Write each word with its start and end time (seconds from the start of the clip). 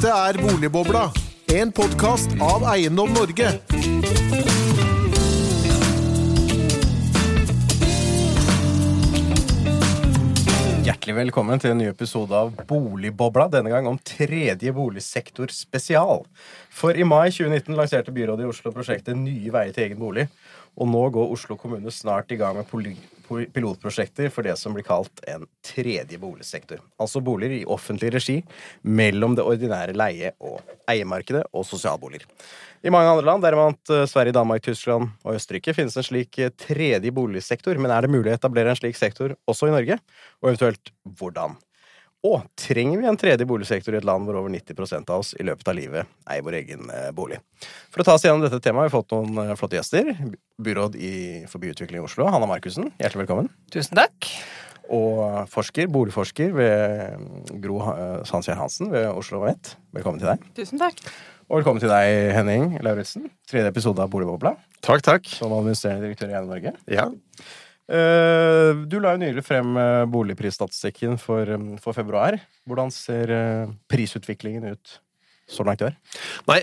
Dette 0.00 0.16
er 0.16 0.36
Boligbobla, 0.40 1.00
en 1.52 1.72
podkast 1.76 2.32
av 2.40 2.62
Eiendom 2.70 3.10
Norge. 3.12 3.50
Hjertelig 10.86 11.18
velkommen 11.18 11.60
til 11.60 11.74
en 11.74 11.82
ny 11.82 11.90
episode 11.90 12.32
av 12.32 12.56
Boligbobla, 12.64 13.50
denne 13.52 13.68
gang 13.68 13.92
om 13.92 14.00
tredje 14.00 14.72
boligsektor 14.72 15.52
spesial. 15.52 16.24
For 16.72 16.96
i 16.96 17.04
mai 17.04 17.28
2019 17.28 17.76
lanserte 17.76 18.16
byrådet 18.16 18.48
i 18.48 18.52
Oslo 18.56 18.72
prosjektet 18.72 19.20
Nye 19.20 19.52
veier 19.52 19.76
til 19.76 19.90
egen 19.90 20.00
bolig. 20.00 20.30
Og 20.80 20.88
nå 20.88 21.10
går 21.12 21.36
Oslo 21.36 21.60
kommune 21.60 21.92
snart 21.92 22.32
i 22.32 22.40
gang 22.40 22.56
med 22.56 22.72
pilotprosjekter 23.54 24.30
for 24.34 24.46
det 24.46 24.56
som 24.58 24.74
blir 24.76 24.86
kalt 24.86 25.22
en 25.30 25.46
tredje 25.66 26.18
boligsektor. 26.20 26.80
Altså 27.00 27.22
boliger 27.24 27.60
i 27.60 27.68
offentlig 27.68 28.12
regi 28.14 28.40
mellom 28.82 29.36
det 29.38 29.46
ordinære 29.46 29.96
leie- 29.96 30.34
og 30.40 30.60
eiemarkedet 30.90 31.46
og 31.54 31.66
sosialboliger. 31.68 32.26
I 32.80 32.92
mange 32.92 33.10
andre 33.12 33.26
land, 33.28 33.42
deriblant 33.44 33.92
eh, 33.92 34.06
Sverige, 34.08 34.32
Danmark, 34.32 34.62
Tyskland 34.64 35.10
og 35.24 35.34
Østerrike, 35.36 35.74
finnes 35.76 35.96
en 36.00 36.06
slik 36.06 36.38
eh, 36.40 36.52
tredje 36.56 37.12
boligsektor. 37.12 37.76
Men 37.76 37.92
er 37.92 38.06
det 38.06 38.12
mulig 38.12 38.32
å 38.32 38.38
etablere 38.38 38.72
en 38.72 38.78
slik 38.78 38.96
sektor 38.96 39.36
også 39.50 39.68
i 39.68 39.74
Norge? 39.74 40.00
Og 40.40 40.52
eventuelt 40.52 40.94
hvordan? 41.20 41.58
Og 42.26 42.42
trenger 42.60 43.00
vi 43.00 43.08
en 43.08 43.16
tredje 43.16 43.46
boligsektor 43.48 43.94
i 43.94 43.98
et 44.00 44.04
land 44.04 44.26
hvor 44.28 44.36
over 44.42 44.52
90% 44.52 45.08
av 45.08 45.22
oss 45.22 45.32
i 45.40 45.44
løpet 45.46 45.70
av 45.72 45.76
livet 45.78 46.10
eier 46.28 46.44
vår 46.44 46.58
egen 46.58 46.90
eh, 46.92 47.08
bolig? 47.16 47.38
For 47.88 48.02
å 48.02 48.06
ta 48.06 48.16
oss 48.18 48.26
gjennom 48.26 48.44
dette 48.44 48.60
temaet 48.60 48.84
har 48.84 48.90
vi 48.90 48.96
fått 48.98 49.14
noen 49.14 49.40
eh, 49.46 49.54
flotte 49.56 49.78
gjester. 49.78 50.10
Byråd 50.60 50.98
i, 51.00 51.12
for 51.48 51.62
byutvikling 51.62 52.02
i 52.02 52.04
Oslo, 52.04 52.26
Hanna 52.28 52.48
Markussen. 52.50 52.90
Hjertelig 53.00 53.24
velkommen. 53.24 53.48
Tusen 53.72 53.96
takk. 53.96 54.28
Og 54.92 55.48
forsker, 55.48 55.88
boligforsker 55.88 56.52
ved 56.52 57.16
mm, 57.22 57.60
Gro 57.64 57.80
eh, 57.94 58.34
Hansen 58.58 58.92
ved 58.92 59.06
Oslo 59.08 59.40
OsloMet. 59.40 59.76
Velkommen 59.96 60.20
til 60.20 60.34
deg. 60.34 60.44
Tusen 60.60 60.82
takk. 60.82 61.00
Og 61.48 61.62
velkommen 61.62 61.80
til 61.82 61.90
deg, 61.90 62.34
Henning 62.36 62.76
Lauritzen. 62.84 63.30
Tredje 63.48 63.72
episode 63.72 64.04
av 64.04 64.12
Boligbobla 64.12 64.52
Takk, 64.84 65.00
takk. 65.02 65.32
som 65.40 65.56
administrerende 65.56 66.04
direktør 66.04 66.28
i 66.28 66.36
Eiendom 66.36 66.52
Norge. 66.52 66.76
Ja. 66.92 67.08
Eh, 67.90 68.86
Du 68.86 69.00
la 69.02 69.14
jo 69.16 69.22
nylig 69.24 69.42
frem 69.44 69.76
eh, 69.76 70.06
boligprisstatistikken 70.10 71.18
for, 71.18 71.48
eh, 71.50 71.76
for 71.82 71.96
februar. 71.96 72.38
Hvordan 72.68 72.92
ser 72.94 73.32
prisutviklingen 73.90 74.70
ut 74.70 75.00
så 75.50 75.64
langt 75.66 75.82
i 75.82 75.88
år? 75.88 75.96
Nei, 76.46 76.60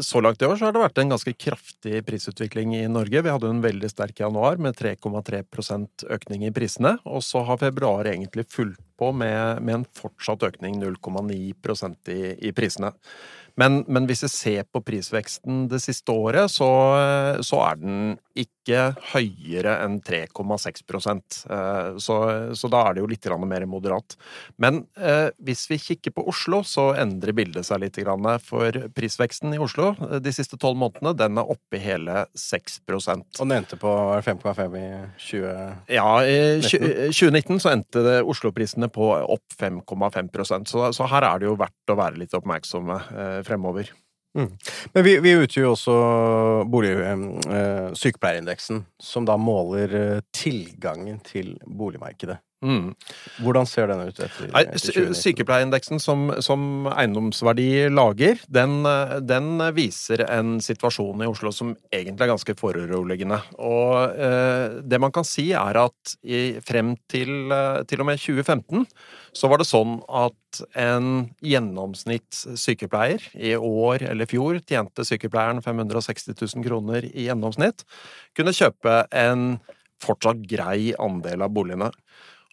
så 0.00 0.22
langt 0.24 0.40
i 0.40 0.48
år 0.48 0.56
så 0.56 0.64
har 0.64 0.72
det 0.72 0.80
vært 0.80 1.00
en 1.02 1.10
ganske 1.12 1.34
kraftig 1.36 2.00
prisutvikling 2.06 2.72
i 2.78 2.86
Norge. 2.88 3.20
Vi 3.20 3.28
hadde 3.34 3.50
en 3.50 3.60
veldig 3.60 3.90
sterk 3.92 4.22
januar 4.22 4.56
med 4.56 4.78
3,3% 4.78 6.06
økning 6.08 6.46
i 6.48 6.52
prisene. 6.54 6.94
Og 7.04 7.20
så 7.26 7.44
har 7.44 7.60
februar 7.60 8.08
egentlig 8.08 8.46
fulgt 8.48 8.80
på 9.00 9.10
med, 9.16 9.62
med 9.64 9.80
en 9.80 9.88
fortsatt 9.96 10.44
økning, 10.50 10.78
0,9 10.82 11.36
i, 12.14 12.22
i 12.48 12.54
prisene. 12.56 12.94
Men, 13.60 13.82
men 13.88 14.06
hvis 14.08 14.24
vi 14.24 14.30
ser 14.32 14.66
på 14.72 14.82
prisveksten 14.84 15.66
det 15.70 15.82
siste 15.84 16.14
året, 16.14 16.52
så, 16.52 16.68
så 17.44 17.62
er 17.66 17.80
den 17.80 17.96
ikke 18.38 18.92
høyere 19.12 19.74
enn 19.84 19.98
3,6 20.04 20.82
eh, 21.50 21.98
så, 22.00 22.16
så 22.56 22.70
da 22.70 22.82
er 22.86 22.96
det 22.96 23.02
jo 23.02 23.08
litt 23.10 23.26
mer 23.42 23.66
moderat. 23.68 24.16
Men 24.60 24.84
eh, 24.96 25.28
hvis 25.42 25.66
vi 25.70 25.80
kikker 25.82 26.14
på 26.14 26.24
Oslo, 26.30 26.62
så 26.64 26.90
endrer 27.00 27.34
bildet 27.36 27.66
seg 27.66 27.82
litt. 27.82 27.98
For 28.46 28.76
prisveksten 28.94 29.56
i 29.56 29.60
Oslo 29.60 29.92
eh, 30.06 30.20
de 30.22 30.34
siste 30.34 30.58
tolv 30.60 30.78
månedene, 30.80 31.14
den 31.18 31.40
er 31.40 31.50
oppe 31.50 31.80
i 31.80 31.82
hele 31.82 32.24
6 32.38 32.80
Og 32.86 33.42
den 33.42 33.56
endte 33.58 33.80
på 33.80 33.90
er 34.14 34.22
det 34.22 34.28
5,5 34.30 34.78
i 34.78 34.86
20... 35.26 35.50
Ja, 35.96 36.08
i 36.24 36.38
2019 36.62 37.60
så 37.60 37.74
endte 37.74 38.20
Oslo-prisene 38.22 38.89
på 38.92 39.08
opp 39.20 39.56
5,5 39.60 40.68
så, 40.68 40.90
så 40.92 41.08
her 41.10 41.26
er 41.26 41.40
det 41.40 41.48
jo 41.50 41.58
verdt 41.60 41.92
å 41.92 41.98
være 41.98 42.20
litt 42.20 42.36
oppmerksomme 42.36 43.00
eh, 43.10 43.40
fremover. 43.46 43.92
Men 44.92 45.04
vi, 45.04 45.16
vi 45.18 45.32
utgjør 45.42 45.64
jo 45.64 45.72
også 45.74 45.94
bolig, 46.70 46.92
eh, 47.02 47.88
sykepleierindeksen, 47.98 48.84
som 49.02 49.26
da 49.26 49.34
måler 49.40 49.96
eh, 49.98 50.20
tilgangen 50.34 51.18
til 51.26 51.56
boligmarkedet. 51.66 52.38
Mm. 52.60 52.90
Hvordan 53.40 53.64
ser 53.64 53.88
den 53.88 54.02
ut 54.10 54.18
etter, 54.20 54.50
etter 54.52 55.14
Sykepleierindeksen 55.16 56.00
som, 56.02 56.26
som 56.44 56.90
eiendomsverdi 56.92 57.88
lager, 57.88 58.42
den, 58.52 58.84
den 59.24 59.62
viser 59.72 60.26
en 60.26 60.58
situasjon 60.60 61.24
i 61.24 61.28
Oslo 61.30 61.54
som 61.56 61.72
egentlig 61.88 62.26
er 62.26 62.32
ganske 62.34 62.56
foruroligende. 62.60 63.38
Og 63.64 64.12
eh, 64.12 64.76
det 64.84 65.00
man 65.00 65.14
kan 65.14 65.24
si, 65.24 65.50
er 65.56 65.80
at 65.86 66.14
i, 66.20 66.60
frem 66.66 66.92
til, 67.08 67.48
eh, 67.48 67.80
til 67.88 68.04
og 68.04 68.10
med 68.10 68.20
2015 68.20 68.84
så 69.32 69.48
var 69.48 69.62
det 69.62 69.70
sånn 69.70 69.96
at 70.20 70.62
en 70.76 71.30
gjennomsnitt 71.40 72.42
sykepleier 72.60 73.24
i 73.40 73.54
år 73.56 74.04
eller 74.10 74.28
fjor 74.28 74.60
tjente 74.68 75.06
sykepleieren 75.06 75.62
560 75.64 76.34
000 76.36 76.66
kroner 76.66 77.08
i 77.08 77.30
gjennomsnitt, 77.30 77.86
kunne 78.36 78.52
kjøpe 78.52 79.04
en 79.16 79.54
fortsatt 80.00 80.44
grei 80.48 80.92
andel 81.00 81.46
av 81.46 81.54
boligene. 81.54 81.90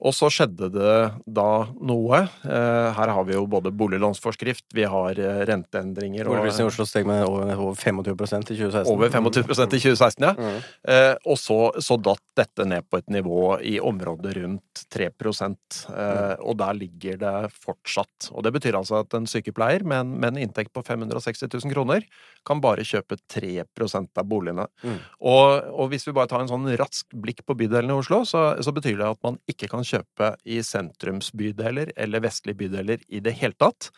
Og 0.06 0.14
så 0.14 0.30
skjedde 0.30 0.68
det 0.70 0.98
da 1.26 1.52
noe. 1.82 2.20
Eh, 2.46 2.90
Her 2.98 3.12
har 3.16 3.24
vi 3.26 3.34
jo 3.34 3.48
både 3.50 3.72
boliglånsforskrift, 3.74 4.68
vi 4.78 4.86
har 4.86 5.18
eh, 5.18 5.40
renteendringer 5.50 6.28
og 6.28 6.36
Boligprisen 6.36 6.66
i 6.66 6.70
Oslo 6.70 6.86
steg 6.86 7.08
med 7.10 7.24
over, 7.26 7.50
over 7.56 7.74
25 7.74 8.04
i 8.06 8.58
2016. 8.60 8.92
over 8.94 9.10
25 9.10 9.32
i 9.34 9.82
2016, 9.82 10.28
ja. 10.28 10.34
Mm. 10.38 10.60
Eh, 10.94 11.14
og 11.26 11.40
så, 11.42 11.60
så 11.82 11.98
datt 11.98 12.22
dette 12.38 12.68
ned 12.70 12.86
på 12.86 13.00
et 13.02 13.10
nivå 13.10 13.58
i 13.66 13.80
området 13.82 14.36
rundt 14.38 14.84
3 14.94 15.10
eh, 15.10 16.36
og 16.46 16.54
der 16.62 16.78
ligger 16.78 17.18
det 17.24 17.34
fortsatt. 17.58 18.30
Og 18.38 18.46
det 18.46 18.54
betyr 18.54 18.78
altså 18.78 19.02
at 19.02 19.18
en 19.18 19.26
sykepleier 19.26 19.82
med 19.82 20.04
en, 20.04 20.14
med 20.22 20.36
en 20.36 20.44
inntekt 20.46 20.74
på 20.78 20.86
560 20.86 21.50
000 21.50 21.74
kroner 21.74 22.06
kan 22.46 22.62
bare 22.62 22.86
kjøpe 22.86 23.18
3% 23.34 24.22
av 24.22 24.30
boligene. 24.30 24.68
Mm. 24.86 25.02
Og, 25.26 25.74
og 25.74 25.90
hvis 25.90 26.06
vi 26.06 26.14
bare 26.14 26.30
tar 26.30 26.46
en 26.46 26.54
sånn 26.54 26.70
rask 26.78 27.18
blikk 27.18 27.42
på 27.48 27.58
bydelene 27.58 27.98
i 27.98 28.02
Oslo, 28.04 28.22
så, 28.30 28.52
så 28.62 28.76
betyr 28.76 29.02
det 29.02 29.10
at 29.10 29.24
man 29.26 29.42
ikke 29.50 29.72
kan 29.72 29.87
kjøpe 29.88 30.34
i 30.46 30.62
sentrumsbydeler 30.66 31.94
eller 31.98 32.24
vestlige 32.28 32.60
bydeler 32.66 33.04
i 33.08 33.22
det 33.24 33.38
hele 33.40 33.56
tatt. 33.60 33.92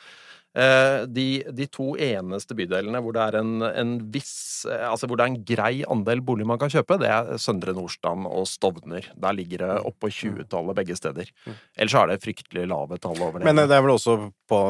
Eh, 0.57 1.03
De, 1.05 1.44
de 1.53 1.66
to 1.69 1.91
eneste 2.01 2.55
bydelene 2.57 2.97
hvor 3.05 3.13
det 3.13 3.22
er 3.22 3.35
en, 3.38 3.51
en 3.69 3.91
viss 4.09 4.66
eh, 4.66 4.81
Altså 4.89 5.05
hvor 5.05 5.19
det 5.19 5.27
er 5.27 5.29
en 5.35 5.44
grei 5.45 5.83
andel 5.85 6.23
bolig 6.25 6.47
man 6.50 6.57
kan 6.57 6.72
kjøpe, 6.73 6.97
det 7.03 7.11
er 7.13 7.38
Søndre 7.38 7.75
Nordstrand 7.77 8.25
og 8.25 8.47
Stovner. 8.50 9.11
Der 9.13 9.38
ligger 9.38 9.61
det 9.61 9.75
oppå 9.91 10.09
20-tallet 10.09 10.79
begge 10.81 10.97
steder. 10.97 11.29
Ellers 11.77 11.94
er 12.01 12.09
det 12.09 12.23
fryktelig 12.25 12.66
lave 12.71 12.97
tall 12.97 13.21
over 13.21 13.38
det. 13.38 13.45
Men 13.45 13.61
eh, 13.61 13.69
det 13.69 13.77
er 13.77 13.85
vel 13.85 13.94
også 13.94 14.17
på 14.50 14.63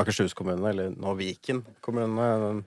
Akershus 0.00 0.32
kommune, 0.38 0.64
eller 0.72 0.96
nå 0.96 1.12
Viken 1.20 1.60
kommune, 1.84 2.64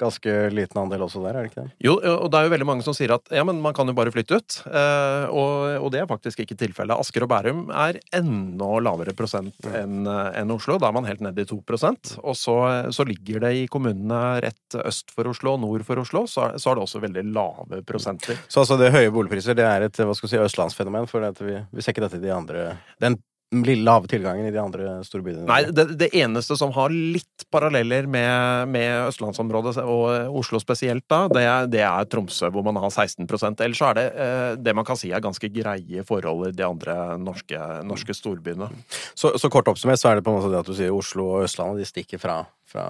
ganske 0.00 0.34
liten 0.54 0.80
andel 0.82 1.04
også 1.06 1.22
der, 1.24 1.36
er 1.36 1.46
det 1.46 1.52
ikke 1.52 1.64
det? 1.64 1.72
Jo, 1.84 1.96
og 1.98 2.28
det 2.32 2.40
er 2.40 2.48
jo 2.48 2.52
veldig 2.54 2.68
mange 2.68 2.86
som 2.86 2.96
sier 2.96 3.14
at 3.16 3.32
ja, 3.34 3.44
men 3.46 3.60
man 3.64 3.76
kan 3.76 3.88
jo 3.88 3.96
bare 3.98 4.12
flytte 4.14 4.38
ut. 4.38 4.58
Eh, 4.66 5.26
og, 5.28 5.78
og 5.84 5.92
det 5.94 6.02
er 6.02 6.10
faktisk 6.10 6.42
ikke 6.44 6.58
tilfellet. 6.58 6.96
Asker 6.98 7.26
og 7.26 7.32
Bærum 7.32 7.66
er 7.74 8.00
enda 8.16 8.70
lavere 8.84 9.14
prosent 9.18 9.68
enn 9.68 10.08
en 10.08 10.54
Oslo. 10.54 10.78
Da 10.80 10.90
er 10.90 10.96
man 10.96 11.08
helt 11.08 11.22
nede 11.24 11.44
i 11.44 11.48
2% 11.48 12.18
Og 12.22 12.36
så, 12.38 12.56
så 12.94 13.06
ligger 13.08 13.42
det 13.46 13.54
i 13.58 13.66
kommunene 13.70 14.20
rett 14.44 14.78
øst 14.84 15.12
for 15.14 15.28
Oslo 15.30 15.56
og 15.56 15.62
nord 15.64 15.84
for 15.88 16.00
Oslo, 16.02 16.24
så, 16.30 16.50
så 16.58 16.70
er 16.70 16.78
det 16.78 16.84
også 16.84 17.02
veldig 17.02 17.24
lave 17.34 17.82
prosenter. 17.88 18.38
Så 18.48 18.62
altså 18.62 18.78
det 18.80 18.92
høye 18.94 19.12
boligpriser 19.14 19.56
det 19.58 19.66
er 19.66 19.86
et 19.86 19.98
hva 19.98 20.14
skal 20.16 20.28
vi 20.28 20.34
si, 20.34 20.44
østlandsfenomen, 20.44 21.08
for 21.10 21.24
at 21.26 21.40
vi, 21.42 21.58
vi 21.72 21.84
ser 21.84 21.94
ikke 21.94 22.06
dette 22.06 22.20
i 22.20 22.24
de 22.24 22.34
andre 22.34 22.70
Den 23.02 23.18
lille 23.54 23.84
lave 23.84 24.08
tilgangen 24.10 24.46
i 24.46 24.52
de 24.52 24.60
andre 24.60 24.98
store 25.06 25.24
byene. 25.24 25.46
Nei, 25.48 25.62
det, 25.72 25.86
det 26.00 26.10
eneste 26.20 26.56
som 26.58 26.72
har 26.76 26.92
litt 26.92 27.46
paralleller 27.52 28.08
med, 28.10 28.68
med 28.74 29.08
østlandsområdet 29.08 29.78
og 29.84 30.36
Oslo 30.36 30.60
spesielt, 30.60 31.06
da, 31.08 31.22
det 31.32 31.44
er, 31.48 31.70
det 31.72 31.82
er 31.86 32.08
Tromsø, 32.12 32.50
hvor 32.52 32.66
man 32.66 32.76
har 32.82 32.92
16% 32.92 33.64
Ellers 33.64 33.82
er 33.88 33.96
det 33.96 34.06
eh, 34.20 34.50
det 34.60 34.74
man 34.76 34.86
kan 34.86 34.98
si 35.00 35.12
er 35.14 35.24
ganske 35.24 35.48
greie 35.52 36.04
forhold 36.06 36.50
i 36.50 36.56
de 36.56 36.66
andre 36.66 36.96
norske, 37.22 37.60
norske 37.88 38.16
storbyene. 38.16 38.68
Så, 39.16 39.32
så 39.40 39.50
kort 39.52 39.70
oppsummert 39.72 40.02
så 40.02 40.12
er 40.12 40.18
det 40.18 40.26
på 40.26 40.34
en 40.34 40.40
måte 40.40 40.52
det 40.52 40.60
at 40.60 40.68
du 40.68 40.76
sier 40.76 40.94
Oslo 40.94 41.30
og 41.32 41.46
Østlandet 41.48 41.82
de 41.82 41.88
stikker 41.88 42.20
fra, 42.20 42.42
fra 42.68 42.84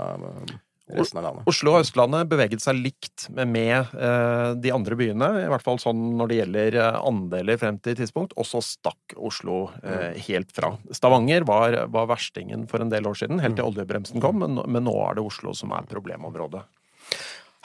resten 0.96 1.20
av 1.20 1.26
landet. 1.26 1.48
Oslo 1.50 1.74
og 1.74 1.82
Østlandet 1.82 2.30
beveget 2.30 2.64
seg 2.64 2.78
likt 2.80 3.26
med, 3.34 3.50
med 3.52 3.92
eh, 3.92 4.52
de 4.60 4.72
andre 4.74 4.98
byene, 4.98 5.30
i 5.44 5.50
hvert 5.52 5.64
fall 5.64 5.80
sånn 5.82 6.00
når 6.18 6.30
det 6.30 6.40
gjelder 6.40 6.78
eh, 6.82 7.00
andeler 7.10 7.60
frem 7.60 7.80
til 7.84 7.98
tidspunkt, 7.98 8.34
og 8.38 8.48
så 8.48 8.62
stakk 8.64 9.16
Oslo 9.16 9.66
eh, 9.82 10.18
helt 10.28 10.52
fra. 10.54 10.74
Stavanger 10.94 11.46
var, 11.48 11.80
var 11.92 12.10
verstingen 12.14 12.66
for 12.70 12.84
en 12.84 12.92
del 12.92 13.08
år 13.10 13.20
siden, 13.20 13.42
helt 13.44 13.58
til 13.58 13.68
oljebremsen 13.68 14.24
kom, 14.24 14.40
men, 14.44 14.60
men 14.66 14.86
nå 14.88 14.96
er 15.06 15.18
det 15.18 15.26
Oslo 15.28 15.54
som 15.56 15.74
er 15.76 15.88
problemområdet. 15.90 16.64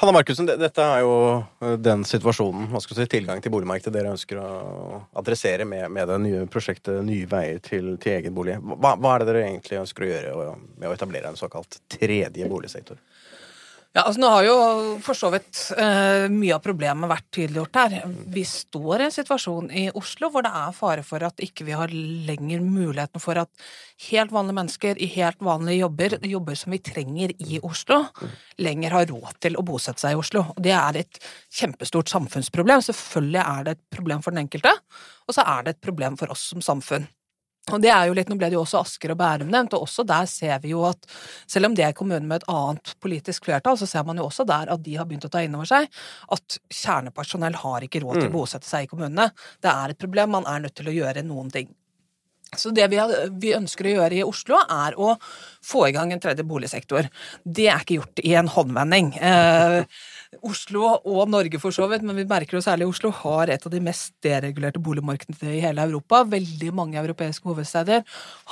Hanna 0.01 0.15
Markussen, 0.15 0.47
dette 0.49 0.81
er 0.83 1.03
jo 1.05 1.75
den 1.85 2.01
situasjonen, 2.07 2.65
hva 2.71 2.79
skal 2.81 2.97
si, 2.97 3.05
tilgang 3.11 3.39
til 3.43 3.53
boligmarkedet 3.53 3.93
dere 3.93 4.13
ønsker 4.15 4.39
å 4.41 4.47
adressere 5.21 5.67
med, 5.69 5.85
med 5.93 6.09
det 6.09 6.17
nye 6.23 6.41
prosjektet 6.51 6.97
Nye 7.05 7.27
veier 7.29 7.61
til, 7.63 7.93
til 8.01 8.17
egen 8.17 8.33
bolig. 8.33 8.57
Hva, 8.57 8.95
hva 8.97 9.13
er 9.13 9.21
det 9.21 9.29
dere 9.29 9.43
egentlig 9.45 9.79
ønsker 9.83 10.03
å 10.03 10.09
gjøre 10.09 10.47
med 10.81 10.89
å 10.89 10.95
etablere 10.95 11.29
en 11.29 11.37
såkalt 11.37 11.77
tredje 11.93 12.49
boligsektor? 12.49 12.97
Ja, 13.93 14.07
altså 14.07 14.23
Nå 14.23 14.29
har 14.33 14.45
jo 14.47 14.53
for 15.05 15.13
så 15.13 15.29
vidt 15.29 15.59
eh, 15.77 16.23
mye 16.33 16.55
av 16.55 16.63
problemet 16.65 17.11
vært 17.11 17.27
tydeliggjort 17.35 17.77
her. 17.77 17.93
Vi 18.33 18.41
står 18.49 19.03
i 19.03 19.05
en 19.05 19.13
situasjon 19.13 19.67
i 19.69 19.83
Oslo 19.93 20.31
hvor 20.33 20.41
det 20.41 20.49
er 20.49 20.73
fare 20.73 21.03
for 21.05 21.21
at 21.27 21.43
ikke 21.45 21.67
vi 21.67 21.75
har 21.77 21.93
lenger 21.93 22.65
muligheten 22.65 23.21
for 23.21 23.37
at 23.37 23.51
helt 24.07 24.33
vanlige 24.33 24.57
mennesker 24.57 24.97
i 24.97 25.11
helt 25.13 25.45
vanlige 25.45 25.83
jobber, 25.83 26.17
jobber 26.25 26.57
som 26.57 26.73
vi 26.73 26.81
trenger 26.81 27.35
i 27.37 27.61
Oslo, 27.61 28.01
lenger 28.65 28.97
har 28.97 29.09
råd 29.13 29.37
til 29.45 29.61
å 29.61 29.67
bosette 29.67 30.01
seg 30.01 30.17
i 30.17 30.21
Oslo. 30.23 30.47
Det 30.57 30.73
er 30.73 31.03
et 31.03 31.21
kjempestort 31.53 32.09
samfunnsproblem. 32.09 32.81
Selvfølgelig 32.89 33.43
er 33.45 33.67
det 33.67 33.77
et 33.77 33.85
problem 33.93 34.25
for 34.25 34.33
den 34.33 34.47
enkelte, 34.47 34.73
og 35.29 35.37
så 35.37 35.45
er 35.45 35.67
det 35.67 35.77
et 35.77 35.85
problem 35.85 36.17
for 36.17 36.33
oss 36.33 36.49
som 36.49 36.65
samfunn. 36.65 37.05
Og 37.71 37.79
det 37.79 37.93
er 37.95 38.09
jo 38.09 38.15
litt, 38.17 38.27
Nå 38.27 38.35
ble 38.35 38.49
det 38.51 38.57
jo 38.57 38.63
også 38.65 38.81
Asker 38.83 39.13
og 39.13 39.19
Bærum 39.21 39.51
nevnt, 39.51 39.75
og 39.77 39.85
også 39.85 40.03
der 40.07 40.25
ser 40.27 40.57
vi 40.63 40.73
jo 40.73 40.81
at 40.89 41.05
selv 41.47 41.69
om 41.69 41.77
det 41.77 41.85
er 41.87 41.95
kommunen 41.95 42.27
med 42.27 42.41
et 42.41 42.49
annet 42.51 42.91
politisk 43.03 43.47
flertall, 43.47 43.77
så 43.79 43.87
ser 43.87 44.03
man 44.07 44.19
jo 44.19 44.25
også 44.27 44.43
der 44.49 44.73
at 44.73 44.83
de 44.83 44.97
har 44.99 45.07
begynt 45.07 45.29
å 45.29 45.31
ta 45.31 45.43
inn 45.45 45.55
over 45.55 45.69
seg 45.69 45.87
at 46.35 46.57
kjernepersonell 46.67 47.55
har 47.61 47.85
ikke 47.87 48.03
råd 48.03 48.19
til 48.19 48.27
å 48.27 48.35
bosette 48.35 48.67
seg 48.67 48.83
i 48.83 48.91
kommunene. 48.91 49.29
Det 49.63 49.71
er 49.71 49.93
et 49.93 50.01
problem, 50.01 50.35
man 50.35 50.49
er 50.51 50.65
nødt 50.65 50.75
til 50.75 50.91
å 50.91 50.97
gjøre 50.97 51.23
noen 51.23 51.53
ting. 51.55 51.71
Så 52.57 52.69
det 52.69 52.87
vi, 52.91 52.99
har, 53.01 53.11
vi, 53.41 53.53
ønsker 53.55 53.87
å 53.87 53.93
gjøre 53.95 54.17
i 54.19 54.25
Oslo, 54.25 54.59
er 54.61 54.97
å 54.99 55.15
få 55.65 55.87
i 55.87 55.93
gang 55.95 56.11
en 56.13 56.21
tredje 56.21 56.45
boligsektor. 56.47 57.07
Det 57.43 57.67
er 57.69 57.81
ikke 57.81 57.97
gjort 58.01 58.21
i 58.23 58.35
en 58.37 58.51
håndvending. 58.51 59.13
Eh, 59.17 59.79
Oslo 60.41 60.85
og 60.97 61.29
Norge 61.31 61.59
for 61.61 61.75
så 61.75 61.85
vidt, 61.91 62.03
men 62.05 62.17
vi 62.17 62.25
merker 62.29 62.57
jo 62.57 62.63
særlig 62.63 62.87
Oslo, 62.89 63.11
har 63.23 63.51
et 63.53 63.65
av 63.65 63.73
de 63.73 63.81
mest 63.83 64.13
deregulerte 64.23 64.81
boligmarkedene 64.83 65.53
i 65.53 65.61
hele 65.63 65.85
Europa. 65.85 66.23
Veldig 66.29 66.71
mange 66.75 66.99
europeiske 67.01 67.47
hovedsteder 67.49 68.03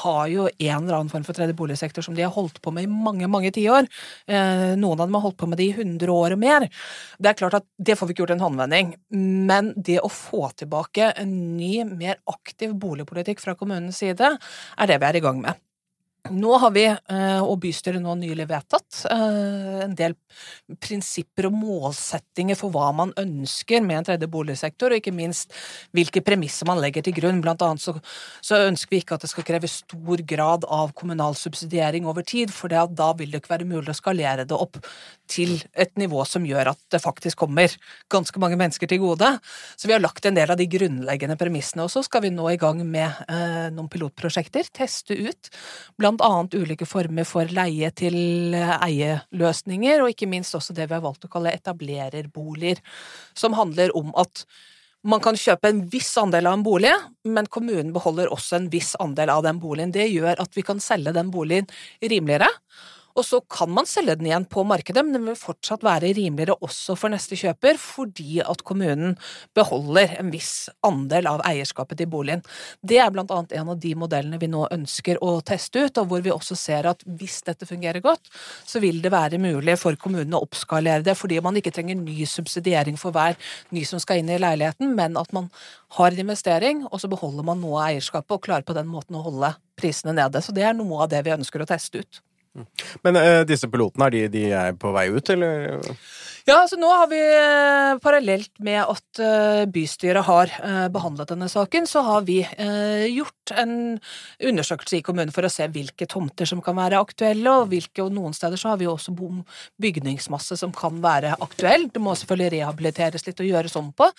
har 0.03 0.27
jo 0.31 0.47
en 0.51 0.83
eller 0.83 0.97
annen 0.99 1.11
form 1.13 1.25
for 1.27 1.37
tredje 1.37 1.55
boligsektor 1.57 2.05
som 2.05 2.17
de 2.17 2.25
har 2.25 2.33
holdt 2.35 2.61
på 2.61 2.73
med 2.75 2.87
i 2.87 2.91
mange, 2.91 3.29
mange 3.31 3.53
tiår. 3.55 3.89
Eh, 4.27 4.67
noen 4.79 4.99
av 4.99 5.07
dem 5.07 5.17
har 5.17 5.25
holdt 5.25 5.39
på 5.41 5.49
med 5.49 5.61
det 5.61 5.69
i 5.71 5.75
100 5.77 6.13
år 6.13 6.37
og 6.37 6.43
mer. 6.43 6.67
Det 7.17 7.31
er 7.31 7.39
klart 7.41 7.59
at 7.61 7.67
det 7.77 7.97
får 7.97 8.09
vi 8.09 8.15
ikke 8.15 8.25
gjort 8.25 8.35
en 8.37 8.45
håndvending, 8.45 8.93
men 9.49 9.73
det 9.75 10.01
å 10.03 10.11
få 10.11 10.51
tilbake 10.61 11.13
en 11.21 11.35
ny, 11.57 11.73
mer 11.87 12.21
aktiv 12.29 12.75
boligpolitikk 12.77 13.43
fra 13.43 13.57
kommunens 13.59 14.01
side, 14.03 14.35
er 14.37 14.89
det 14.89 15.01
vi 15.01 15.11
er 15.11 15.21
i 15.21 15.25
gang 15.25 15.43
med. 15.43 15.59
Nå 16.29 16.51
har 16.61 16.69
vi, 16.71 16.83
eh, 16.85 17.41
og 17.41 17.55
bystyret 17.63 18.01
nå 18.01 18.13
nylig 18.19 18.45
vedtatt, 18.45 19.05
eh, 19.09 19.81
en 19.87 19.95
del 19.97 20.13
prinsipper 20.79 21.47
og 21.47 21.55
målsettinger 21.57 22.55
for 22.55 22.69
hva 22.69 22.91
man 22.93 23.11
ønsker 23.17 23.81
med 23.81 23.97
en 23.97 24.03
tredje 24.05 24.29
boligsektor, 24.29 24.93
og 24.93 25.01
ikke 25.01 25.15
minst 25.15 25.51
hvilke 25.91 26.21
premisser 26.21 26.67
man 26.67 26.77
legger 26.77 27.01
til 27.01 27.13
grunn. 27.17 27.41
Blant 27.41 27.63
annet 27.65 27.81
så, 27.81 27.95
så 28.39 28.69
ønsker 28.69 28.93
vi 28.93 29.01
ikke 29.01 29.17
at 29.17 29.25
det 29.25 29.31
skal 29.31 29.47
kreve 29.47 29.67
stor 29.67 30.21
grad 30.21 30.63
av 30.69 30.93
kommunal 30.93 31.33
subsidiering 31.33 32.05
over 32.05 32.21
tid, 32.21 32.53
for 32.53 32.69
da 32.69 32.85
vil 33.17 33.31
det 33.31 33.41
ikke 33.41 33.57
være 33.57 33.65
mulig 33.65 33.89
å 33.89 33.97
skalere 33.97 34.45
det 34.45 34.55
opp 34.55 34.77
til 35.31 35.57
et 35.73 35.97
nivå 35.97 36.21
som 36.27 36.45
gjør 36.45 36.73
at 36.75 36.81
det 36.91 37.01
faktisk 37.01 37.39
kommer 37.41 37.73
ganske 38.13 38.37
mange 38.39 38.59
mennesker 38.61 38.87
til 38.87 39.01
gode. 39.01 39.39
Så 39.75 39.89
vi 39.89 39.95
har 39.95 40.03
lagt 40.03 40.25
en 40.27 40.37
del 40.37 40.51
av 40.51 40.59
de 40.59 40.69
grunnleggende 40.69 41.39
premissene, 41.39 41.87
og 41.87 41.89
så 41.89 42.05
skal 42.05 42.27
vi 42.27 42.33
nå 42.35 42.45
i 42.51 42.59
gang 42.61 42.85
med 42.85 43.09
eh, 43.25 43.71
noen 43.73 43.89
pilotprosjekter, 43.89 44.69
teste 44.69 45.17
ut 45.17 45.49
blant 45.97 46.10
annet 46.19 46.57
ulike 46.59 46.87
former 46.89 47.23
for 47.27 47.47
leie 47.55 47.91
til 47.95 48.17
eie-løsninger, 48.55 50.01
og 50.03 50.11
ikke 50.11 50.27
minst 50.27 50.57
også 50.57 50.75
det 50.75 50.89
vi 50.89 50.97
har 50.97 51.05
valgt 51.05 51.25
å 51.25 51.31
kalle 51.31 51.53
etablererboliger, 51.55 52.81
som 53.37 53.55
handler 53.55 53.95
om 53.97 54.11
at 54.19 54.43
man 55.07 55.21
kan 55.23 55.37
kjøpe 55.37 55.69
en 55.71 55.81
viss 55.89 56.11
andel 56.21 56.49
av 56.49 56.59
en 56.59 56.65
bolig, 56.65 56.91
men 57.25 57.47
kommunen 57.49 57.93
beholder 57.93 58.29
også 58.33 58.59
en 58.59 58.67
viss 58.73 58.93
andel 59.01 59.31
av 59.33 59.45
den 59.47 59.61
boligen. 59.61 59.93
Det 59.95 60.05
gjør 60.11 60.43
at 60.43 60.57
vi 60.57 60.65
kan 60.65 60.81
selge 60.83 61.13
den 61.15 61.31
boligen 61.33 61.69
rimeligere, 62.03 62.51
og 63.15 63.25
så 63.27 63.41
kan 63.51 63.71
man 63.73 63.87
selge 63.89 64.15
den 64.19 64.29
igjen 64.29 64.47
på 64.49 64.63
markedet, 64.67 65.03
men 65.05 65.15
den 65.17 65.27
vil 65.29 65.39
fortsatt 65.39 65.83
være 65.85 66.13
rimeligere 66.17 66.57
også 66.63 66.95
for 66.99 67.13
neste 67.13 67.37
kjøper, 67.39 67.79
fordi 67.81 68.41
at 68.43 68.63
kommunen 68.67 69.17
beholder 69.57 70.17
en 70.19 70.31
viss 70.33 70.69
andel 70.87 71.29
av 71.31 71.43
eierskapet 71.47 72.01
til 72.01 72.09
boligen. 72.11 72.43
Det 72.81 72.99
er 73.01 73.11
blant 73.13 73.31
annet 73.33 73.55
en 73.59 73.73
av 73.73 73.79
de 73.81 73.93
modellene 73.99 74.39
vi 74.41 74.49
nå 74.51 74.65
ønsker 74.71 75.19
å 75.23 75.37
teste 75.45 75.85
ut, 75.87 76.01
og 76.01 76.11
hvor 76.11 76.23
vi 76.25 76.33
også 76.33 76.57
ser 76.59 76.89
at 76.89 77.03
hvis 77.05 77.41
dette 77.47 77.67
fungerer 77.69 78.03
godt, 78.03 78.31
så 78.67 78.81
vil 78.83 79.01
det 79.03 79.13
være 79.13 79.41
mulig 79.41 79.77
for 79.81 79.97
kommunene 79.99 80.39
å 80.39 80.45
oppskalere 80.47 81.05
det, 81.05 81.17
fordi 81.19 81.41
man 81.43 81.57
ikke 81.59 81.73
trenger 81.75 81.99
ny 81.99 82.25
subsidiering 82.29 82.99
for 82.99 83.15
hver 83.15 83.37
ny 83.75 83.85
som 83.87 84.01
skal 84.01 84.21
inn 84.21 84.31
i 84.31 84.39
leiligheten, 84.41 84.95
men 84.97 85.19
at 85.19 85.31
man 85.35 85.49
har 85.97 86.11
en 86.11 86.25
investering, 86.25 86.85
og 86.89 87.01
så 87.03 87.11
beholder 87.11 87.47
man 87.47 87.61
noe 87.63 87.81
av 87.81 87.91
eierskapet 87.91 88.37
og 88.37 88.45
klarer 88.45 88.67
på 88.67 88.77
den 88.77 88.89
måten 88.89 89.17
å 89.19 89.25
holde 89.25 89.53
prisene 89.79 90.15
nede. 90.15 90.41
Så 90.43 90.55
det 90.55 90.65
er 90.67 90.77
noe 90.77 91.03
av 91.05 91.11
det 91.11 91.23
vi 91.25 91.35
ønsker 91.35 91.63
å 91.63 91.69
teste 91.69 92.03
ut. 92.03 92.21
Men 93.05 93.15
uh, 93.15 93.43
disse 93.47 93.69
pilotene, 93.71 94.09
er 94.09 94.15
de, 94.15 94.25
de, 94.33 94.43
er 94.55 94.75
på 94.79 94.91
vei 94.95 95.07
ut, 95.13 95.29
eller? 95.31 95.79
Ja, 96.47 96.57
så 96.67 96.75
nå 96.79 96.89
har 96.89 97.07
vi 97.11 97.19
uh, 97.21 97.99
parallelt 98.01 98.51
med 98.65 98.81
at 98.81 99.21
uh, 99.21 99.63
bystyret 99.71 100.25
har 100.27 100.51
behandlet 100.91 101.31
denne 101.31 101.47
saken, 101.51 101.87
så 101.87 102.03
har 102.05 102.25
vi 102.27 102.39
gjort 103.11 103.53
en 103.57 103.73
undersøkelse 104.47 104.99
i 104.99 105.03
kommunen 105.05 105.31
for 105.33 105.45
å 105.45 105.51
se 105.51 105.67
hvilke 105.71 106.07
tomter 106.09 106.49
som 106.49 106.61
kan 106.63 106.77
være 106.77 106.99
aktuelle, 107.01 107.53
og 107.61 107.71
hvilke, 107.71 108.03
og 108.03 108.13
noen 108.15 108.35
steder 108.35 108.59
så 108.59 108.73
har 108.73 108.81
vi 108.81 108.89
også 108.89 109.13
bygningsmasse 109.81 110.57
som 110.59 110.73
kan 110.75 110.99
være 111.03 111.37
aktuell. 111.43 111.87
Det 111.93 112.03
må 112.03 112.15
selvfølgelig 112.17 112.57
rehabiliteres 112.57 113.27
litt 113.27 113.41
og 113.43 113.51
gjøres 113.51 113.77
om 113.79 113.91
på, 113.95 114.09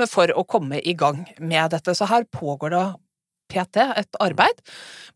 men 0.00 0.10
for 0.10 0.32
å 0.32 0.46
komme 0.48 0.80
i 0.80 0.96
gang 0.98 1.24
med 1.40 1.74
dette. 1.74 1.96
Så 1.98 2.08
her 2.10 2.28
pågår 2.30 2.76
det 2.76 2.84
PT 3.52 3.84
et 3.84 4.20
arbeid. 4.24 4.64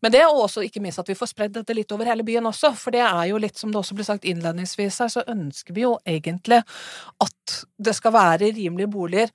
Men 0.05 0.13
det, 0.13 0.21
er 0.21 0.29
også 0.29 0.63
ikke 0.65 0.83
minst 0.83 1.01
at 1.01 1.09
vi 1.09 1.17
får 1.17 1.33
spredd 1.33 1.57
dette 1.57 1.75
litt 1.75 1.91
over 1.95 2.09
hele 2.09 2.25
byen 2.27 2.49
også. 2.49 2.71
For 2.77 2.93
det 2.93 3.03
er 3.05 3.25
jo 3.31 3.41
litt 3.41 3.59
som 3.59 3.73
det 3.73 3.81
også 3.81 3.97
ble 3.97 4.07
sagt 4.07 4.27
innledningsvis 4.29 5.01
her, 5.03 5.11
så 5.13 5.25
ønsker 5.27 5.75
vi 5.75 5.87
jo 5.87 5.97
egentlig 6.07 6.61
at 7.23 7.61
det 7.81 7.95
skal 7.97 8.15
være 8.15 8.53
rimelige 8.53 8.91
boliger 8.93 9.33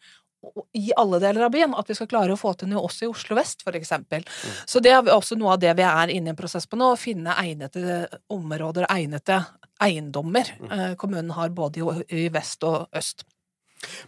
i 0.74 0.92
alle 0.96 1.20
deler 1.22 1.46
av 1.46 1.52
byen, 1.54 1.74
at 1.78 1.90
vi 1.90 1.94
skal 1.94 2.08
klare 2.10 2.34
å 2.34 2.38
få 2.40 2.54
til 2.58 2.70
noe 2.72 2.82
også 2.88 3.06
i 3.06 3.10
Oslo 3.10 3.36
vest, 3.38 3.62
for 3.62 3.76
eksempel. 3.78 4.24
Mm. 4.26 4.54
Så 4.66 4.82
det 4.82 4.90
er 4.94 5.10
også 5.14 5.38
noe 5.38 5.54
av 5.54 5.60
det 5.62 5.74
vi 5.78 5.84
er 5.86 6.12
inne 6.14 6.32
i 6.32 6.34
en 6.34 6.38
prosess 6.38 6.66
på 6.66 6.78
nå, 6.80 6.92
å 6.92 6.98
finne 6.98 7.36
egnede 7.44 8.06
områder, 8.32 8.88
egnede 8.90 9.42
eiendommer 9.82 10.50
mm. 10.58 10.72
Eh, 10.72 10.94
kommunen 10.98 11.30
har 11.36 11.54
både 11.54 12.02
i 12.08 12.26
vest 12.32 12.64
og 12.66 12.88
øst. 12.96 13.24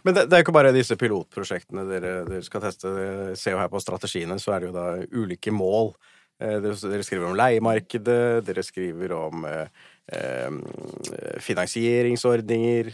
Men 0.03 0.15
det, 0.15 0.25
det, 0.29 0.35
er 0.35 0.41
jo 0.41 0.47
ikke 0.47 0.55
bare 0.55 0.73
disse 0.75 0.97
pilotprosjektene 0.99 1.85
dere, 1.89 2.13
dere, 2.27 2.43
skal 2.45 2.63
teste. 2.63 2.91
Se 3.39 3.53
jo 3.53 3.61
her 3.61 3.71
på 3.71 3.81
strategiene, 3.83 4.37
så 4.41 4.55
er 4.55 4.63
det 4.63 4.71
jo 4.71 4.75
da 4.75 4.87
ulike 5.21 5.53
mål. 5.55 5.93
Eh, 6.35 6.57
dere 6.59 7.03
skriver 7.05 7.29
om 7.29 7.35
leiemarkedet, 7.39 8.43
dere 8.43 8.63
skriver 8.65 9.13
om 9.15 9.45
eh, 9.47 9.83
eh, 10.11 10.57
finansieringsordninger, 11.39 12.89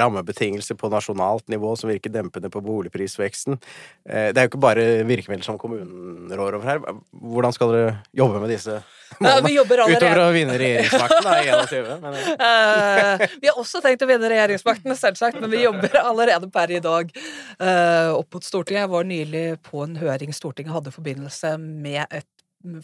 rammebetingelser 0.00 0.74
på 0.80 0.90
nasjonalt 0.90 1.46
nivå 1.52 1.76
som 1.78 1.92
virker 1.92 2.10
dempende 2.10 2.50
på 2.50 2.62
boligprisveksten. 2.64 3.60
Det 4.02 4.34
er 4.34 4.42
jo 4.42 4.50
ikke 4.50 4.60
bare 4.64 4.88
virkemidler 5.06 5.46
som 5.46 5.58
kommunen 5.60 6.26
rår 6.34 6.58
over 6.58 6.66
her. 6.66 6.82
Hvordan 7.14 7.54
skal 7.54 7.72
dere 7.76 7.94
jobbe 8.10 8.42
med 8.42 8.50
disse 8.56 8.80
målene? 9.22 9.54
Utover 9.94 10.24
å 10.24 10.28
vinne 10.34 10.58
regjeringsmakten 10.58 11.30
da, 11.30 11.38
i 11.38 11.48
21. 11.54 12.02
Men, 12.02 12.18
vi 13.40 13.52
har 13.52 13.62
også 13.62 13.84
tenkt 13.84 14.02
å 14.02 14.10
vinne 14.10 14.34
regjeringsmakten, 14.34 14.98
selvsagt, 14.98 15.38
men 15.38 15.52
vi 15.54 15.62
jobber 15.62 15.94
allerede 16.02 16.50
per 16.50 16.74
i 16.74 16.82
dag 16.82 17.14
opp 18.18 18.34
mot 18.34 18.44
Stortinget. 18.44 18.82
Jeg 18.82 18.94
var 18.98 19.08
nylig 19.08 19.48
på 19.70 19.86
en 19.86 19.98
høring 20.02 20.34
Stortinget 20.34 20.74
hadde 20.74 20.90
i 20.90 20.98
forbindelse 20.98 21.56
med 21.62 22.02
et 22.10 22.28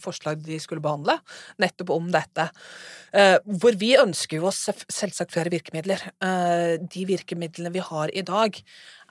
forslag 0.03 0.43
de 0.45 0.59
skulle 0.63 0.85
behandle, 0.85 1.19
nettopp 1.63 1.93
om 1.97 2.09
dette. 2.13 2.49
Uh, 3.15 3.37
hvor 3.61 3.77
vi 3.81 3.95
ønsker 4.01 4.41
jo 4.41 4.53
selvsagt 4.55 5.35
flere 5.35 5.53
virkemidler. 5.53 6.03
Uh, 6.23 6.79
de 6.81 7.05
virkemidlene 7.09 7.75
vi 7.75 7.85
har 7.91 8.15
i 8.15 8.25
dag, 8.27 8.63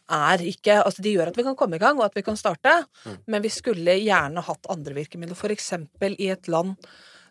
er 0.09 0.41
ikke 0.41 0.79
Altså, 0.81 1.03
de 1.05 1.13
gjør 1.13 1.29
at 1.29 1.38
vi 1.38 1.45
kan 1.45 1.57
komme 1.57 1.77
i 1.77 1.81
gang, 1.81 1.99
og 1.99 2.07
at 2.07 2.17
vi 2.17 2.25
kan 2.25 2.38
starte, 2.39 2.71
mm. 3.05 3.21
men 3.29 3.45
vi 3.45 3.51
skulle 3.53 3.99
gjerne 4.01 4.41
hatt 4.41 4.69
andre 4.73 4.97
virkemidler. 4.97 5.38
For 5.38 5.53
eksempel 5.53 6.17
i 6.17 6.31
et 6.33 6.49
land 6.49 6.75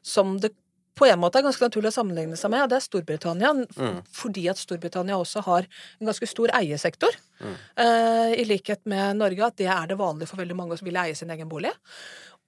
som 0.06 0.38
det 0.38 0.52
på 0.98 1.06
en 1.06 1.20
måte 1.22 1.38
er 1.38 1.46
ganske 1.46 1.62
naturlig 1.62 1.92
å 1.92 1.94
sammenligne 1.94 2.36
seg 2.38 2.50
med, 2.50 2.64
og 2.64 2.70
det 2.72 2.78
er 2.78 2.84
Storbritannia. 2.86 3.52
Mm. 3.78 4.00
Fordi 4.14 4.48
at 4.50 4.58
Storbritannia 4.58 5.18
også 5.18 5.44
har 5.46 5.68
en 5.68 6.10
ganske 6.10 6.26
stor 6.26 6.52
eiesektor, 6.58 7.14
mm. 7.38 7.58
uh, 7.78 8.32
i 8.34 8.46
likhet 8.48 8.82
med 8.90 9.20
Norge, 9.20 9.46
at 9.46 9.60
det 9.60 9.68
er 9.70 9.90
det 9.90 9.98
vanlige 10.00 10.32
for 10.32 10.42
veldig 10.42 10.58
mange 10.58 10.78
som 10.78 10.88
vil 10.88 10.98
eie 10.98 11.14
sin 11.18 11.30
egen 11.34 11.50
bolig. 11.50 11.70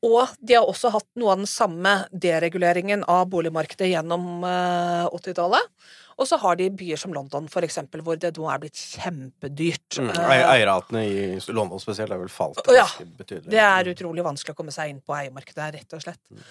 Og 0.06 0.30
de 0.40 0.56
har 0.56 0.68
også 0.68 0.92
hatt 0.94 1.08
noe 1.20 1.34
av 1.34 1.42
den 1.42 1.50
samme 1.50 1.92
dereguleringen 2.10 3.02
av 3.04 3.26
boligmarkedet 3.32 3.90
gjennom 3.90 4.46
80-tallet. 4.46 5.66
Eh, 5.66 5.98
og 6.20 6.28
så 6.28 6.36
har 6.40 6.56
de 6.56 6.66
byer 6.76 7.00
som 7.00 7.12
London, 7.16 7.46
for 7.48 7.64
eksempel, 7.64 8.02
hvor 8.04 8.18
det 8.20 8.34
nå 8.36 8.48
er 8.52 8.60
blitt 8.60 8.80
kjempedyrt. 8.80 10.00
Mm, 10.00 10.10
eh, 10.12 10.42
Eierratene 10.54 11.04
i 11.04 11.22
London 11.52 11.80
spesielt 11.80 12.12
har 12.12 12.20
vel 12.20 12.32
falt 12.32 12.60
ja, 12.76 12.86
betydelig. 13.20 13.48
Det 13.52 13.62
er 13.64 13.92
utrolig 13.92 14.24
vanskelig 14.24 14.56
å 14.56 14.58
komme 14.58 14.74
seg 14.74 14.92
inn 14.92 15.00
på 15.04 15.16
eiermarkedet, 15.16 15.70
rett 15.78 15.96
og 15.96 16.04
slett. 16.04 16.20
Mm. 16.32 16.44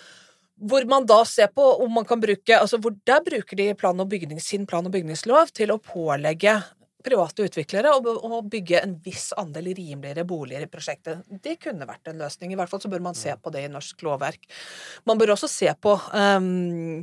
Hvor 0.69 0.89
man 0.89 1.05
da 1.09 1.21
ser 1.25 1.49
på 1.55 1.65
om 1.85 1.93
man 1.95 2.05
kan 2.05 2.19
bruke 2.19 2.51
altså 2.51 2.75
hvor 2.83 2.91
Der 3.07 3.21
bruker 3.23 3.55
de 3.55 3.69
plan 3.79 4.01
og 4.01 4.09
bygning, 4.11 4.41
sin 4.43 4.65
plan- 4.67 4.85
og 4.85 4.91
bygningslov 4.91 5.53
til 5.55 5.71
å 5.71 5.79
pålegge 5.79 6.57
private 7.03 7.45
utviklere 7.47 7.91
og, 7.95 8.37
bygge 8.49 8.81
en 8.81 8.95
viss 9.03 9.29
andel 9.39 9.71
rimeligere 9.77 10.25
boliger 10.27 10.65
i 10.65 10.69
prosjektet. 10.71 11.21
Det 11.43 11.57
kunne 11.63 11.87
vært 11.87 12.09
en 12.11 12.19
løsning. 12.21 12.53
I 12.53 12.59
hvert 12.59 12.71
fall 12.71 12.81
så 12.83 12.91
bør 12.91 13.03
man 13.05 13.17
se 13.17 13.33
på 13.35 13.53
det 13.53 13.65
i 13.65 13.71
norsk 13.71 14.03
lovverk. 14.07 14.49
Man 15.09 15.19
bør 15.19 15.35
også 15.35 15.49
se 15.51 15.71
på 15.81 15.95
um, 15.95 16.99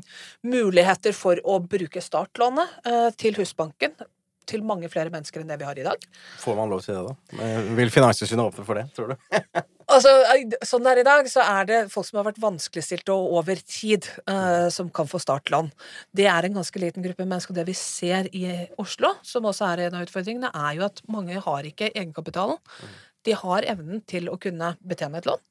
muligheter 0.47 1.17
for 1.17 1.41
å 1.45 1.61
bruke 1.65 2.03
startlånet 2.05 2.77
uh, 2.89 3.09
til 3.17 3.39
Husbanken 3.41 3.97
til 4.49 4.65
mange 4.67 4.91
flere 4.93 5.13
mennesker 5.13 5.43
enn 5.43 5.51
det 5.51 5.59
vi 5.61 5.69
har 5.69 5.79
i 5.79 5.87
dag. 5.87 6.03
Får 6.43 6.59
man 6.59 6.73
lov 6.73 6.83
til 6.85 6.97
det, 6.97 7.05
da? 7.07 7.41
Eh, 7.45 7.71
vil 7.79 7.93
Finanstilsynet 7.95 8.45
åpne 8.45 8.67
for 8.67 8.79
det, 8.79 8.87
tror 8.97 9.13
du? 9.13 9.17
altså, 9.95 10.13
Sånn 10.67 10.87
det 10.87 10.93
er 10.95 11.03
i 11.03 11.07
dag, 11.09 11.31
så 11.31 11.45
er 11.45 11.71
det 11.71 11.81
folk 11.93 12.09
som 12.09 12.21
har 12.21 12.29
vært 12.31 12.43
vanskeligstilte 12.43 13.15
og 13.15 13.39
over 13.41 13.63
tid, 13.63 14.09
uh, 14.31 14.69
som 14.73 14.91
kan 14.95 15.11
få 15.11 15.21
startlån. 15.23 15.73
Det 16.17 16.29
er 16.31 16.49
en 16.49 16.61
ganske 16.61 16.83
liten 16.83 17.05
gruppe 17.07 17.27
mennesker. 17.27 17.55
Og 17.55 17.61
det 17.61 17.67
vi 17.71 17.79
ser 17.79 18.31
i 18.37 18.47
Oslo, 18.83 19.15
som 19.27 19.49
også 19.49 19.71
er 19.73 19.87
en 19.87 19.99
av 19.99 20.07
utfordringene, 20.07 20.53
er 20.55 20.79
jo 20.79 20.87
at 20.89 21.03
mange 21.13 21.41
har 21.43 21.69
ikke 21.69 21.93
egenkapitalen. 21.93 22.61
De 23.27 23.35
har 23.35 23.67
evnen 23.67 24.05
til 24.07 24.31
å 24.31 24.39
kunne 24.41 24.77
betjene 24.87 25.21
et 25.21 25.29
lån 25.29 25.43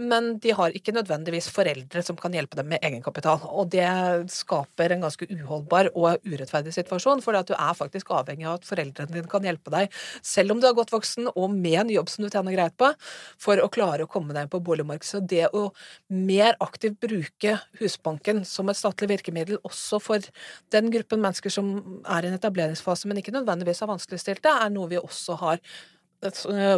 men 0.00 0.32
de 0.42 0.50
har 0.56 0.74
ikke 0.74 0.94
nødvendigvis 0.94 1.46
foreldre 1.54 2.02
som 2.02 2.16
kan 2.18 2.34
hjelpe 2.34 2.58
dem 2.58 2.66
med 2.72 2.82
egenkapital. 2.82 3.44
Og 3.46 3.68
det 3.70 3.86
skaper 4.32 4.94
en 4.94 5.04
ganske 5.06 5.28
uholdbar 5.30 5.92
og 5.94 6.24
urettferdig 6.26 6.74
situasjon, 6.74 7.22
for 7.22 7.38
du 7.46 7.54
er 7.54 7.78
faktisk 7.78 8.10
avhengig 8.14 8.48
av 8.48 8.58
at 8.58 8.66
foreldrene 8.66 9.14
dine 9.14 9.30
kan 9.30 9.46
hjelpe 9.46 9.70
deg, 9.74 9.94
selv 10.24 10.54
om 10.54 10.62
du 10.62 10.66
er 10.68 10.76
godt 10.76 10.94
voksen 10.94 11.30
og 11.34 11.54
med 11.54 11.78
en 11.84 11.94
jobb 11.94 12.10
som 12.10 12.26
du 12.26 12.30
tjener 12.30 12.56
greit 12.56 12.76
på, 12.80 12.90
for 13.38 13.62
å 13.62 13.70
klare 13.72 14.06
å 14.06 14.10
komme 14.10 14.34
deg 14.34 14.46
inn 14.46 14.52
på 14.52 14.62
boligmarkedet. 14.66 15.10
Så 15.14 15.22
det 15.22 15.46
å 15.54 15.68
mer 16.10 16.58
aktivt 16.64 16.98
bruke 17.02 17.58
Husbanken 17.78 18.42
som 18.48 18.70
et 18.70 18.78
statlig 18.78 19.12
virkemiddel 19.14 19.60
også 19.62 20.00
for 20.02 20.30
den 20.74 20.90
gruppen 20.94 21.22
mennesker 21.22 21.52
som 21.52 21.74
er 22.02 22.26
i 22.26 22.32
en 22.32 22.38
etableringsfase, 22.38 23.06
men 23.10 23.20
ikke 23.20 23.34
nødvendigvis 23.34 23.84
er 23.84 23.90
vanskeligstilte, 23.94 24.58
er 24.64 24.72
noe 24.74 24.90
vi 24.90 25.00
også 25.00 25.38
har 25.42 25.62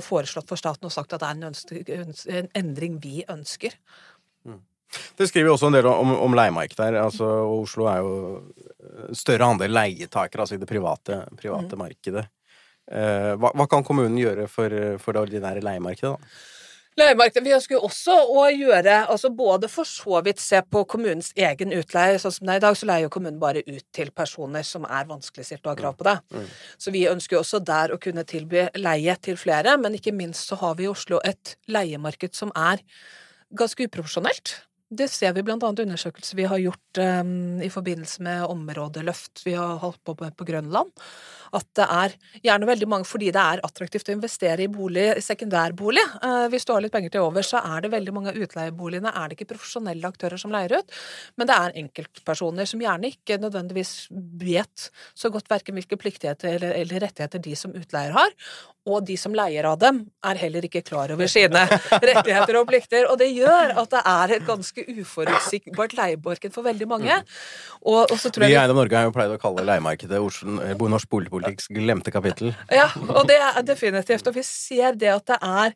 foreslått 0.04 0.48
for 0.50 0.60
staten 0.60 0.88
og 0.88 0.94
sagt 0.94 1.14
at 1.16 1.22
det 1.22 1.28
er 1.30 1.98
en, 2.00 2.14
en 2.40 2.48
endring 2.58 2.98
vi 3.02 3.20
ønsker. 3.30 3.76
Mm. 4.46 4.62
Det 5.18 5.28
skriver 5.28 5.50
jo 5.50 5.56
også 5.56 5.70
en 5.70 5.78
del 5.78 5.88
om, 5.90 6.14
om 6.26 6.36
leiemarkedet 6.38 6.88
her. 6.88 6.98
Altså, 7.02 7.28
Oslo 7.50 7.88
er 7.90 8.02
jo 8.04 9.14
større 9.16 9.50
andel 9.52 9.74
leietakere, 9.74 10.44
altså 10.44 10.56
i 10.56 10.62
det 10.62 10.70
private, 10.70 11.22
private 11.38 11.76
mm. 11.76 11.82
markedet. 11.82 12.26
Eh, 12.86 13.32
hva, 13.34 13.50
hva, 13.50 13.66
kan 13.70 13.86
kommunen 13.86 14.18
gjøre 14.20 14.46
for, 14.50 14.72
for 15.02 15.16
det 15.16 15.24
ordinære 15.26 15.64
leiemarkedet, 15.66 16.14
da? 16.14 16.36
Leiemarkedet. 16.96 17.44
Vi 17.44 17.52
ønsker 17.52 17.76
jo 17.76 17.82
også 17.84 18.14
å 18.32 18.46
gjøre 18.48 19.02
altså 19.12 19.28
Både 19.36 19.68
for 19.68 19.88
så 19.88 20.22
vidt 20.24 20.40
se 20.40 20.62
på 20.64 20.84
kommunens 20.88 21.28
egen 21.36 21.74
utleie. 21.76 22.16
Sånn 22.20 22.32
som 22.32 22.48
det 22.48 22.54
er 22.54 22.62
i 22.62 22.64
dag, 22.64 22.78
så 22.78 22.88
leier 22.88 23.04
jo 23.04 23.12
kommunen 23.12 23.40
bare 23.42 23.64
ut 23.66 23.84
til 23.96 24.12
personer 24.16 24.64
som 24.64 24.86
er 24.88 25.08
vanskeligstilt 25.10 25.60
og 25.66 25.74
har 25.74 25.80
krav 25.82 25.98
på 25.98 26.08
det. 26.08 26.16
Mm. 26.30 26.38
mm. 26.40 26.54
Så 26.86 26.94
vi 26.94 27.04
ønsker 27.10 27.36
jo 27.36 27.42
også 27.42 27.60
der 27.68 27.92
å 27.92 28.00
kunne 28.00 28.24
tilby 28.28 28.64
leie 28.80 29.16
til 29.20 29.36
flere, 29.40 29.76
men 29.82 29.98
ikke 29.98 30.14
minst 30.16 30.48
så 30.48 30.56
har 30.62 30.78
vi 30.80 30.86
i 30.86 30.92
Oslo 30.92 31.20
et 31.24 31.56
leiemarked 31.68 32.36
som 32.38 32.54
er 32.56 32.80
ganske 33.56 33.90
uprofesjonelt. 33.90 34.56
Det 34.86 35.08
ser 35.10 35.32
vi 35.34 35.42
blant 35.42 35.64
annet 35.66 35.80
undersøkelser 35.82 36.38
vi 36.38 36.44
har 36.46 36.60
gjort 36.62 36.98
um, 37.02 37.58
i 37.58 37.66
forbindelse 37.74 38.22
med 38.22 38.44
områdeløft 38.46 39.42
vi 39.42 39.56
har 39.58 39.80
holdt 39.82 39.98
på 40.06 40.14
med 40.20 40.36
på 40.38 40.46
Grønland. 40.46 40.92
At 41.58 41.66
det 41.74 41.86
er 41.90 42.14
gjerne 42.44 42.68
veldig 42.68 42.88
mange 42.92 43.08
fordi 43.08 43.32
det 43.34 43.42
er 43.42 43.62
attraktivt 43.66 44.12
å 44.12 44.14
investere 44.14 44.62
i 44.62 44.70
bolig, 44.70 45.08
sekundærbolig. 45.26 46.04
Uh, 46.22 46.46
hvis 46.52 46.68
du 46.68 46.70
har 46.70 46.84
litt 46.84 46.94
penger 46.94 47.16
til 47.16 47.26
over, 47.26 47.42
så 47.42 47.64
er 47.66 47.82
det 47.82 47.90
veldig 47.96 48.14
mange 48.14 48.30
av 48.30 48.38
utleieboligene 48.38 49.10
er 49.10 49.26
det 49.26 49.40
ikke 49.40 49.56
profesjonelle 49.56 50.12
aktører 50.14 50.38
som 50.38 50.54
leier 50.54 50.78
ut, 50.78 50.96
men 51.34 51.50
det 51.50 51.58
er 51.58 51.76
enkeltpersoner 51.82 52.70
som 52.70 52.86
gjerne 52.86 53.10
ikke 53.10 53.40
nødvendigvis 53.42 53.92
vet 54.38 54.88
så 55.18 55.34
godt 55.34 55.50
verken 55.50 55.80
hvilke 55.80 55.98
pliktigheter 55.98 56.60
eller, 56.60 56.78
eller 56.78 57.08
rettigheter 57.08 57.42
de 57.42 57.58
som 57.58 57.74
utleier 57.74 58.14
har, 58.14 58.30
og 58.86 59.02
de 59.06 59.16
som 59.18 59.34
leier 59.34 59.66
av 59.66 59.78
dem, 59.82 60.04
er 60.26 60.38
heller 60.38 60.66
ikke 60.68 60.84
klar 60.86 61.10
over 61.14 61.30
sine 61.30 61.64
rettigheter 62.08 62.58
og 62.60 62.68
plikter. 62.70 63.08
Og 63.10 63.18
det 63.20 63.28
gjør 63.34 63.74
at 63.82 63.92
det 63.92 64.02
er 64.12 64.34
et 64.36 64.46
ganske 64.46 64.84
uforutsigbart 65.02 65.96
leiemarked 65.98 66.54
for 66.54 66.66
veldig 66.66 66.88
mange. 66.90 67.20
Og, 67.82 68.04
og 68.06 68.26
Vi 68.38 68.52
i 68.52 68.58
Eiendom 68.58 68.78
Norge 68.78 68.98
har 68.98 69.08
jo 69.08 69.14
pleid 69.16 69.34
å 69.34 69.40
kalle 69.42 69.66
leiemarkedet 69.66 70.20
Oslo, 70.22 70.58
norsk 70.96 71.10
boligpolitikks 71.10 71.70
glemte 71.74 72.14
kapittel. 72.14 72.54
Ja, 72.70 72.88
og 73.10 73.26
det 73.30 73.40
er 73.42 73.58
definitivt. 73.66 74.26
Og 74.30 74.38
vi 74.38 74.46
ser 74.46 74.98
det 74.98 75.10
at 75.16 75.34
det 75.34 75.40
er 75.42 75.74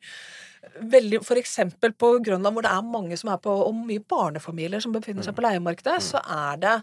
veldig 0.80 1.22
For 1.24 1.40
eksempel 1.40 1.92
på 1.96 2.12
Grønland, 2.24 2.52
hvor 2.54 2.64
det 2.64 2.70
er 2.70 2.84
mange 2.84 3.16
som 3.18 3.32
er 3.32 3.40
på, 3.42 3.52
og 3.64 3.74
mye 3.74 4.02
barnefamilier 4.04 4.82
som 4.82 4.92
befinner 4.94 5.24
seg 5.24 5.34
på 5.36 5.44
leiemarkedet, 5.44 5.96
så 6.04 6.20
er 6.20 6.60
det 6.60 6.74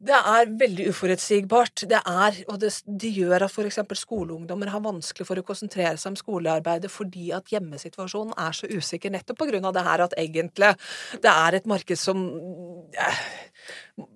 det 0.00 0.16
er 0.16 0.52
veldig 0.60 0.86
uforutsigbart. 0.94 1.84
Det 1.90 1.98
er, 1.98 2.38
og 2.48 2.60
det, 2.62 2.70
det 2.86 3.10
gjør 3.18 3.44
at 3.44 3.52
f.eks. 3.52 3.80
skoleungdommer 4.00 4.72
har 4.72 4.80
vanskelig 4.84 5.26
for 5.28 5.40
å 5.40 5.44
konsentrere 5.44 5.96
seg 6.00 6.14
om 6.14 6.16
skolearbeidet 6.16 6.88
fordi 6.92 7.28
at 7.36 7.52
hjemmesituasjonen 7.52 8.32
er 8.40 8.56
så 8.56 8.70
usikker 8.70 9.12
nettopp 9.12 9.44
av 9.44 9.74
det 9.76 9.84
her 9.84 10.04
at 10.06 10.16
egentlig 10.20 10.72
det 11.20 11.30
er 11.32 11.58
et 11.58 11.68
marked 11.68 12.00
som 12.00 12.22
eh, 12.96 13.20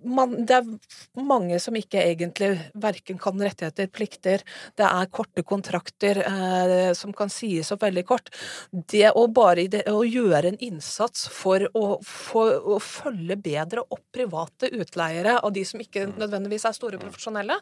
man, 0.04 0.34
det 0.46 0.56
er 0.56 1.22
mange 1.24 1.58
som 1.62 1.76
ikke 1.76 2.00
egentlig 2.02 2.50
verken 2.80 3.18
kan 3.20 3.40
rettigheter, 3.40 3.88
plikter. 3.92 4.44
Det 4.78 4.86
er 4.86 5.10
korte 5.12 5.44
kontrakter 5.46 6.20
eh, 6.24 6.92
som 6.96 7.12
kan 7.16 7.32
sies 7.32 7.72
opp 7.74 7.84
veldig 7.84 8.04
kort. 8.08 8.30
Det 8.72 9.10
å 9.12 9.26
bare 9.34 9.66
det, 9.70 9.84
å 9.90 10.04
gjøre 10.06 10.52
en 10.52 10.60
innsats 10.64 11.26
for 11.32 11.66
å, 11.74 11.84
for 12.04 12.74
å, 12.74 12.80
følge 12.84 13.36
bedre 13.40 13.84
opp 13.84 14.04
private 14.14 14.70
utleiere 14.74 15.38
av 15.40 15.52
de 15.54 15.64
som 15.66 15.73
ikke 15.82 16.06
nødvendigvis 16.12 16.66
er 16.68 16.76
store 16.76 17.00
profesjonelle, 17.02 17.56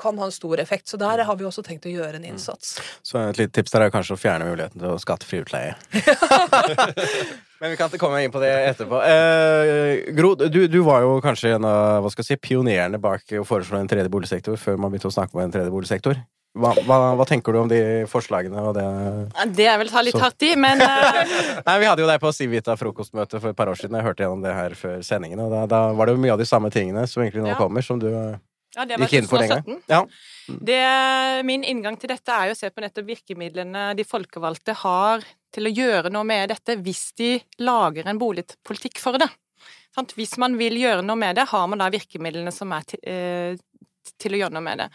kan 0.00 0.18
ha 0.20 0.28
en 0.28 0.34
stor 0.34 0.60
effekt. 0.62 0.88
Så 0.88 1.00
der 1.00 1.24
har 1.24 1.36
vi 1.36 1.46
også 1.48 1.64
tenkt 1.66 1.88
å 1.88 1.92
gjøre 1.92 2.20
en 2.20 2.28
innsats. 2.28 2.76
Så 3.02 3.20
et 3.20 3.40
lite 3.40 3.54
tips 3.58 3.74
der 3.74 3.86
er 3.86 3.92
kanskje 3.94 4.16
å 4.16 4.20
fjerne 4.20 4.48
muligheten 4.48 4.80
til 4.80 4.94
å 4.94 5.02
skattefri 5.02 5.42
utleie. 5.44 5.76
Men 7.58 7.72
vi 7.72 7.76
kan 7.78 7.90
ikke 7.90 7.98
komme 7.98 8.20
inn 8.22 8.32
på 8.34 8.40
det 8.42 8.52
etterpå. 8.68 9.00
Eh, 9.02 10.12
Gro, 10.14 10.36
du, 10.38 10.60
du, 10.70 10.78
var 10.86 11.02
jo 11.02 11.18
kanskje 11.24 11.56
en 11.56 11.66
av 11.66 12.04
hva 12.04 12.12
skal 12.14 12.22
jeg 12.22 12.36
si, 12.36 12.42
pionerene 12.48 13.00
bak 13.02 13.34
å 13.34 13.46
foreslå 13.46 13.80
en 13.80 13.90
tredje 13.90 14.12
boligsektor 14.12 14.58
før 14.60 14.78
man 14.78 14.92
begynte 14.92 15.10
å 15.10 15.16
snakke 15.16 15.34
om 15.34 15.42
en 15.42 15.54
tredje 15.54 15.74
boligsektor. 15.74 16.20
Hva, 16.58 16.72
hva, 16.82 16.98
hva, 17.14 17.26
tenker 17.28 17.54
du 17.54 17.60
om 17.60 17.70
de 17.70 17.80
forslagene? 18.10 18.62
Og 18.66 18.74
det, 18.76 18.84
det 19.54 19.68
er 19.70 19.78
vel 19.80 19.90
ta 19.92 20.02
litt 20.02 20.18
hardt 20.18 20.42
i, 20.42 20.54
men 20.58 20.82
uh... 20.82 21.20
Nei, 21.68 21.76
Vi 21.84 21.88
hadde 21.88 22.02
jo 22.02 22.10
deg 22.10 22.20
på 22.22 22.32
Civita 22.34 22.74
frokostmøte 22.80 23.38
for 23.38 23.52
et 23.52 23.58
par 23.58 23.70
år 23.70 23.78
siden. 23.78 23.98
Jeg 24.00 24.08
hørte 24.08 24.24
gjennom 24.24 24.42
det 24.42 24.54
her 24.56 24.74
før 24.78 24.98
sendingen. 25.06 25.44
Og 25.44 25.54
da, 25.54 25.64
da 25.70 25.82
var 25.94 26.08
det 26.08 26.16
jo 26.16 26.22
mye 26.26 26.34
av 26.34 26.42
de 26.42 26.48
samme 26.48 26.72
tingene 26.74 27.06
som 27.10 27.22
egentlig 27.22 27.46
nå 27.46 27.52
ja. 27.54 27.58
kommer, 27.60 27.86
som 27.86 28.02
du 28.02 28.08
ja, 28.10 28.84
for 29.26 29.38
den 29.38 29.48
gang. 29.48 29.80
Ja. 29.86 30.02
Det, 30.48 30.82
min 31.48 31.64
inngang 31.64 31.96
til 32.00 32.10
dette 32.12 32.34
er 32.34 32.50
jo 32.50 32.56
å 32.56 32.58
se 32.58 32.70
på 32.70 32.82
nettopp 32.84 33.06
virkemidlene 33.08 33.90
de 33.98 34.06
folkevalgte 34.06 34.76
har 34.82 35.24
til 35.54 35.68
å 35.68 35.72
gjøre 35.72 36.12
noe 36.12 36.26
med 36.28 36.50
dette 36.52 36.76
hvis 36.82 37.10
de 37.18 37.36
lager 37.64 38.08
en 38.08 38.20
boligpolitikk 38.20 39.00
for 39.02 39.20
det. 39.20 39.28
Hvis 40.14 40.36
man 40.38 40.54
vil 40.60 40.76
gjøre 40.78 41.02
noe 41.02 41.18
med 41.18 41.38
det, 41.40 41.48
har 41.50 41.66
man 41.66 41.80
da 41.82 41.88
virkemidlene 41.90 42.52
som 42.54 42.70
er 42.76 42.84
til, 44.16 44.36
å 44.36 44.42
gjøre 44.42 44.54
noe 44.56 44.64
med 44.64 44.82
det. 44.82 44.88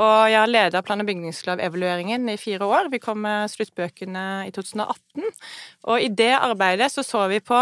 Og 0.00 0.16
jeg 0.30 0.40
har 0.40 0.50
leda 0.50 0.82
plan- 0.86 1.02
og 1.02 1.08
bygningslovevalueringen 1.10 2.28
i 2.32 2.36
fire 2.40 2.68
år. 2.68 2.90
Vi 2.92 3.02
kom 3.02 3.22
med 3.26 3.52
sluttbøkene 3.52 4.26
i 4.48 4.52
2018. 4.54 5.30
Og 5.92 6.00
i 6.00 6.08
det 6.08 6.32
arbeidet 6.38 6.90
så 6.92 7.04
så 7.06 7.26
vi 7.32 7.40
på 7.44 7.60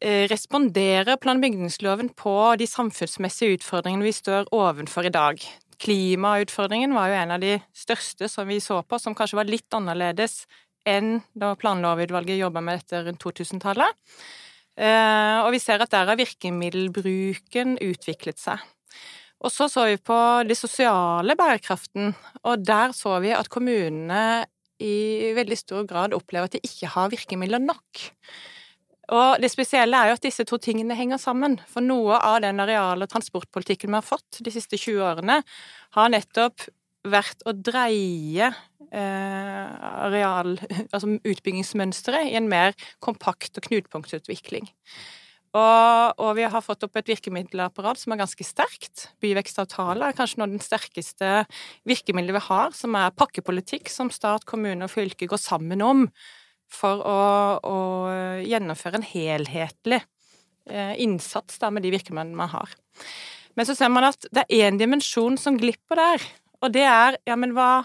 eh, 0.00 0.26
Responderer 0.30 1.16
plan- 1.16 1.40
og 1.40 1.46
bygningsloven 1.46 2.12
på 2.18 2.36
de 2.60 2.68
samfunnsmessige 2.68 3.60
utfordringene 3.60 4.06
vi 4.06 4.16
står 4.16 4.52
overfor 4.52 5.08
i 5.08 5.14
dag? 5.14 5.40
Klimautfordringen 5.82 6.94
var 6.96 7.10
jo 7.10 7.18
en 7.20 7.34
av 7.36 7.42
de 7.42 7.58
største 7.76 8.30
som 8.32 8.48
vi 8.48 8.60
så 8.64 8.80
på, 8.82 8.98
som 9.00 9.14
kanskje 9.16 9.40
var 9.40 9.50
litt 9.50 9.76
annerledes 9.76 10.46
enn 10.86 11.20
da 11.34 11.52
planlovutvalget 11.58 12.38
jobba 12.38 12.62
med 12.64 12.80
dette 12.80 13.02
rundt 13.08 13.24
2000-tallet. 13.24 13.92
Eh, 14.76 15.38
og 15.40 15.50
vi 15.54 15.60
ser 15.62 15.80
at 15.80 15.92
der 15.92 16.08
har 16.10 16.18
virkemiddelbruken 16.20 17.78
utviklet 17.84 18.40
seg. 18.40 18.62
Og 19.46 19.52
så 19.54 19.68
så 19.70 19.84
vi 19.86 19.98
på 20.02 20.16
den 20.42 20.58
sosiale 20.58 21.36
bærekraften, 21.38 22.10
og 22.42 22.66
der 22.66 22.90
så 22.96 23.20
vi 23.22 23.30
at 23.30 23.50
kommunene 23.52 24.44
i 24.82 25.32
veldig 25.36 25.56
stor 25.60 25.86
grad 25.88 26.16
opplever 26.16 26.50
at 26.50 26.56
de 26.56 26.66
ikke 26.66 26.90
har 26.90 27.12
virkemidler 27.12 27.62
nok. 27.62 28.02
Og 29.14 29.38
det 29.38 29.52
spesielle 29.52 29.96
er 29.96 30.10
jo 30.10 30.16
at 30.18 30.24
disse 30.26 30.44
to 30.48 30.58
tingene 30.58 30.96
henger 30.98 31.20
sammen. 31.22 31.60
For 31.70 31.84
noe 31.84 32.18
av 32.18 32.40
den 32.42 32.58
areal- 32.60 33.04
og 33.06 33.12
transportpolitikken 33.12 33.92
vi 33.92 34.00
har 34.00 34.04
fått 34.06 34.40
de 34.42 34.50
siste 34.50 34.74
20 34.80 35.04
årene, 35.06 35.38
har 35.94 36.10
nettopp 36.10 36.66
vært 37.06 37.44
å 37.46 37.54
dreie 37.54 38.50
eh, 38.90 39.76
areal, 40.08 40.56
altså 40.90 41.20
utbyggingsmønsteret, 41.22 42.32
i 42.32 42.34
en 42.40 42.50
mer 42.50 42.74
kompakt 42.98 43.60
og 43.60 43.68
knutepunktutvikling. 43.68 44.66
Og, 45.56 46.18
og, 46.20 46.32
vi 46.36 46.44
har 46.44 46.64
fått 46.64 46.84
opp 46.84 46.98
et 47.00 47.08
virkemiddelapparat 47.08 48.00
som 48.00 48.12
er 48.12 48.20
ganske 48.20 48.44
sterkt. 48.44 49.06
Byvekstavtale 49.24 50.10
er 50.10 50.16
kanskje 50.16 50.40
noe 50.40 50.50
av 50.50 50.56
den 50.56 50.64
sterkeste 50.64 51.30
virkemidlet 51.88 52.36
vi 52.36 52.42
har, 52.48 52.74
som 52.76 52.96
er 52.98 53.14
pakkepolitikk 53.16 53.88
som 53.92 54.10
stat, 54.12 54.44
kommune 54.48 54.84
og 54.84 54.92
fylke 54.92 55.28
går 55.30 55.40
sammen 55.40 55.84
om 55.86 56.04
for 56.72 57.00
å, 57.06 57.20
å 57.62 57.78
gjennomføre 58.42 59.00
en 59.00 59.06
helhetlig 59.06 60.00
eh, 60.02 60.94
innsats 61.02 61.62
da, 61.62 61.70
med 61.70 61.86
de 61.86 61.94
virkemidlene 61.94 62.36
man 62.36 62.52
har. 62.52 62.74
Men 63.56 63.68
så 63.68 63.76
ser 63.78 63.92
man 63.94 64.10
at 64.10 64.28
det 64.34 64.44
er 64.44 64.66
én 64.66 64.80
dimensjon 64.80 65.38
som 65.40 65.56
glipper 65.60 66.02
der, 66.02 66.26
Og 66.64 66.72
det 66.72 66.84
er 66.88 67.16
ja, 67.28 67.36
men 67.36 67.52
hva, 67.52 67.84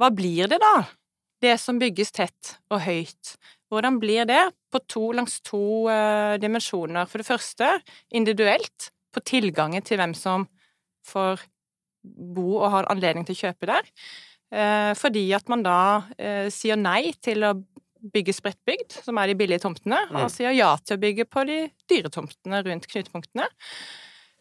hva 0.00 0.08
blir 0.10 0.48
det, 0.48 0.58
da? 0.60 0.88
Det 1.40 1.54
som 1.60 1.78
bygges 1.78 2.12
tett 2.16 2.56
og 2.72 2.80
høyt. 2.80 3.36
Hvordan 3.72 3.98
blir 4.02 4.26
det 4.28 4.42
på 4.72 4.80
to, 4.86 5.08
langs 5.16 5.40
to 5.46 5.88
uh, 5.90 6.36
dimensjoner? 6.42 7.08
For 7.10 7.22
det 7.22 7.28
første 7.28 7.70
individuelt, 8.14 8.90
på 9.14 9.22
tilgangen 9.26 9.82
til 9.82 9.98
hvem 10.00 10.12
som 10.14 10.46
får 11.06 11.42
bo 12.04 12.60
og 12.60 12.70
har 12.74 12.88
anledning 12.92 13.26
til 13.26 13.36
å 13.36 13.42
kjøpe 13.46 13.70
der. 13.70 13.88
Uh, 14.54 14.92
fordi 14.98 15.24
at 15.34 15.48
man 15.50 15.64
da 15.66 15.80
uh, 16.06 16.46
sier 16.54 16.78
nei 16.78 17.10
til 17.24 17.42
å 17.46 17.56
bygge 18.12 18.34
spredtbygd, 18.36 19.00
som 19.02 19.18
er 19.18 19.30
de 19.30 19.38
billige 19.38 19.64
tomtene, 19.64 19.98
mm. 20.10 20.18
og 20.20 20.30
sier 20.30 20.54
ja 20.54 20.74
til 20.82 20.94
å 20.94 21.02
bygge 21.02 21.26
på 21.26 21.42
de 21.48 21.62
dyre 21.90 22.12
tomtene 22.12 22.62
rundt 22.66 22.86
knutepunktene. 22.90 23.48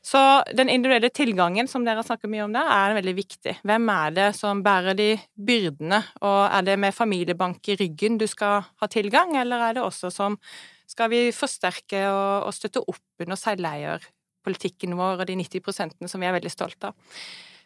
Så 0.05 0.19
den 0.53 0.69
individuelle 0.69 1.09
tilgangen 1.09 1.67
som 1.67 1.85
dere 1.85 2.03
snakker 2.05 2.29
mye 2.29 2.43
om 2.45 2.53
der, 2.53 2.67
er 2.69 2.93
veldig 2.99 3.13
viktig. 3.17 3.55
Hvem 3.65 3.87
er 3.89 4.11
det 4.13 4.27
som 4.37 4.61
bærer 4.65 4.93
de 4.97 5.07
byrdene, 5.33 6.03
og 6.21 6.41
er 6.45 6.67
det 6.67 6.75
med 6.77 6.93
familiebank 6.93 7.71
i 7.73 7.77
ryggen 7.79 8.19
du 8.21 8.27
skal 8.29 8.67
ha 8.69 8.89
tilgang, 8.91 9.33
eller 9.41 9.63
er 9.65 9.77
det 9.79 9.85
også 9.85 10.11
som 10.13 10.37
skal 10.85 11.09
vi 11.09 11.23
forsterke 11.33 12.03
og, 12.11 12.45
og 12.45 12.53
støtte 12.53 12.83
opp 12.85 13.25
under 13.25 13.39
seileierpolitikken 13.39 14.93
vår 14.99 15.23
og 15.23 15.31
de 15.31 15.39
90 15.41 15.65
prosentene 15.65 16.11
som 16.11 16.21
vi 16.21 16.29
er 16.29 16.37
veldig 16.37 16.53
stolte 16.53 16.91
av. 16.91 17.17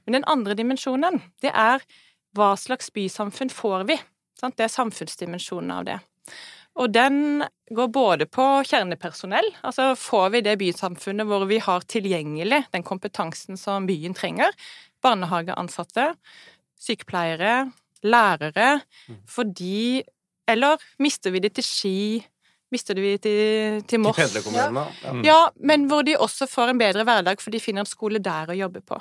Men 0.08 0.22
den 0.22 0.30
andre 0.32 0.56
dimensjonen, 0.56 1.20
det 1.44 1.52
er 1.52 1.84
hva 2.40 2.54
slags 2.56 2.88
bysamfunn 2.96 3.52
får 3.52 3.84
vi? 3.90 4.00
Sant? 4.40 4.56
Det 4.56 4.70
er 4.70 4.72
samfunnsdimensjonen 4.72 5.76
av 5.76 5.92
det. 5.92 6.00
Og 6.80 6.92
den 6.96 7.44
går 7.76 7.90
både 7.94 8.28
på 8.32 8.46
kjernepersonell, 8.68 9.50
altså 9.68 9.92
får 10.00 10.30
vi 10.36 10.44
det 10.46 10.56
bysamfunnet 10.62 11.28
hvor 11.28 11.44
vi 11.50 11.60
har 11.64 11.84
tilgjengelig 11.92 12.64
den 12.74 12.86
kompetansen 12.88 13.60
som 13.60 13.88
byen 13.90 14.16
trenger, 14.18 14.56
barnehageansatte, 15.04 16.14
sykepleiere, 16.80 17.70
lærere, 18.08 18.80
mm. 19.08 19.22
fordi 19.28 20.04
Eller 20.50 20.82
mister 20.98 21.30
vi 21.30 21.40
det 21.40 21.52
til 21.54 21.64
Ski, 21.64 22.26
mister 22.74 22.96
vi 22.98 23.12
det 23.12 23.20
til, 23.22 23.84
til 23.86 24.00
Moss? 24.02 24.18
Til 24.18 24.24
pendlerkommunene, 24.26 24.86
ja. 25.04 25.12
ja. 25.28 25.42
Men 25.62 25.84
hvor 25.86 26.02
de 26.02 26.16
også 26.18 26.48
får 26.50 26.72
en 26.72 26.80
bedre 26.80 27.04
hverdag, 27.06 27.38
for 27.38 27.54
de 27.54 27.60
finner 27.62 27.86
en 27.86 27.90
skole 27.90 28.18
der 28.18 28.50
å 28.50 28.56
jobbe 28.58 28.82
på. 28.82 28.98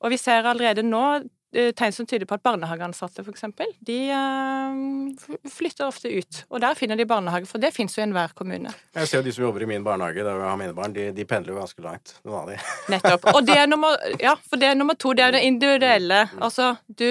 Og 0.00 0.14
vi 0.14 0.16
ser 0.16 0.48
allerede 0.48 0.86
nå 0.86 1.02
tegn 1.52 1.94
som 1.96 2.06
tyder 2.06 2.28
på 2.28 2.36
at 2.36 2.42
barnehageansatte, 2.44 3.24
eksempel, 3.32 3.70
de 3.84 3.96
uh, 4.12 5.48
flytter 5.48 5.86
ofte 5.88 6.10
ut. 6.12 6.42
Og 6.52 6.60
der 6.60 6.76
finner 6.78 6.98
de 6.98 7.06
barnehage, 7.08 7.48
for 7.48 7.62
det 7.62 7.72
fins 7.76 7.96
jo 7.96 8.02
i 8.02 8.06
enhver 8.06 8.34
kommune. 8.36 8.72
Jeg 8.96 9.08
ser 9.08 9.22
jo 9.22 9.26
de 9.28 9.34
som 9.34 9.46
jobber 9.46 9.64
i 9.64 9.70
min 9.70 9.86
barnehage, 9.86 10.20
der 10.26 10.36
jeg 10.36 10.50
har 10.50 10.60
mine 10.60 10.76
barn, 10.76 10.94
de, 10.96 11.08
de 11.16 11.26
pendler 11.28 11.54
jo 11.54 11.62
ganske 11.62 11.84
langt. 11.84 12.14
Noen 12.28 12.38
av 12.42 12.52
de. 12.52 12.60
Nettopp. 12.94 13.32
Og 13.32 13.42
det 13.48 13.56
er 13.62 13.70
nummer, 13.70 13.96
ja, 14.20 14.36
for 14.48 14.60
det 14.60 14.70
er 14.70 14.78
nummer 14.78 14.98
to, 14.98 15.14
det 15.16 15.24
er 15.24 15.38
det 15.38 15.44
individuelle. 15.48 16.24
Mm. 16.32 16.44
Altså, 16.48 16.74
du 16.88 17.08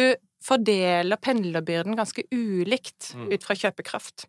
fordeler 0.47 1.19
pendlerbyrden 1.19 1.97
ganske 1.97 2.23
ulikt 2.31 3.13
mm. 3.17 3.31
ut 3.33 3.47
fra 3.47 3.57
kjøpekraft. 3.57 4.27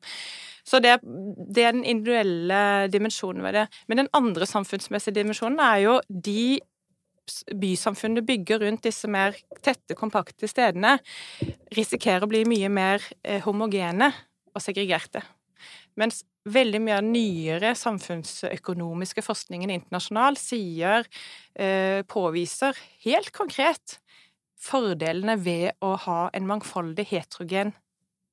Så 0.69 0.81
det, 0.85 0.99
det, 1.03 1.63
er 1.63 1.77
den 1.77 1.85
individuelle 1.85 2.89
dimensjonen 2.93 3.45
ved 3.47 3.57
det. 3.57 3.69
Men 3.89 4.03
den 4.03 4.11
andre 4.17 4.49
samfunnsmessige 4.49 5.17
dimensjonen 5.21 5.61
er 5.65 5.85
jo 5.85 5.95
de 6.09 6.59
bysamfunnet 7.55 8.27
bygger 8.27 8.63
rundt 8.65 8.85
disse 8.87 9.09
mer 9.11 9.37
tette, 9.65 9.97
kompakte 9.99 10.49
stedene, 10.51 10.99
risikerer 11.75 12.27
å 12.27 12.31
bli 12.31 12.45
mye 12.49 12.71
mer 12.73 13.05
eh, 13.23 13.41
homogene 13.45 14.11
og 14.55 14.65
segregerte. 14.65 15.23
Mens 15.99 16.23
veldig 16.49 16.81
mye 16.83 16.99
av 16.99 17.05
den 17.05 17.15
nyere 17.17 17.75
samfunnsøkonomiske 17.77 19.25
forskningen 19.27 19.73
internasjonal 19.75 20.39
sier, 20.41 21.09
eh, 21.59 22.03
påviser 22.09 22.79
helt 23.05 23.33
konkret 23.37 23.99
fordelene 24.59 25.37
ved 25.39 25.77
å 25.85 25.95
ha 26.07 26.21
en 26.35 26.47
mangfoldig, 26.49 27.07
heterogen 27.13 27.75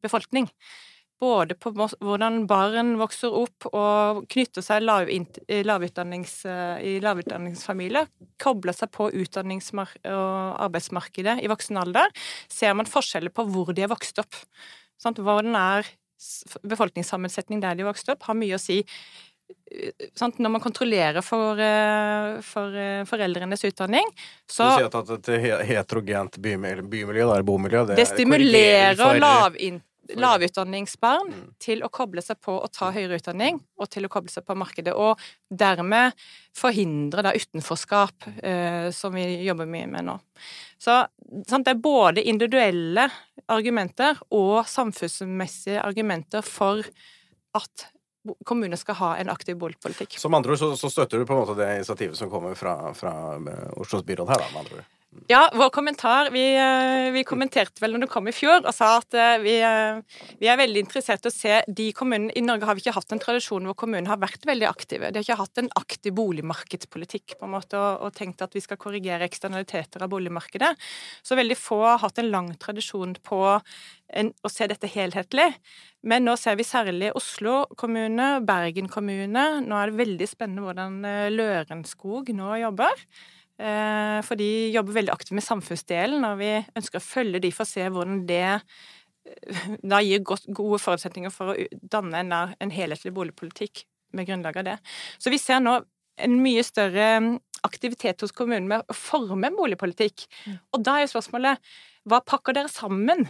befolkning 0.05 0.49
både 1.21 1.55
på 1.55 1.71
hvordan 1.73 2.41
barn 2.49 2.95
vokser 2.99 3.33
opp 3.33 3.67
og 3.71 4.23
knytter 4.31 4.65
seg 4.65 4.83
i, 4.83 5.61
lavutdannings, 5.63 6.33
i 6.83 6.97
lavutdanningsfamilier, 7.03 8.09
kobler 8.41 8.75
seg 8.75 8.91
på 8.95 9.09
utdannings- 9.15 9.71
og 9.75 10.63
arbeidsmarkedet 10.67 11.39
i 11.43 11.51
voksen 11.51 11.79
alder, 11.79 12.11
ser 12.51 12.75
man 12.75 12.89
forskjeller 12.89 13.33
på 13.33 13.47
hvor 13.51 13.71
de 13.75 13.85
er 13.85 13.91
vokst 13.91 14.19
opp. 14.19 14.43
Sånn, 15.01 15.15
Hvordan 15.19 15.55
er 15.59 15.87
befolkningssammensetning 16.67 17.63
der 17.63 17.79
de 17.79 17.87
vokste 17.87 18.15
opp, 18.15 18.27
har 18.27 18.37
mye 18.37 18.57
å 18.57 18.61
si. 18.61 18.81
Sånn, 20.17 20.33
Når 20.41 20.51
man 20.51 20.61
kontrollerer 20.61 21.21
for, 21.21 21.59
eh, 21.59 22.39
for 22.41 22.73
eh, 22.73 23.03
foreldrenes 23.05 23.63
utdanning, 23.67 24.07
så 24.49 24.71
Du 24.71 24.83
sier 24.83 24.95
at 25.01 25.27
et 25.27 25.67
heterogent 25.69 26.39
bymiljø, 26.41 26.81
bymiljø 26.89 27.27
eller 27.27 27.43
bomiljø 27.43 27.85
Det, 27.91 27.99
det 27.99 28.07
stimulerer 28.09 28.95
for... 28.95 29.19
lavutdanning 29.19 29.83
lavutdanningsbarn 30.13 31.31
mm. 31.31 31.47
til 31.61 31.81
å 31.85 31.89
koble 31.93 32.21
seg 32.23 32.37
på 32.43 32.53
å 32.59 32.69
ta 32.71 32.91
høyere 32.93 33.17
utdanning, 33.19 33.57
og 33.79 33.89
til 33.93 34.07
å 34.07 34.11
koble 34.11 34.31
seg 34.33 34.45
på 34.45 34.57
markedet. 34.57 34.93
Og 34.93 35.19
dermed 35.49 36.15
forhindre 36.55 37.25
da 37.25 37.33
utenforskap, 37.35 38.29
eh, 38.43 38.91
som 38.95 39.15
vi 39.17 39.25
jobber 39.47 39.69
mye 39.69 39.89
med 39.91 40.07
nå. 40.09 40.19
Så 40.77 41.01
sant, 41.47 41.65
det 41.65 41.73
er 41.73 41.81
både 41.81 42.25
individuelle 42.27 43.07
argumenter 43.51 44.19
og 44.35 44.65
samfunnsmessige 44.69 45.81
argumenter 45.83 46.45
for 46.45 46.85
at 47.55 47.89
kommunene 48.45 48.77
skal 48.77 48.97
ha 48.99 49.11
en 49.21 49.29
aktiv 49.29 49.57
boligpolitikk. 49.61 50.17
Som 50.19 50.33
andre 50.33 50.55
ord 50.55 50.61
så, 50.61 50.71
så, 50.79 50.89
støtter 50.89 51.21
du 51.21 51.27
på 51.29 51.35
en 51.35 51.43
måte 51.43 51.57
det 51.59 51.69
initiativet 51.77 52.17
som 52.17 52.31
kommer 52.31 52.57
fra, 52.57 52.93
fra 52.97 53.15
eh, 53.37 53.79
Oslos 53.81 54.05
byråd 54.05 54.33
her, 54.33 54.45
da, 54.45 54.51
med 54.53 54.65
andre 54.65 54.81
ord? 54.81 54.94
Ja, 55.27 55.49
vår 55.53 55.69
kommentar 55.69 56.29
vi, 56.29 56.43
eh, 56.53 57.11
vi, 57.11 57.23
kommenterte 57.25 57.81
vel 57.81 57.95
når 57.95 58.03
det 58.03 58.09
kom 58.13 58.27
i 58.29 58.33
fjor, 58.35 58.59
og 58.61 58.73
sa 58.75 58.91
at 58.99 59.15
eh, 59.17 59.37
vi, 59.41 59.55
eh, 59.63 60.19
vi, 60.37 60.49
er 60.51 60.59
veldig 60.59 60.83
interessert 60.83 61.25
i 61.25 61.31
å 61.31 61.33
se 61.33 61.61
de 61.65 61.87
kommunene 61.97 62.35
I 62.37 62.43
Norge 62.45 62.67
har 62.67 62.77
vi 62.77 62.83
ikke 62.83 62.93
hatt 62.93 63.15
en 63.15 63.21
tradisjon 63.23 63.65
hvor 63.65 63.77
kommunene 63.79 64.11
har 64.11 64.19
vært 64.21 64.45
veldig 64.45 64.67
aktive. 64.69 65.09
De 65.09 65.17
har 65.17 65.25
ikke 65.25 65.39
hatt 65.39 65.61
en 65.63 65.71
aktiv 65.81 66.13
boligmarkedspolitikk 66.19 67.39
på 67.39 67.47
en 67.47 67.55
måte, 67.55 67.79
og, 67.79 68.05
og 68.05 68.13
tenkt 68.13 68.43
at 68.45 68.53
vi 68.53 68.61
skal 68.61 68.77
korrigere 68.77 69.25
eksternaliteter 69.25 70.05
av 70.05 70.11
boligmarkedet. 70.13 70.75
Så 71.25 71.39
veldig 71.39 71.57
få 71.57 71.79
har 71.87 72.03
hatt 72.03 72.21
en 72.21 72.29
lang 72.29 72.51
tradisjon 72.61 73.15
på 73.25 73.39
en, 73.55 74.33
å 74.45 74.51
se 74.51 74.67
dette 74.69 74.91
helhetlig. 74.93 75.47
Men 76.05 76.27
nå 76.27 76.35
ser 76.37 76.59
vi 76.59 76.67
særlig 76.67 77.15
Oslo 77.17 77.63
kommune, 77.79 78.43
Bergen 78.45 78.91
kommune. 78.93 79.47
Nå 79.65 79.79
er 79.79 79.89
det 79.89 80.03
veldig 80.03 80.29
spennende 80.29 80.67
hvordan 80.67 81.33
Lørenskog 81.33 82.29
nå 82.35 82.59
jobber. 82.61 83.07
Eh, 83.55 84.19
for 84.27 84.35
de 84.35 84.49
jobber 84.73 84.97
veldig 84.97 85.13
aktivt 85.13 85.37
med 85.37 85.45
samfunnsdelen, 85.45 86.25
og 86.27 86.41
vi 86.41 86.51
ønsker 86.75 86.99
å 86.99 87.05
følge 87.05 87.39
de 87.45 87.51
for 87.55 87.63
å 87.63 87.69
se 87.69 87.85
hvordan 87.87 88.25
det 88.27 88.43
eh, 88.51 89.69
da 89.79 90.01
gir 90.03 90.25
gode 90.25 90.81
forutsetninger 90.83 91.31
for 91.31 91.53
å 91.53 91.67
danne 91.95 92.25
en, 92.59 92.73
helhetlig 92.75 93.13
boligpolitikk 93.15 93.85
med 94.15 94.27
grunnlag 94.27 94.59
av 94.59 94.67
det. 94.67 94.75
Så 95.19 95.31
vi 95.31 95.39
ser 95.39 95.63
nå 95.63 95.77
en 96.25 96.35
mye 96.43 96.63
større 96.67 97.07
mm, 97.23 97.31
aktivitet 97.67 98.23
hos 98.23 98.35
kommunen 98.35 98.67
med 98.71 98.83
å 98.91 98.95
forme 98.95 99.47
en 99.47 99.57
boligpolitikk. 99.57 100.27
Mm. 100.45 100.59
Og 100.75 100.83
da 100.83 100.97
er 100.97 101.05
jo 101.05 101.15
spørsmålet 101.15 101.73
hva 102.11 102.21
pakker 102.27 102.55
dere 102.55 102.71
sammen 102.71 103.25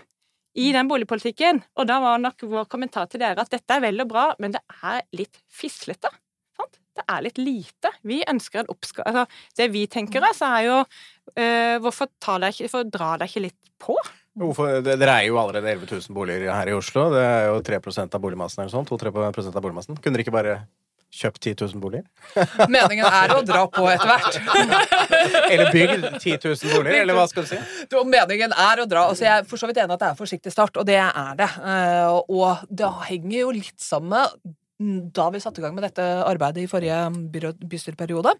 i 0.57 0.71
den 0.73 0.89
boligpolitikken? 0.89 1.61
Og 1.77 1.89
da 1.89 2.01
var 2.01 2.21
nok 2.21 2.45
vår 2.49 2.69
kommentar 2.71 3.09
til 3.11 3.21
dere 3.21 3.45
at 3.45 3.53
dette 3.53 3.77
er 3.77 3.85
vel 3.85 4.01
og 4.01 4.09
bra, 4.09 4.27
men 4.41 4.57
det 4.57 4.61
er 4.81 5.05
litt 5.17 5.41
fislete 5.53 6.09
det 6.95 7.05
er 7.11 7.23
litt 7.25 7.39
lite. 7.41 7.91
Vi 8.07 8.21
ønsker 8.27 8.63
en 8.63 8.71
oppskal. 8.71 9.07
Altså, 9.09 9.25
det 9.59 9.69
vi 9.73 9.85
tenker 9.91 10.23
oss, 10.25 10.41
er 10.45 10.61
jo 10.67 10.77
uh, 10.83 11.75
hvorfor, 11.83 12.11
deg, 12.39 12.61
hvorfor 12.63 12.87
drar 12.87 13.19
dere 13.19 13.31
ikke 13.31 13.47
litt 13.49 13.73
på? 13.81 13.97
Hvorfor, 14.35 14.81
det, 14.83 14.97
Dere 14.99 15.19
er 15.21 15.29
jo 15.29 15.37
allerede 15.39 15.69
11 15.71 15.91
000 15.91 16.15
boliger 16.15 16.51
her 16.51 16.71
i 16.71 16.75
Oslo. 16.75 17.07
Det 17.13 17.21
er 17.23 17.45
jo 17.49 17.61
3% 17.63 18.17
av 18.17 18.23
boligmassen 18.23 18.63
eller 18.63 18.73
sånn. 18.73 18.87
2-3% 18.89 19.55
av 19.55 19.63
boligmassen. 19.63 19.99
Kunne 20.01 20.17
dere 20.17 20.25
ikke 20.25 20.35
bare 20.35 20.57
kjøpt 21.15 21.39
10 21.39 21.55
000 21.61 21.79
boliger? 21.79 22.03
Meningen 22.75 23.07
er 23.07 23.31
å 23.31 23.39
dra 23.47 23.63
på 23.71 23.85
etter 23.93 24.11
hvert. 24.11 24.39
eller 25.53 25.71
bygd 25.71 26.09
10 26.19 26.35
000 26.43 26.75
boliger, 26.75 26.99
eller 27.05 27.15
hva 27.15 27.25
skal 27.31 27.47
du 27.47 27.53
si? 27.53 27.61
Du, 27.91 28.01
meningen 28.09 28.51
er 28.51 28.83
å 28.83 28.89
dra. 28.89 29.05
Altså, 29.13 29.23
jeg 29.27 29.39
er 29.39 29.47
for 29.47 29.61
så 29.61 29.71
vidt 29.71 29.79
enig 29.83 29.95
at 29.95 30.03
det 30.03 30.11
er 30.11 30.19
forsiktig 30.19 30.51
start, 30.51 30.81
og 30.81 30.87
det 30.89 30.99
er 30.99 31.39
det. 31.39 31.49
Uh, 31.63 32.19
og 32.27 32.67
det 32.67 32.91
henger 33.07 33.39
jo 33.39 33.55
litt 33.55 33.79
sammen 33.79 34.17
med 34.17 34.55
da 34.77 35.29
vi 35.31 35.39
satte 35.39 35.61
i 35.61 35.63
gang 35.63 35.75
med 35.75 35.85
dette 35.87 36.03
arbeidet 36.27 36.65
i 36.65 36.69
forrige 36.71 36.97
bystyreperiode, 37.63 38.35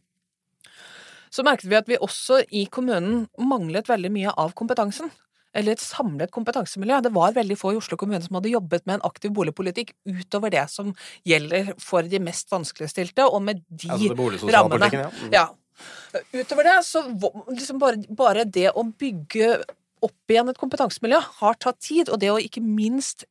så 1.31 1.43
merket 1.43 1.69
vi 1.71 1.77
at 1.77 1.89
vi 1.89 1.99
også 1.99 2.41
i 2.55 2.65
kommunen 2.71 3.25
manglet 3.39 3.89
veldig 3.89 4.11
mye 4.13 4.33
av 4.39 4.53
kompetansen. 4.55 5.11
Eller 5.55 5.75
et 5.75 5.83
samlet 5.83 6.31
kompetansemiljø. 6.35 6.99
Det 7.05 7.13
var 7.15 7.35
veldig 7.35 7.55
få 7.59 7.71
i 7.73 7.77
Oslo 7.79 7.95
kommune 7.99 8.19
som 8.23 8.35
hadde 8.35 8.51
jobbet 8.51 8.83
med 8.83 8.97
en 8.97 9.05
aktiv 9.07 9.31
boligpolitikk 9.35 9.93
utover 10.03 10.51
det 10.51 10.65
som 10.71 10.91
gjelder 11.27 11.71
for 11.79 12.07
de 12.11 12.19
mest 12.23 12.51
vanskeligstilte, 12.51 13.27
og 13.27 13.39
med 13.43 13.63
de 13.69 13.91
altså 13.95 14.51
rammene. 14.51 14.91
Ja. 14.91 15.07
Mm. 15.07 15.31
ja. 15.35 15.45
Utover 16.35 16.67
det, 16.67 16.75
så 16.87 17.03
liksom 17.51 17.79
bare, 17.79 18.03
bare 18.15 18.43
det 18.47 18.69
å 18.75 18.83
bygge 18.83 19.55
opp 20.05 20.31
igjen 20.31 20.51
et 20.51 20.59
kompetansemiljø 20.59 21.21
har 21.39 21.57
tatt 21.59 21.79
tid, 21.83 22.11
og 22.11 22.19
det 22.23 22.31
å 22.31 22.39
ikke 22.39 22.63
minst 22.63 23.25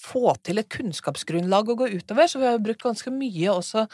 få 0.00 0.34
til 0.44 0.62
et 0.62 0.70
kunnskapsgrunnlag 0.72 1.72
å 1.72 1.78
gå 1.78 1.90
utover, 1.96 2.30
så 2.30 2.42
vi 2.42 2.48
har 2.50 2.62
brukt 2.62 2.86
ganske 2.86 3.12
mye 3.14 3.52
også 3.52 3.86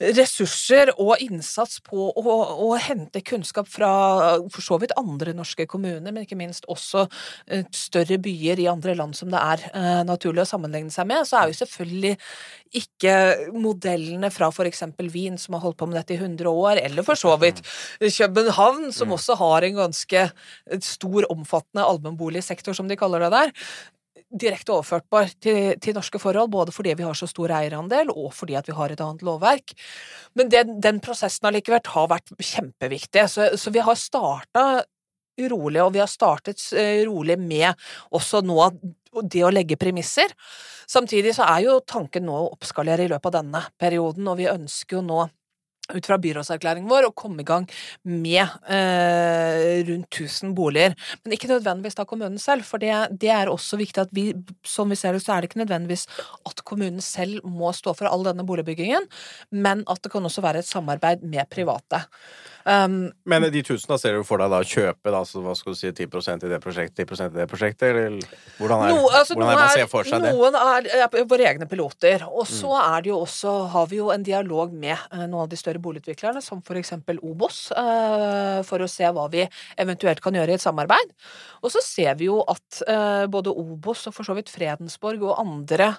ressurser 0.00 0.90
og 0.96 1.20
innsats 1.20 1.80
på 1.84 2.06
å, 2.08 2.22
å, 2.64 2.68
hente 2.80 3.20
kunnskap 3.26 3.68
fra 3.68 3.90
for 4.52 4.64
så 4.64 4.78
vidt 4.80 4.94
andre 4.98 5.34
norske 5.36 5.66
kommuner, 5.68 6.08
men 6.08 6.24
ikke 6.24 6.38
minst 6.40 6.64
også 6.72 7.04
uh, 7.04 7.64
større 7.76 8.16
byer 8.22 8.62
i 8.62 8.68
andre 8.70 8.96
land 8.96 9.16
som 9.16 9.30
det 9.32 9.40
er 9.40 9.66
eh, 9.74 10.00
naturlig 10.06 10.44
å 10.44 10.48
sammenligne 10.48 10.92
seg 10.94 11.08
med, 11.10 11.26
så 11.28 11.40
er 11.40 11.50
jo 11.50 11.58
selvfølgelig 11.60 12.14
ikke 12.80 13.14
modellene 13.52 14.30
fra 14.32 14.48
f.eks. 14.54 14.84
Wien, 15.12 15.36
som 15.40 15.56
har 15.56 15.64
holdt 15.66 15.80
på 15.80 15.90
med 15.90 15.98
dette 16.00 16.16
i 16.16 16.20
100 16.20 16.48
år, 16.48 16.80
eller 16.80 17.04
for 17.06 17.18
så 17.18 17.34
vidt 17.42 17.60
København, 18.00 18.90
som 18.94 19.10
mm. 19.10 19.16
også 19.18 19.36
har 19.40 19.66
en 19.66 19.80
ganske 19.82 20.26
stor, 20.86 21.26
omfattende 21.30 21.84
allmennboligsektor, 21.84 22.76
som 22.76 22.88
de 22.88 22.96
kaller 22.98 23.26
det 23.26 23.34
der 23.34 23.52
direkte 24.30 24.74
overførtbar 24.76 25.32
til, 25.42 25.74
til, 25.82 25.96
norske 25.96 26.20
forhold, 26.22 26.52
både 26.52 26.74
fordi 26.74 26.94
vi 26.98 27.06
har 27.06 27.18
så 27.18 27.26
stor 27.30 27.52
eierandel, 27.56 28.12
og 28.14 28.32
fordi 28.36 28.58
vi 28.66 28.76
har 28.76 28.92
et 28.92 29.02
annet 29.02 29.24
lovverk. 29.26 29.74
Men 30.38 30.52
den, 30.52 30.78
den 30.82 31.00
prosessen 31.02 31.50
allikevel 31.50 31.82
har 31.94 32.08
vært 32.12 32.30
kjempeviktig. 32.38 33.26
Så, 33.30 33.50
så 33.58 33.74
vi 33.74 33.82
har 33.84 33.98
starta 33.98 34.66
rolig, 35.50 35.80
og 35.82 35.94
vi 35.94 36.02
har 36.02 36.10
startet 36.10 36.62
eh, 36.76 37.02
rolig 37.08 37.38
med 37.40 37.72
også 38.12 38.42
nå 38.44 38.58
det 39.24 39.42
å 39.46 39.52
legge 39.52 39.78
premisser. 39.80 40.32
Samtidig 40.90 41.34
så 41.36 41.46
er 41.48 41.66
jo 41.66 41.80
tanken 41.86 42.26
nå 42.26 42.36
å 42.36 42.50
oppskalere 42.52 43.06
i 43.06 43.10
løpet 43.10 43.30
av 43.30 43.38
denne 43.40 43.62
perioden, 43.80 44.28
og 44.30 44.38
vi 44.40 44.50
ønsker 44.50 44.98
jo 44.98 45.04
nå 45.06 45.24
ut 45.96 46.06
fra 46.06 46.18
byrådserklæringen 46.22 46.90
vår 46.90 47.08
å 47.08 47.14
komme 47.16 47.44
i 47.44 47.48
gang 47.48 47.66
med 48.04 48.42
eh, 48.70 49.80
rundt 49.88 50.20
1000 50.20 50.54
boliger. 50.58 50.96
Men 51.24 51.36
ikke 51.36 51.50
nødvendigvis 51.52 51.98
da 51.98 52.06
kommunen 52.08 52.40
selv, 52.42 52.66
for 52.68 52.82
det, 52.82 52.92
det, 53.20 53.32
er 53.34 53.52
også 53.52 53.78
viktig 53.80 54.04
at 54.04 54.14
vi, 54.16 54.30
som 54.66 54.90
vi 54.90 54.98
ser 54.98 55.16
det, 55.16 55.24
så 55.24 55.34
er 55.34 55.42
det 55.42 55.50
ikke 55.50 55.62
nødvendigvis 55.62 56.06
at 56.48 56.64
kommunen 56.68 57.02
selv 57.04 57.44
må 57.46 57.72
stå 57.76 57.94
for 57.98 58.10
all 58.10 58.26
denne 58.26 58.46
boligbyggingen, 58.46 59.08
men 59.50 59.84
at 59.90 60.02
det 60.04 60.12
kan 60.12 60.26
også 60.26 60.44
være 60.44 60.64
et 60.64 60.70
samarbeid 60.70 61.26
med 61.26 61.48
private. 61.52 62.04
Um, 62.64 63.10
men 63.24 63.42
de 63.48 63.62
1000 63.62 63.88
da 63.88 63.96
ser 63.98 64.18
du 64.18 64.24
for 64.26 64.40
deg 64.42 64.50
da 64.52 64.60
kjøpe 64.66 65.12
da, 65.12 65.22
så 65.24 65.40
hva 65.40 65.54
skal 65.56 65.72
du 65.72 65.78
si, 65.78 65.88
10% 65.96 66.44
i 66.44 66.50
det 66.50 66.58
prosjektet, 66.60 67.08
10% 67.08 67.32
i 67.32 67.40
det 67.40 67.46
prosjektet, 67.48 67.86
eller 67.88 68.18
hvordan 68.58 68.84
er, 68.84 68.92
no, 68.92 69.06
altså, 69.08 69.36
hvordan 69.36 69.52
er 69.54 69.60
man 69.60 69.72
ser 69.72 69.88
for 69.88 70.08
seg 70.08 70.26
det? 70.26 70.32
Noen 70.36 70.58
er, 70.60 70.90
er 71.06 71.24
våre 71.30 71.46
egne 71.48 71.68
piloter, 71.70 72.26
og 72.28 72.44
så 72.48 72.74
mm. 72.74 72.82
er 72.82 73.06
det 73.06 73.12
jo 73.12 73.20
også, 73.24 73.54
har 73.72 73.88
vi 73.90 74.00
jo 74.02 74.10
en 74.12 74.26
dialog 74.26 74.74
med 74.76 74.92
uh, 75.08 75.22
noen 75.24 75.46
av 75.46 75.50
de 75.52 75.60
større 75.60 75.79
boligutviklerne, 75.82 76.42
som 76.44 76.62
f.eks. 76.64 76.94
Obos, 77.20 77.62
uh, 77.76 78.60
for 78.66 78.82
å 78.82 78.90
se 78.90 79.08
hva 79.10 79.26
vi 79.32 79.44
eventuelt 79.80 80.22
kan 80.24 80.36
gjøre 80.36 80.54
i 80.54 80.58
et 80.58 80.64
samarbeid. 80.64 81.14
Og 81.60 81.72
så 81.74 81.82
ser 81.84 82.16
vi 82.20 82.30
jo 82.30 82.40
at 82.48 82.82
uh, 82.88 83.26
både 83.30 83.52
Obos 83.52 84.06
og 84.08 84.16
for 84.16 84.26
så 84.26 84.36
vidt 84.38 84.52
Fredensborg 84.52 85.22
og 85.26 85.40
andre 85.40 85.92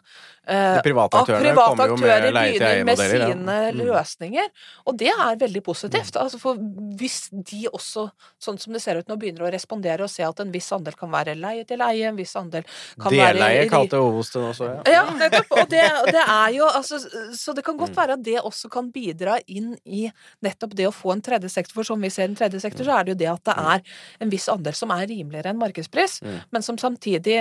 De 0.47 0.81
private 0.83 1.21
aktørene 1.21 1.51
private 1.51 1.87
med 2.01 2.27
leie-til-eie-modeller. 2.35 2.85
Med 2.87 3.35
sine 3.35 3.57
ja. 3.57 3.71
mm. 3.71 3.81
løsninger. 3.85 4.49
Og 4.89 4.97
det 4.99 5.11
er 5.13 5.39
veldig 5.41 5.63
positivt. 5.63 6.15
Mm. 6.15 6.21
Altså 6.23 6.39
for 6.41 6.59
hvis 6.99 7.17
de 7.31 7.65
også, 7.71 8.07
sånn 8.41 8.59
som 8.61 8.75
det 8.75 8.81
ser 8.83 8.99
ut 8.99 9.09
nå, 9.09 9.17
begynner 9.21 9.47
å 9.47 9.51
respondere 9.53 10.05
og 10.05 10.11
se 10.11 10.25
at 10.25 10.41
en 10.43 10.51
viss 10.53 10.69
andel 10.75 10.97
kan 10.97 11.11
være 11.13 11.35
leie 11.39 11.65
til 11.67 11.81
leie, 11.81 12.09
en 12.09 12.17
viss 12.17 12.33
andel 12.39 12.65
kan 12.65 13.11
Deleie 13.11 13.27
være 13.27 13.39
Deleie 13.39 13.69
kalte 13.71 14.01
Obos 14.01 14.31
det 14.33 14.43
også, 14.51 14.69
ja. 14.69 14.95
Ja, 14.95 15.03
nettopp. 15.17 15.55
Og 15.57 15.71
det, 15.71 15.83
det 16.11 16.23
er 16.23 16.55
jo 16.55 16.67
altså 16.67 16.99
Så 17.37 17.55
det 17.57 17.65
kan 17.65 17.77
godt 17.79 17.93
mm. 17.93 17.99
være 18.01 18.17
at 18.17 18.25
det 18.25 18.37
også 18.41 18.71
kan 18.71 18.91
bidra 18.93 19.37
inn 19.47 19.70
i 19.85 20.07
nettopp 20.45 20.75
det 20.77 20.87
å 20.89 20.95
få 20.95 21.15
en 21.15 21.23
tredje 21.25 21.51
sektor. 21.53 21.79
For 21.79 21.87
som 21.87 22.01
vi 22.01 22.11
ser 22.13 22.29
en 22.29 22.37
tredje 22.39 22.61
sektor, 22.63 22.87
så 22.87 22.97
er 22.97 23.07
det 23.07 23.15
jo 23.15 23.21
det 23.21 23.31
at 23.31 23.45
det 23.49 23.57
er 23.75 23.85
en 24.25 24.33
viss 24.33 24.49
andel 24.51 24.77
som 24.77 24.93
er 24.95 25.07
rimeligere 25.09 25.53
enn 25.53 25.61
markedspris, 25.61 26.19
mm. 26.25 26.37
men 26.51 26.65
som 26.65 26.79
samtidig 26.81 27.39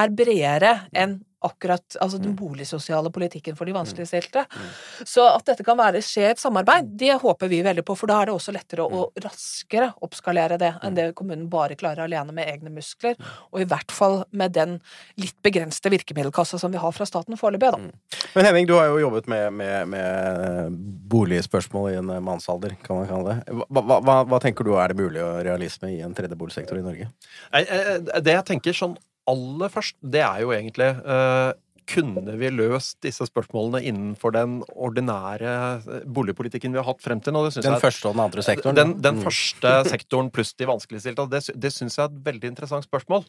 er 0.00 0.14
bredere 0.14 0.76
enn 0.96 1.18
akkurat 1.40 1.96
altså 2.00 2.18
den 2.18 2.34
mm. 2.34 2.36
boligsosiale 2.36 3.10
politikken 3.10 3.56
for 3.56 3.68
de 3.68 3.74
vanskeligstilte. 3.76 4.44
Mm. 4.44 4.62
mm. 4.64 5.06
Så 5.08 5.24
at 5.28 5.46
dette 5.48 5.64
kan 5.66 5.78
være, 5.78 6.02
skje 6.04 6.30
et 6.30 6.42
samarbeid, 6.42 6.92
det 7.00 7.16
håper 7.22 7.50
vi 7.50 7.62
veldig 7.64 7.84
på, 7.86 7.96
for 7.96 8.10
da 8.10 8.20
er 8.20 8.30
det 8.30 8.36
også 8.36 8.54
lettere 8.54 8.84
å 8.84 9.06
raskere 9.24 9.90
oppskalere 10.04 10.58
det 10.60 10.74
enn 10.84 10.96
det 10.96 11.10
kommunen 11.18 11.48
bare 11.50 11.78
klarer 11.80 12.04
alene 12.04 12.34
med 12.36 12.48
egne 12.50 12.72
muskler, 12.74 13.16
og 13.50 13.62
i 13.62 13.68
hvert 13.68 13.94
fall 13.94 14.22
med 14.36 14.54
den 14.56 14.78
litt 15.20 15.36
begrensede 15.44 15.92
virkemiddelkassa 15.96 16.60
som 16.60 16.72
vi 16.72 16.80
har 16.80 16.94
fra 16.96 17.08
staten 17.08 17.38
foreløpig, 17.40 17.72
da. 17.72 18.26
Men 18.34 18.46
Henning, 18.46 18.68
du 18.68 18.76
har 18.76 18.90
jo 18.92 19.00
jobbet 19.02 19.28
med, 19.30 19.52
med, 19.56 19.88
med 19.90 20.78
boligspørsmål 21.10 21.90
i 21.92 21.98
en 22.00 22.12
mannsalder, 22.24 22.76
kan 22.84 23.00
man 23.00 23.08
kalle 23.10 23.34
det. 23.34 23.60
Hva, 23.70 23.84
hva, 23.98 24.18
hva, 24.28 24.40
tenker 24.42 24.66
du 24.66 24.74
er 24.76 24.92
det 24.92 25.00
mulig 25.00 25.22
å 25.24 25.32
realisme 25.44 25.90
i 25.94 26.00
en 26.04 26.14
tredje 26.16 26.38
boligsektor 26.38 26.78
i 26.78 26.84
Norge? 26.84 27.10
Det 27.50 28.36
jeg 28.36 28.46
tenker 28.52 28.76
sånn 28.76 28.98
aller 29.28 29.72
først, 29.72 29.98
det 30.00 30.22
er 30.24 30.44
jo 30.44 30.54
egentlig 30.56 30.92
uh, 31.04 31.52
kunne 31.90 32.34
vi 32.38 32.50
løst 32.54 32.98
disse 33.04 33.24
spørsmålene 33.26 33.82
innenfor 33.90 34.34
den 34.34 34.60
ordinære 34.70 35.50
eh, 35.50 36.04
boligpolitikken 36.06 36.74
vi 36.74 36.80
har 36.80 36.86
hatt 36.86 37.02
frem 37.02 37.22
til 37.24 37.34
nå? 37.34 37.42
den 37.50 37.66
jeg, 37.66 37.82
første 37.82 38.08
og 38.08 38.14
den 38.14 38.24
andre 38.26 38.44
sektoren? 38.46 38.78
Den, 38.78 38.92
den 39.02 39.18
mm. 39.18 39.24
første 39.26 39.72
sektoren 39.92 40.30
pluss 40.34 40.52
de 40.54 40.68
vanskeligstilte. 40.70 41.26
Det, 41.32 41.42
det 41.58 41.72
syns 41.74 41.98
jeg 41.98 42.04
er 42.06 42.12
et 42.12 42.20
veldig 42.28 42.52
interessant 42.52 42.86
spørsmål. 42.86 43.26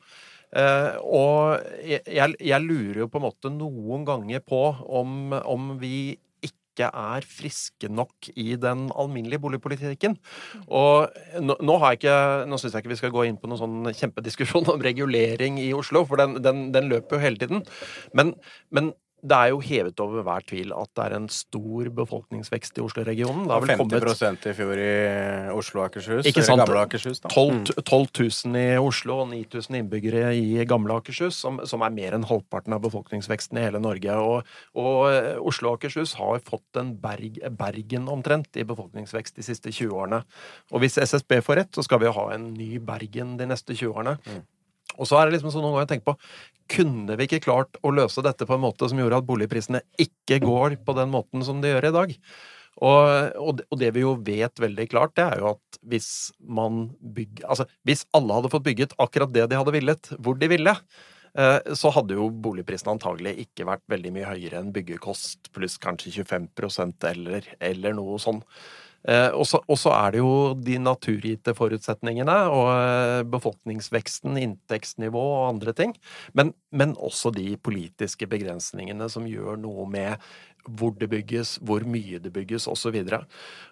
Uh, 0.51 0.93
og 1.01 1.37
jeg, 1.87 2.35
jeg, 2.37 2.61
lurer 2.65 3.05
jo 3.05 3.09
på 3.11 3.21
en 3.21 3.27
måte 3.29 3.53
noen 3.55 4.05
ganger 4.07 4.43
på 4.45 4.61
om, 5.01 5.33
om 5.41 5.73
vi 5.81 6.19
ikke 6.71 6.87
er 6.87 7.27
friske 7.27 7.89
nok 7.91 8.31
i 8.35 8.55
den 8.59 8.87
alminnelige 8.95 9.41
boligpolitikken. 9.43 10.17
Og 10.67 11.11
nå, 11.43 11.57
nå, 11.59 11.77
ikke, 11.91 12.15
nå 12.47 12.59
syns 12.59 12.73
jeg 12.73 12.83
ikke 12.83 12.93
vi 12.95 12.99
skal 13.03 13.13
gå 13.13 13.27
inn 13.27 13.39
på 13.39 13.51
noen 13.51 13.61
sånn 13.61 13.93
kjempediskusjon 13.99 14.71
om 14.73 14.83
regulering 14.83 15.59
i 15.61 15.71
Oslo, 15.77 16.05
for 16.07 16.21
den, 16.21 16.39
den, 16.43 16.69
den 16.75 16.89
løper 16.91 17.17
jo 17.17 17.25
hele 17.25 17.41
tiden. 17.41 17.65
Men, 18.17 18.35
men 18.71 18.93
det 19.21 19.37
er 19.37 19.51
jo 19.51 19.59
hevet 19.61 20.01
over 20.01 20.23
hver 20.25 20.45
tvil 20.49 20.71
at 20.73 20.89
det 20.97 21.03
er 21.03 21.15
en 21.17 21.27
stor 21.29 21.89
befolkningsvekst 21.93 22.79
i 22.79 22.83
Oslo-regionen. 22.83 23.45
50 23.51 23.77
kommet... 23.77 24.47
i 24.49 24.53
fjor 24.57 24.81
i 24.81 24.93
Oslo 25.53 25.83
og 25.83 25.89
Akershus. 25.89 26.29
Ikke 26.29 26.43
sant? 26.45 26.63
Gamle 26.63 26.81
Akershus, 26.87 27.21
da. 27.21 27.29
12, 27.29 27.83
12 27.85 28.07
000 28.49 28.57
i 28.57 28.65
Oslo 28.81 29.19
og 29.23 29.29
9000 29.33 29.77
innbyggere 29.81 30.31
i 30.37 30.65
gamle 30.69 30.97
Akershus, 30.97 31.37
som, 31.37 31.59
som, 31.69 31.85
er 31.85 31.93
mer 31.93 32.17
enn 32.17 32.25
halvparten 32.29 32.73
av 32.73 32.81
befolkningsveksten 32.85 33.61
i 33.61 33.65
hele 33.67 33.81
Norge. 33.83 34.15
Og, 34.17 34.55
og 34.81 34.97
eh, 35.11 35.35
Oslo 35.37 35.71
og 35.73 35.79
Akershus 35.79 36.15
har 36.17 36.41
fått 36.47 36.81
en 36.81 36.95
berg, 37.01 37.37
Bergen 37.59 38.09
omtrent 38.09 38.57
i 38.57 38.65
befolkningsvekst 38.67 39.37
de 39.37 39.45
siste 39.45 39.69
20 39.69 39.93
årene. 39.93 40.23
Og 40.73 40.81
hvis 40.81 40.97
SSB 40.97 41.37
får 41.45 41.61
rett, 41.61 41.75
så 41.77 41.85
skal 41.85 42.01
vi 42.01 42.15
ha 42.17 42.25
en 42.33 42.51
ny 42.55 42.73
Bergen 42.81 43.37
de 43.37 43.49
neste 43.53 43.77
20 43.77 43.93
årene. 43.93 44.17
Mm. 44.25 44.41
Og 44.97 45.07
så 45.09 45.19
er 45.19 45.27
det 45.27 45.37
liksom 45.37 45.53
sånn 45.53 45.63
noen 45.65 45.77
ganger 45.77 45.87
jeg 45.87 45.93
tenker 45.95 46.11
på 46.11 46.17
Kunne 46.71 47.17
vi 47.19 47.27
ikke 47.27 47.43
klart 47.43 47.77
å 47.83 47.91
løse 47.91 48.23
dette 48.23 48.47
på 48.47 48.55
en 48.55 48.63
måte 48.63 48.87
som 48.87 48.99
gjorde 48.99 49.19
at 49.19 49.27
boligprisene 49.27 49.83
ikke 49.99 50.39
går 50.43 50.79
på 50.85 50.95
den 50.95 51.11
måten 51.11 51.43
som 51.43 51.59
de 51.63 51.73
gjør 51.73 51.89
i 51.89 51.95
dag? 51.97 52.17
Og, 52.79 53.35
og, 53.35 53.57
det, 53.59 53.65
og, 53.67 53.79
det 53.81 53.89
vi 53.97 54.03
jo 54.05 54.13
vet 54.25 54.61
veldig 54.63 54.85
klart, 54.89 55.13
det 55.19 55.25
er 55.25 55.41
jo 55.41 55.49
at 55.51 55.79
hvis 55.91 56.09
man 56.39 56.85
bygger 57.01 57.49
Altså, 57.51 57.67
hvis 57.87 58.05
alle 58.15 58.37
hadde 58.37 58.51
fått 58.53 58.67
bygget 58.69 58.95
akkurat 59.01 59.33
det 59.35 59.49
de 59.51 59.59
hadde 59.59 59.73
villet, 59.75 60.11
hvor 60.23 60.39
de 60.39 60.49
ville, 60.49 60.73
eh, 61.35 61.73
så 61.77 61.91
hadde 61.93 62.15
jo 62.17 62.29
boligprisene 62.45 62.95
antagelig 62.95 63.35
ikke 63.45 63.67
vært 63.67 63.83
veldig 63.91 64.13
mye 64.15 64.29
høyere 64.31 64.61
enn 64.61 64.71
byggekost 64.75 65.51
pluss 65.55 65.75
kanskje 65.83 66.23
25% 66.23 67.09
eller, 67.11 67.51
eller 67.59 67.97
noe 67.97 68.17
sånn. 68.23 68.39
Eh, 69.09 69.29
og 69.33 69.77
så 69.79 69.93
er 69.95 70.13
det 70.13 70.21
jo 70.21 70.33
de 70.61 70.77
naturgitte 70.81 71.55
forutsetningene 71.57 72.35
og 72.53 72.67
eh, 72.75 73.23
befolkningsveksten, 73.33 74.37
inntektsnivå 74.37 75.23
og 75.39 75.47
andre 75.55 75.73
ting. 75.77 75.95
Men, 76.37 76.53
men 76.69 76.93
også 76.97 77.33
de 77.33 77.55
politiske 77.57 78.29
begrensningene 78.29 79.09
som 79.09 79.25
gjør 79.29 79.57
noe 79.61 79.87
med 79.89 80.31
hvor 80.69 80.93
det 80.93 81.09
bygges, 81.09 81.55
hvor 81.65 81.81
mye 81.89 82.19
det 82.21 82.29
bygges, 82.35 82.67
osv. 82.69 82.99
Og, 83.01 83.23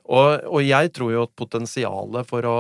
og, 0.09 0.29
og 0.49 0.61
jeg 0.65 0.93
tror 0.97 1.13
jo 1.13 1.25
at 1.27 1.35
potensialet 1.37 2.29
for 2.29 2.49
å 2.49 2.59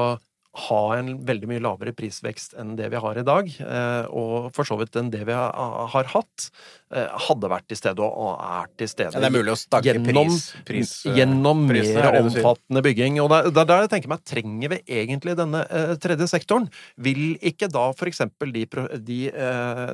ha 0.57 0.79
en 0.97 1.11
veldig 1.27 1.47
mye 1.49 1.61
lavere 1.61 1.91
prisvekst 1.93 2.55
enn 2.57 2.71
det 2.77 2.87
vi 2.89 2.99
har 3.01 3.17
i 3.21 3.23
dag, 3.25 3.49
eh, 3.61 4.05
og 4.09 4.49
for 4.55 4.65
så 4.65 4.79
vidt 4.79 4.97
enn 4.97 5.11
det 5.13 5.21
vi 5.27 5.35
har 5.35 6.09
hatt, 6.09 6.47
eh, 6.89 7.05
hadde 7.27 7.51
vært 7.51 7.67
til 7.69 7.77
stede 7.77 8.01
og 8.01 8.31
er 8.41 8.71
til 8.79 8.89
stede. 8.89 9.13
Ja, 9.13 9.21
det 9.21 9.29
er 9.29 9.35
mulig 9.35 9.53
å 9.53 9.59
stagge 9.59 9.93
gjennom, 9.93 10.31
pris, 10.33 10.47
pris, 10.65 10.93
gjennom 11.05 11.61
pris, 11.69 11.91
mer 11.93 12.17
omfattende 12.17 12.83
bygging. 12.85 13.19
Og 13.21 13.29
det 13.29 13.61
er 13.61 13.69
der 13.69 13.85
jeg 13.85 13.91
tenker 13.93 14.13
meg, 14.15 14.23
trenger 14.25 14.73
vi 14.73 14.79
egentlig 15.01 15.35
denne 15.37 15.61
uh, 15.69 15.93
tredje 16.01 16.29
sektoren? 16.31 16.65
Vil 16.97 17.37
ikke 17.45 17.69
da 17.69 17.85
for 17.93 18.09
eksempel 18.09 18.53
de, 18.55 18.65
de, 19.05 19.19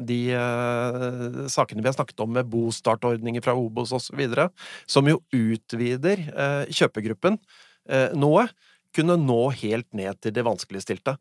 de 0.07 0.19
sakene 1.51 1.83
vi 1.83 1.91
har 1.91 1.97
snakket 1.97 2.23
om 2.23 2.31
med 2.37 2.47
bostartordninger 2.51 3.43
fra 3.43 3.57
Obos 3.59 3.91
osv., 3.95 4.23
som 4.87 5.07
jo 5.09 5.19
utvider 5.35 6.23
kjøpegruppen 6.71 7.37
noe, 8.17 8.47
kunne 8.95 9.17
nå 9.21 9.41
helt 9.61 9.91
ned 9.97 10.21
til 10.23 10.33
de 10.35 10.45
vanskeligstilte. 10.45 11.17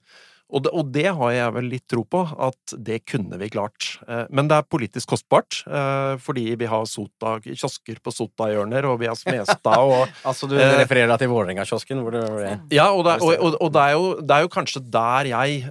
Og 0.52 0.60
det, 0.66 0.70
og 0.76 0.90
det 0.92 1.06
har 1.16 1.30
jeg 1.32 1.52
vel 1.56 1.68
litt 1.72 1.84
tro 1.88 2.02
på, 2.04 2.20
at 2.46 2.74
det 2.84 2.98
kunne 3.08 3.38
vi 3.40 3.48
klart. 3.50 3.94
Eh, 4.06 4.26
Men 4.30 4.46
det 4.50 4.58
er 4.60 4.66
politisk 4.68 5.08
kostbart, 5.14 5.62
eh, 5.66 6.16
fordi 6.20 6.54
vi 6.60 6.66
har 6.68 6.84
sota, 6.86 7.38
kiosker 7.42 7.96
på 8.04 8.12
Sotahjørner, 8.12 8.84
og 8.90 9.00
vi 9.00 9.08
har 9.08 9.16
Smestad 9.16 9.78
og 9.88 10.04
Altså, 10.24 10.46
du 10.50 10.54
Eh, 10.60 10.76
refererer 10.82 11.08
deg 11.10 11.22
til 11.24 11.32
Vålerenga-kiosken, 11.32 12.02
hvor 12.04 12.12
det 12.14 12.22
ble 12.28 12.52
Ja, 12.76 12.90
og 12.92 13.02
det, 13.06 13.14
er- 13.16 13.24
og, 13.24 13.32
og, 13.48 13.56
og 13.64 13.72
det, 13.74 13.82
er 13.88 13.96
jo, 13.96 14.04
det 14.20 14.36
er 14.36 14.44
jo 14.44 14.52
kanskje 14.52 14.84
der 14.94 15.30
jeg, 15.32 15.64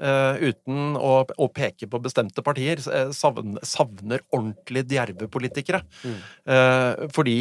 uten 0.50 0.98
å, 0.98 1.14
å 1.38 1.48
peke 1.54 1.88
på 1.88 2.02
bestemte 2.04 2.44
partier, 2.44 2.82
savner, 3.14 3.62
savner 3.64 4.26
ordentlig 4.34 4.84
djerve 4.90 5.30
politikere. 5.32 5.84
Mm. 6.04 6.18
fordi 7.14 7.38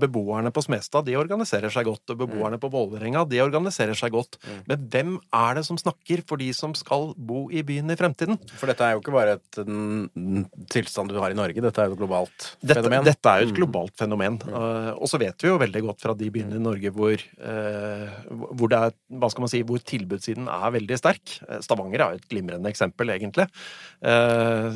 beboerne 0.00 0.50
på 0.54 0.62
Smestad 0.64 1.06
de 1.08 1.16
organiserer 1.18 1.72
seg 1.72 1.86
godt, 1.88 2.12
og 2.12 2.20
beboerne 2.24 2.58
på 2.60 2.70
Vålerenga 2.72 3.24
de 3.28 3.40
organiserer 3.44 3.96
seg 3.98 4.12
godt. 4.14 4.38
Men 4.68 4.86
hvem 4.92 5.16
er 5.34 5.58
det 5.58 5.64
som 5.68 5.78
snakker 5.84 6.24
for 6.26 6.40
de 6.40 6.50
som 6.56 6.74
skal 6.74 7.12
bo 7.16 7.44
i 7.52 7.62
byen 7.62 7.92
i 7.92 7.96
fremtiden? 8.00 8.38
For 8.58 8.66
dette 8.72 8.82
er 8.88 8.96
jo 8.96 9.02
ikke 9.04 9.14
bare 9.14 9.36
et 9.38 9.60
mm, 9.68 10.46
tilstand 10.72 11.12
du 11.12 11.18
har 11.20 11.30
i 11.30 11.38
Norge, 11.38 11.60
dette 11.62 11.78
er 11.84 11.90
jo 11.92 11.94
et 11.96 12.00
globalt 12.02 12.48
Dette, 12.60 12.80
fenomen. 12.82 13.04
dette 13.06 13.30
er 13.36 13.44
jo 13.44 13.50
et 13.52 13.56
globalt 13.60 13.94
fenomen. 14.00 14.40
Eh, 14.48 14.90
og 14.96 15.06
så 15.12 15.20
vet 15.20 15.36
vi 15.44 15.48
jo 15.52 15.58
veldig 15.60 15.82
godt 15.86 16.00
fra 16.00 16.14
de 16.18 16.30
byene 16.34 16.56
i 16.58 16.64
Norge 16.64 16.90
hvor, 16.94 17.14
uh, 17.44 18.16
hvor 18.56 18.68
det 18.72 18.78
er, 18.88 18.96
hva 19.20 19.30
skal 19.30 19.44
man 19.46 19.52
si, 19.52 19.62
hvor 19.62 19.78
tilbudssiden 19.84 20.48
er 20.48 20.74
veldig 20.74 20.98
sterk. 20.98 21.36
Eh, 21.48 21.60
Stavanger 21.64 22.00
er 22.00 22.14
jo 22.16 22.22
et 22.22 22.28
glimrende 22.32 22.70
eksempel, 22.72 23.12
egentlig. 23.14 23.46
Uh, 24.04 24.72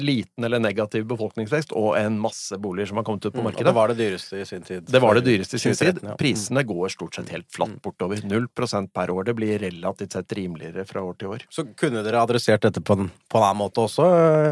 liten 0.00 0.44
eller 0.46 0.60
negativ 0.62 1.06
befolkningsvekst 1.10 1.72
og 1.76 1.96
en 1.98 2.18
masse 2.20 2.56
boliger 2.60 2.90
som 2.90 3.00
har 3.00 3.04
kommet 3.08 3.24
ut 3.26 3.32
på 3.32 3.36
Mm, 3.36 3.46
Og 3.46 3.52
markedet. 3.52 3.66
det 3.66 3.74
var 3.74 3.88
det 3.88 3.96
dyreste 3.98 4.40
i 4.40 4.44
sin 4.44 4.62
tid. 4.62 4.86
Det 4.86 5.00
var 5.00 5.14
det 5.14 5.24
dyreste 5.24 5.54
i 5.54 5.58
sin 5.58 5.74
tid. 5.74 6.00
Prisene 6.18 6.64
går 6.64 6.88
stort 6.90 7.14
sett 7.14 7.28
helt 7.28 7.46
Mm. 7.46 7.52
flatt 7.56 7.82
bortover. 7.82 8.16
0% 8.26 8.92
per 8.92 9.06
år. 9.10 9.24
Det 9.24 9.34
blir 9.36 9.58
relativt 9.58 9.85
sett 9.94 10.32
rimeligere 10.32 10.84
fra 10.86 11.00
år 11.02 11.16
til 11.18 11.28
år. 11.28 11.42
Så 11.50 11.64
kunne 11.76 12.02
dere 12.02 12.22
adressert 12.22 12.62
dette 12.62 12.80
på 12.80 12.92
en, 12.98 13.10
på 13.30 13.38
en 13.38 13.42
annen 13.44 13.58
måte 13.62 13.80
også, 13.84 14.02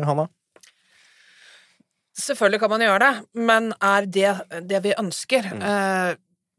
eh, 0.00 0.04
Hanna? 0.06 0.28
Selvfølgelig 2.14 2.60
kan 2.62 2.70
man 2.70 2.80
gjøre 2.84 3.00
det, 3.02 3.14
men 3.34 3.72
er 3.82 4.06
det 4.06 4.34
det 4.70 4.82
vi 4.84 4.92
ønsker? 5.00 5.48
Mm. 5.56 5.62
Eh, 5.66 6.14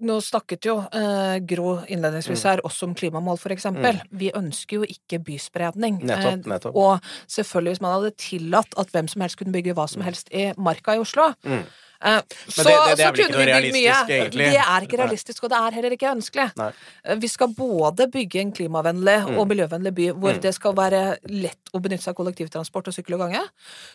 nå 0.06 0.18
snakket 0.20 0.66
jo 0.68 0.74
eh, 0.92 1.38
Gro 1.48 1.78
innledningsvis 1.88 2.44
Mm. 2.44 2.50
her 2.50 2.62
også 2.68 2.84
om 2.90 2.96
klimamål, 2.96 3.38
for 3.40 3.50
eksempel. 3.56 4.02
Vi 4.12 4.32
ønsker 4.36 4.82
jo 4.82 4.84
ikke 4.84 5.22
byspredning. 5.24 6.02
Nettopp, 6.04 6.68
Eh, 6.68 6.76
og 6.76 7.00
selvfølgelig, 7.32 7.72
hvis 7.78 7.82
man 7.82 7.94
hadde 7.96 8.12
tillatt 8.18 8.76
at 8.78 8.92
hvem 8.92 9.08
som 9.08 9.22
helst 9.22 9.38
kunne 9.38 9.54
bygge 9.56 9.74
hva 9.74 9.88
som 9.88 10.02
helst 10.02 10.28
i 10.34 10.52
marka 10.58 10.96
i 10.96 11.00
Oslo 11.00 11.34
Mm. 11.46 11.64
Eh, 12.02 12.22
så, 12.48 12.64
det- 12.64 12.66
det- 12.66 12.98
det 12.98 13.06
er 13.06 13.12
så 13.12 13.16
vel 13.16 13.26
ikke 13.26 13.32
noe 13.32 13.46
vi 13.46 13.46
bygd 13.46 13.46
mye. 13.46 13.46
realistisk, 13.46 14.10
egentlig? 14.10 14.46
Det 14.52 14.62
er 14.66 14.82
ikke 14.88 14.98
realistisk, 15.00 15.44
og 15.44 15.50
det 15.50 15.58
er 15.58 15.72
heller 15.72 15.92
ikke 15.92 16.12
ønskelig. 16.16 16.48
Nei. 16.58 16.72
Eh, 17.06 17.16
Vi 17.16 17.28
skal 17.28 17.48
både 17.54 18.08
bygge 18.12 18.40
en 18.42 18.52
klimavennlig 18.52 19.38
og 19.38 19.48
miljøvennlig 19.48 19.94
by, 19.96 20.08
hvor 20.14 20.34
Mm. 20.36 20.42
det 20.42 20.54
skal 20.56 20.74
være 20.74 21.18
lett 21.30 21.58
å 21.74 21.80
benytte 21.82 22.04
seg 22.04 22.10
av 22.10 22.26
kollektivtransport 22.26 22.88
og 22.88 22.94
sykkel 22.94 23.14
og 23.16 23.20
gange. 23.20 23.42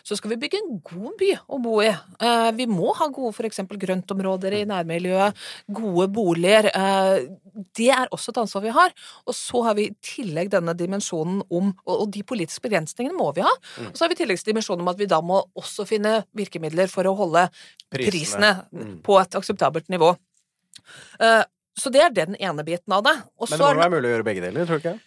Så 0.03 0.15
skal 0.17 0.29
vi 0.31 0.35
bygge 0.37 0.57
en 0.61 0.81
god 0.83 1.17
by 1.17 1.31
å 1.49 1.61
bo 1.61 1.79
i. 1.81 1.87
Eh, 2.19 2.51
Vi 2.51 2.65
må 2.65 2.93
ha 2.95 3.07
gode 3.07 3.33
eksempel 3.45 3.77
grøntområder 3.77 4.53
i 4.53 4.65
nærmiljøet, 4.65 5.33
gode 5.71 6.07
boliger. 6.11 6.69
Det 7.75 7.89
er 7.89 8.07
også 8.11 8.29
et 8.29 8.37
ansvar 8.37 8.61
vi 8.61 8.69
har. 8.69 8.91
Og 9.27 9.33
så 9.33 9.63
har 9.63 9.73
vi 9.75 9.87
i 9.89 9.95
tillegg 10.01 10.49
denne 10.49 10.73
dimensjonen 10.77 11.41
om 11.51 11.73
Og 11.87 12.01
og 12.01 12.11
de 12.11 12.23
politiske 12.23 12.61
begrensningene 12.61 13.13
må 13.17 13.33
vi 13.35 13.41
ha. 13.41 13.49
Og 13.79 13.93
så 13.93 14.01
har 14.05 14.09
vi 14.09 14.15
i 14.15 14.25
tillegg 14.25 14.43
dimensjonen 14.43 14.81
om 14.81 14.87
at 14.87 14.97
vi 14.97 15.05
da 15.05 15.19
må 15.21 15.43
også 15.57 15.85
finne 15.87 16.23
virkemidler 16.35 16.89
for 16.89 17.03
å 17.03 17.15
holde 17.15 17.49
prisene, 17.91 18.51
Mm. 18.71 19.01
på 19.03 19.19
et 19.21 19.35
akseptabelt 19.39 19.89
nivå. 19.89 20.15
Uh, 21.21 21.43
Så 21.77 21.89
det 21.89 22.01
er 22.03 22.09
den 22.11 22.35
ene 22.35 22.63
biten 22.67 22.91
av 22.91 23.03
det. 23.03 23.13
Og 23.39 23.49
Men 23.49 23.57
det 23.57 23.65
må 23.65 23.69
er 23.71 23.79
være 23.79 23.91
mulig 23.93 24.09
å 24.09 24.13
gjøre 24.17 24.25
begge 24.27 24.41
deler, 24.43 24.65
tror 24.67 24.79
du 24.81 24.89
ikke? 24.89 24.99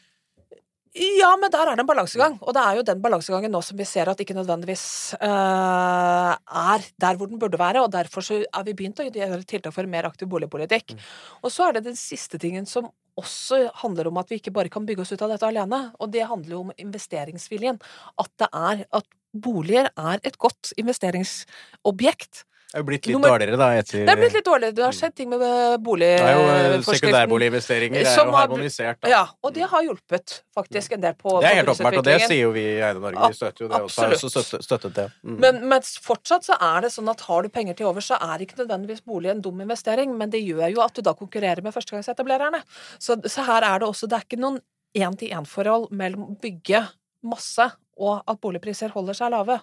ja, 0.95 1.37
men 1.37 1.51
der 1.51 1.67
er 1.67 1.75
det 1.77 1.83
en 1.83 1.87
balansegang. 1.91 2.39
Og 2.41 2.55
det 2.55 2.63
er 2.63 2.77
jo 2.79 2.83
den 2.87 3.01
balansegangen 3.03 3.51
nå 3.51 3.61
som 3.67 3.77
vi 3.77 3.85
ser 3.85 4.09
at 4.09 4.21
ikke 4.23 4.35
nødvendigvis 4.37 5.15
uh, 5.21 6.33
er 6.39 6.85
der 7.03 7.17
hvor 7.19 7.29
den 7.29 7.39
burde 7.43 7.59
være. 7.59 7.83
Og 7.83 7.91
derfor 7.93 8.23
så 8.23 8.39
er 8.47 8.65
vi 8.65 8.73
begynt 8.79 9.01
å 9.03 9.09
gjøre 9.11 9.45
tiltak 9.45 9.75
for 9.75 9.83
en 9.83 9.91
mer 9.91 10.07
aktiv 10.09 10.29
boligpolitikk. 10.31 10.95
Og 11.43 11.51
så 11.51 11.69
er 11.69 11.73
det 11.75 11.85
den 11.89 11.97
siste 11.99 12.39
tingen 12.39 12.65
som 12.67 12.89
også 13.19 13.71
handler 13.83 14.09
om 14.09 14.17
at 14.19 14.31
vi 14.31 14.39
ikke 14.41 14.55
bare 14.55 14.71
kan 14.73 14.87
bygge 14.87 15.03
oss 15.05 15.13
ut 15.13 15.23
av 15.23 15.35
dette 15.35 15.47
alene. 15.47 15.93
Og 16.01 16.11
det 16.15 16.25
handler 16.31 16.57
jo 16.57 16.61
om 16.69 16.73
investeringsviljen. 16.79 17.81
At 18.19 18.31
det 18.39 18.49
er 18.55 18.87
at 18.91 19.07
boliger 19.35 19.91
er 19.99 20.21
et 20.25 20.39
godt 20.39 20.73
investeringsobjekt. 20.79 22.45
Det 22.75 22.81
er 22.81 22.87
blitt 22.89 23.07
litt 23.07 23.15
Nummer- 23.15 23.31
dårligere, 23.31 23.57
da, 23.57 23.67
etter 23.79 24.01
Det 24.03 24.11
er 24.11 24.19
blitt 24.19 24.33
litt 24.35 24.47
dårligere. 24.49 24.75
Det 24.75 24.83
har 24.83 24.95
skjedd 24.99 25.13
ting 25.15 25.29
med 25.31 25.43
er 25.43 25.47
eh, 25.47 25.75
jo 25.75 25.79
boligforskriften. 25.87 26.87
sekundærboliginvesteringer 26.91 28.01
er 28.01 28.17
jo 28.19 28.33
harmonisert, 28.35 28.99
da. 29.01 29.11
Ja, 29.13 29.21
og 29.47 29.53
det 29.55 29.69
har 29.71 29.85
hjulpet 29.87 30.43
faktisk 30.57 30.97
en 30.97 31.05
del 31.05 31.15
på 31.15 31.37
Det 31.39 31.53
er 31.53 31.55
helt 31.61 31.71
åpenbart, 31.71 31.99
og 32.01 32.05
det 32.09 32.17
sier 32.25 32.41
jo 32.41 32.51
vi 32.51 32.65
i 32.73 32.81
Eide 32.83 32.99
Norge. 32.99 33.29
Vi 33.31 33.39
støtter 33.39 33.63
jo 33.63 33.69
det 33.71 33.79
også. 33.79 34.01
Har 34.03 34.17
Absolutt. 34.17 34.25
også 34.27 34.43
støttet, 34.43 34.67
støttet 34.67 34.95
det. 34.99 35.07
Mm. 35.23 35.37
Men, 35.45 35.61
men 35.71 35.87
fortsatt 36.09 36.49
så 36.49 36.59
er 36.59 36.81
det 36.83 36.91
sånn 36.97 37.13
at 37.15 37.23
har 37.29 37.47
du 37.47 37.49
penger 37.55 37.79
til 37.79 37.87
over, 37.93 38.03
så 38.03 38.19
er 38.19 38.43
ikke 38.43 38.59
nødvendigvis 38.65 39.05
bolig 39.07 39.31
en 39.31 39.45
dum 39.47 39.63
investering, 39.63 40.19
men 40.19 40.35
det 40.35 40.43
gjør 40.43 40.75
jo 40.75 40.83
at 40.83 40.99
du 40.99 41.03
da 41.07 41.15
konkurrerer 41.15 41.63
med 41.63 41.77
førstegangsetablererne. 41.79 42.65
Så, 42.99 43.21
så 43.23 43.47
her 43.47 43.63
er 43.63 43.85
det 43.85 43.87
også 43.87 44.11
Det 44.11 44.19
er 44.19 44.27
ikke 44.27 44.43
noen 44.43 44.59
én-til-én-forhold 44.99 45.93
mellom 45.95 46.27
å 46.27 46.37
bygge 46.43 46.83
masse 47.23 47.71
og 48.03 48.27
at 48.27 48.43
boligpriser 48.43 48.91
holder 48.91 49.15
seg 49.15 49.31
lave. 49.31 49.61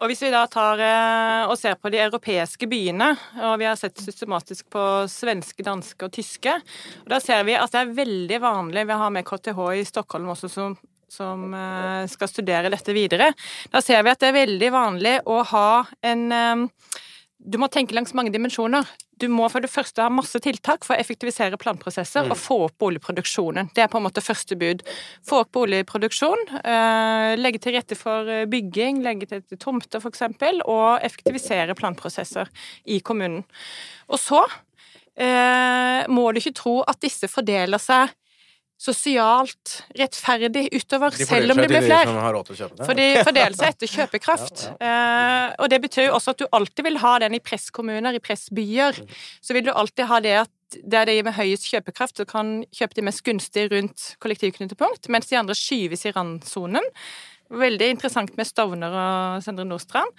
Og 0.00 0.08
hvis 0.08 0.22
vi 0.24 0.30
da 0.32 0.46
tar 0.48 0.80
eh, 0.80 1.50
og 1.50 1.58
ser 1.60 1.76
på 1.76 1.90
de 1.92 2.00
europeiske 2.00 2.68
byene, 2.70 3.10
og 3.44 3.58
vi 3.60 3.66
har 3.68 3.76
sett 3.76 4.00
systematisk 4.00 4.70
på 4.72 4.84
svenske, 5.12 5.64
danske 5.66 6.06
og 6.06 6.14
tyske, 6.14 6.54
og 7.02 7.10
da 7.12 7.18
ser 7.20 7.44
vi 7.44 7.58
at 7.58 7.74
det 7.74 7.82
er 7.82 7.98
veldig 7.98 8.38
vanlig 8.40 8.86
Vi 8.88 8.96
har 9.02 9.12
med 9.12 9.28
KTH 9.28 9.60
i 9.76 9.84
Stockholm 9.84 10.32
også 10.32 10.48
som 10.52 10.78
som 11.10 11.54
eh, 11.54 12.06
skal 12.06 12.28
studere 12.30 12.70
dette 12.70 12.94
videre. 12.94 13.32
Da 13.70 13.82
ser 13.82 14.04
vi 14.06 14.12
at 14.12 14.20
det 14.22 14.30
er 14.30 14.40
veldig 14.44 14.68
vanlig 14.70 15.14
å 15.26 15.40
ha 15.52 15.70
en 16.06 16.26
eh, 16.30 16.99
Du 17.40 17.56
må 17.60 17.70
tenke 17.72 17.94
langs 17.96 18.12
mange 18.16 18.32
dimensjoner. 18.34 18.84
Du 19.20 19.26
må 19.32 19.46
for 19.52 19.64
det 19.64 19.70
første 19.72 20.02
ha 20.04 20.12
masse 20.12 20.36
tiltak 20.44 20.84
for 20.84 20.94
å 20.94 21.00
effektivisere 21.00 21.58
planprosesser 21.60 22.28
og 22.28 22.38
få 22.40 22.56
opp 22.66 22.76
boligproduksjonen. 22.80 23.70
Det 23.76 23.84
er 23.84 23.90
på 23.92 24.00
en 24.00 24.06
måte 24.06 24.24
første 24.24 24.56
bud. 24.60 24.84
Få 25.26 25.42
opp 25.44 25.52
boligproduksjon, 25.56 26.44
eh, 26.60 27.34
legge 27.40 27.60
til 27.64 27.76
rette 27.76 27.96
for 27.98 28.28
eh, 28.28 28.46
bygging, 28.50 29.02
legge 29.04 29.28
til 29.28 29.40
rette 29.40 29.60
tomter 29.60 30.00
f.eks., 30.00 30.24
og 30.64 31.04
effektivisere 31.04 31.76
planprosesser 31.76 32.48
i 32.92 33.00
kommunen. 33.04 33.44
Og 34.08 34.20
så 34.20 34.40
eh, 35.16 36.08
må 36.12 36.30
du 36.32 36.40
ikke 36.40 36.56
tro 36.60 36.76
at 36.88 37.00
disse 37.04 37.28
fordeler 37.28 37.80
seg 37.80 38.12
sosialt 38.80 39.74
rettferdig 39.98 40.68
utover, 40.72 41.12
selv 41.12 41.52
om 41.52 41.60
det 41.60 41.68
blir 41.68 41.84
flere. 41.84 42.06
kjøpe 42.56 42.78
det. 42.78 42.86
For 42.88 42.96
de 42.96 43.08
fordeler 43.20 43.58
seg 43.58 43.74
etter 43.74 43.90
kjøpekraft. 43.92 44.62
Eh, 44.80 45.48
og 45.60 45.68
det 45.72 45.80
betyr 45.84 46.08
jo 46.08 46.14
også 46.16 46.32
at 46.32 46.40
du 46.40 46.46
alltid 46.56 46.86
vil 46.88 46.96
ha 47.02 47.18
den 47.20 47.36
i 47.36 47.42
presskommuner, 47.44 48.16
i 48.16 48.22
pressbyer. 48.24 49.02
Så 49.44 49.56
vil 49.56 49.68
du 49.68 49.74
alltid 49.74 50.08
ha 50.08 50.20
det 50.24 50.36
at 50.46 50.54
det 50.80 51.00
er 51.00 51.10
de 51.10 51.18
med 51.26 51.34
høyest 51.34 51.66
kjøpekraft 51.66 52.20
så 52.20 52.26
kan 52.30 52.60
kjøpe 52.72 52.96
de 52.96 53.04
mest 53.08 53.24
gunstige 53.26 53.72
rundt 53.72 54.14
kollektivknutepunkt, 54.22 55.10
mens 55.10 55.28
de 55.28 55.38
andre 55.40 55.56
skyves 55.58 56.06
i 56.06 56.14
randsonen. 56.14 56.86
Veldig 57.50 57.88
interessant 57.96 58.36
med 58.38 58.46
Stovner 58.46 58.94
og 58.94 59.42
Søndre 59.42 59.64
Nordstrand. 59.66 60.12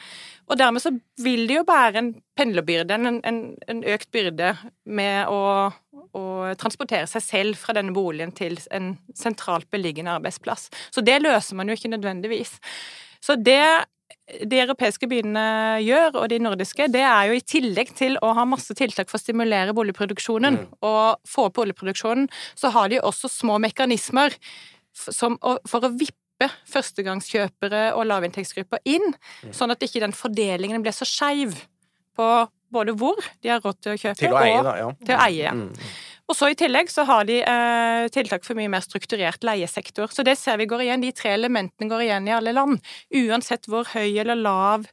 Og 0.52 0.60
dermed 0.60 0.84
så 0.84 0.92
vil 1.24 1.46
det 1.48 1.62
jo 1.62 1.68
bære 1.68 2.02
en 2.02 2.10
pendlerbyrde, 2.36 2.98
en, 2.98 3.22
en, 3.24 3.40
en 3.72 3.80
økt 3.94 4.12
byrde 4.12 4.52
med 4.92 5.32
å, 5.32 5.72
å 6.18 6.26
transportere 6.60 7.08
seg 7.08 7.24
selv 7.24 7.62
fra 7.62 7.78
denne 7.78 7.96
boligen 7.96 8.36
til 8.36 8.60
en 8.76 8.98
sentralt 9.16 9.70
beliggende 9.72 10.18
arbeidsplass. 10.18 10.68
Så 10.92 11.06
det 11.08 11.22
løser 11.24 11.56
man 11.56 11.72
jo 11.72 11.80
ikke 11.80 11.94
nødvendigvis. 11.94 12.58
Så 13.24 13.40
det 13.40 13.64
de 14.48 14.60
europeiske 14.62 15.08
byene 15.12 15.44
gjør, 15.84 16.22
og 16.22 16.30
de 16.32 16.40
nordiske, 16.42 16.88
det 16.92 17.04
er 17.04 17.30
jo 17.30 17.38
i 17.38 17.44
tillegg 17.44 17.94
til 17.98 18.18
å 18.24 18.32
ha 18.38 18.46
masse 18.48 18.76
tiltak 18.78 19.10
for 19.12 19.20
å 19.20 19.24
stimulere 19.24 19.76
boligproduksjonen 19.76 20.60
og 20.88 21.20
få 21.28 21.48
opp 21.50 21.58
boligproduksjonen, 21.60 22.30
så 22.60 22.72
har 22.76 22.92
de 22.92 23.02
også 23.02 23.32
små 23.32 23.58
mekanismer 23.64 24.36
som, 24.92 25.38
for 25.68 25.88
å 25.88 25.94
vippe 25.96 26.21
førstegangskjøpere 26.72 27.84
og 27.98 28.08
lavinntektsgrupper 28.10 28.82
inn, 28.90 29.14
sånn 29.54 29.74
at 29.74 29.84
ikke 29.86 30.04
den 30.04 30.16
fordelingen 30.16 30.84
blir 30.86 30.96
så 30.96 31.08
skeiv 31.08 31.58
på 32.18 32.32
både 32.72 32.96
hvor 32.96 33.20
de 33.44 33.52
har 33.52 33.62
råd 33.64 33.82
til 33.84 33.94
å 33.94 34.00
kjøpe, 34.00 34.20
Til 34.22 34.34
å 34.34 34.40
eie, 34.40 34.58
og 34.58 34.66
da. 34.68 34.76
Ja. 34.80 34.90
til 35.06 35.16
å 35.18 35.22
eie. 35.28 35.54
Mm. 35.58 35.70
Og 36.32 36.38
så 36.38 36.48
i 36.48 36.56
tillegg 36.56 36.92
så 36.92 37.04
har 37.10 37.26
de 37.28 37.42
eh, 37.44 38.06
tiltak 38.16 38.46
for 38.48 38.56
mye 38.56 38.72
mer 38.72 38.84
strukturert 38.86 39.44
leiesektor. 39.44 40.08
Så 40.14 40.24
det 40.24 40.38
ser 40.40 40.62
vi 40.62 40.70
går 40.72 40.86
igjen. 40.86 41.04
De 41.04 41.12
tre 41.16 41.34
elementene 41.36 41.90
går 41.92 42.06
igjen 42.06 42.30
i 42.30 42.36
alle 42.38 42.54
land. 42.56 42.80
Uansett 43.20 43.68
hvor 43.68 43.90
høy 43.92 44.22
eller 44.24 44.40
lav 44.40 44.88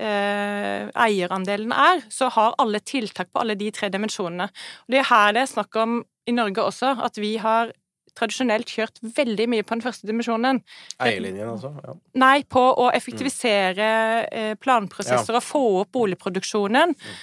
eh, 0.00 0.88
eierandelen 0.88 1.74
er, 1.76 2.06
så 2.08 2.30
har 2.32 2.56
alle 2.62 2.80
tiltak 2.80 3.34
på 3.34 3.42
alle 3.42 3.58
de 3.60 3.68
tre 3.74 3.90
dimensjonene. 3.92 4.48
Og 4.86 4.94
det 4.94 5.02
er 5.02 5.10
her 5.10 5.36
det 5.36 5.44
er 5.44 5.52
snakk 5.52 5.76
om 5.82 6.00
i 6.28 6.36
Norge 6.36 6.64
også, 6.64 6.94
at 7.04 7.20
vi 7.20 7.36
har 7.40 7.74
tradisjonelt 8.18 8.70
kjørt 8.74 9.00
veldig 9.02 9.48
mye 9.54 9.66
på 9.66 9.76
den 9.76 9.84
første 9.84 10.08
dimensjonen. 10.08 10.60
Eierlinjen, 11.02 11.54
altså. 11.54 11.72
Ja. 11.84 11.96
Nei, 12.24 12.42
på 12.50 12.62
å 12.84 12.90
effektivisere 12.94 13.90
eh, 14.26 14.54
planprosesser 14.60 15.38
og 15.38 15.46
få 15.46 15.64
opp 15.84 15.92
boligproduksjonen. 15.98 16.96
Mm. 16.98 17.18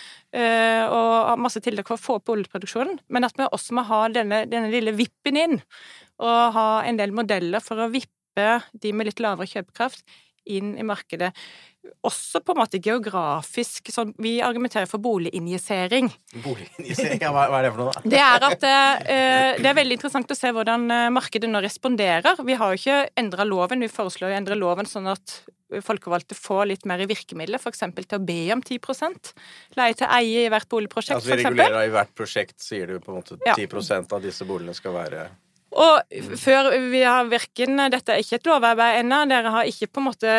og 0.91 1.39
masse 1.39 1.61
tiltak 1.63 1.87
for 1.87 1.95
å 1.95 2.01
få 2.01 2.15
opp 2.17 2.25
boligproduksjonen, 2.27 2.97
men 3.07 3.23
at 3.23 3.37
vi 3.39 3.45
også 3.45 3.77
må 3.77 3.85
ha 3.87 4.01
denne, 4.11 4.41
denne 4.51 4.67
lille 4.67 4.91
vippen 4.91 5.37
inn, 5.39 5.53
og 6.19 6.57
ha 6.57 6.65
en 6.83 6.99
del 6.99 7.13
modeller 7.15 7.63
for 7.63 7.79
å 7.79 7.87
vippe 7.93 8.57
de 8.73 8.91
med 8.91 9.07
litt 9.07 9.23
lavere 9.23 9.47
kjøpekraft 9.47 10.03
inn 10.51 10.75
i 10.75 10.85
markedet. 10.85 11.31
Også 12.05 12.41
på 12.45 12.53
en 12.53 12.59
måte 12.59 12.79
geografisk. 12.81 13.89
Sånn, 13.93 14.13
vi 14.21 14.37
argumenterer 14.45 14.89
for 14.89 15.01
boliginjisering. 15.03 16.11
Boliginjisering, 16.43 17.21
ja, 17.21 17.31
hva 17.33 17.47
hva 17.51 17.59
er 17.59 17.67
det 17.67 17.73
for 17.73 17.83
noe, 17.83 17.95
da? 17.95 18.13
Det 18.15 18.21
er 18.21 18.45
at 18.49 18.67
eh, 18.69 19.59
det 19.61 19.71
er 19.71 19.77
veldig 19.77 19.97
interessant 19.97 20.31
å 20.31 20.37
se 20.37 20.53
hvordan 20.55 20.87
eh, 20.93 21.09
markedet 21.13 21.49
nå 21.49 21.61
responderer. 21.65 22.41
Vi 22.45 22.57
har 22.59 22.73
jo 22.73 22.81
ikke 22.81 23.01
endra 23.21 23.47
loven, 23.47 23.83
vi 23.85 23.91
foreslår 23.91 24.33
å 24.33 24.39
endre 24.39 24.57
loven 24.59 24.89
sånn 24.89 25.09
at 25.13 25.39
folkevalgte 25.85 26.37
får 26.37 26.67
litt 26.69 26.85
mer 26.85 27.01
i 27.01 27.07
virkemidler, 27.09 27.59
f.eks. 27.59 27.81
til 27.95 28.17
å 28.19 28.21
be 28.23 28.37
om 28.53 28.61
10% 28.61 29.31
leie 29.79 29.97
til 29.97 30.11
eie 30.13 30.45
i 30.45 30.51
hvert 30.53 30.69
boligprosjekt, 30.69 31.17
Altså, 31.17 31.31
vi 31.33 31.41
f.eks. 31.41 31.49
regulerer 31.49 31.89
i 31.89 31.93
hvert 31.95 32.13
prosjekt, 32.17 32.59
sier 32.61 32.91
du 32.91 32.99
på 33.01 33.11
en 33.11 33.19
måte 33.21 33.39
Ja. 33.45 33.55
10 33.57 34.13
av 34.13 34.21
disse 34.23 34.45
boligene 34.45 34.77
skal 34.77 34.93
være 34.95 35.25
Og 35.75 36.19
før 36.39 36.69
vi 36.87 37.01
har 37.03 37.27
virken 37.27 37.79
Dette 37.91 38.13
er 38.13 38.21
ikke 38.23 38.37
et 38.39 38.47
lovarbeid 38.47 39.01
ennå, 39.01 39.17
dere 39.27 39.51
har 39.51 39.67
ikke 39.67 39.89
på 39.91 40.01
en 40.01 40.07
måte 40.07 40.35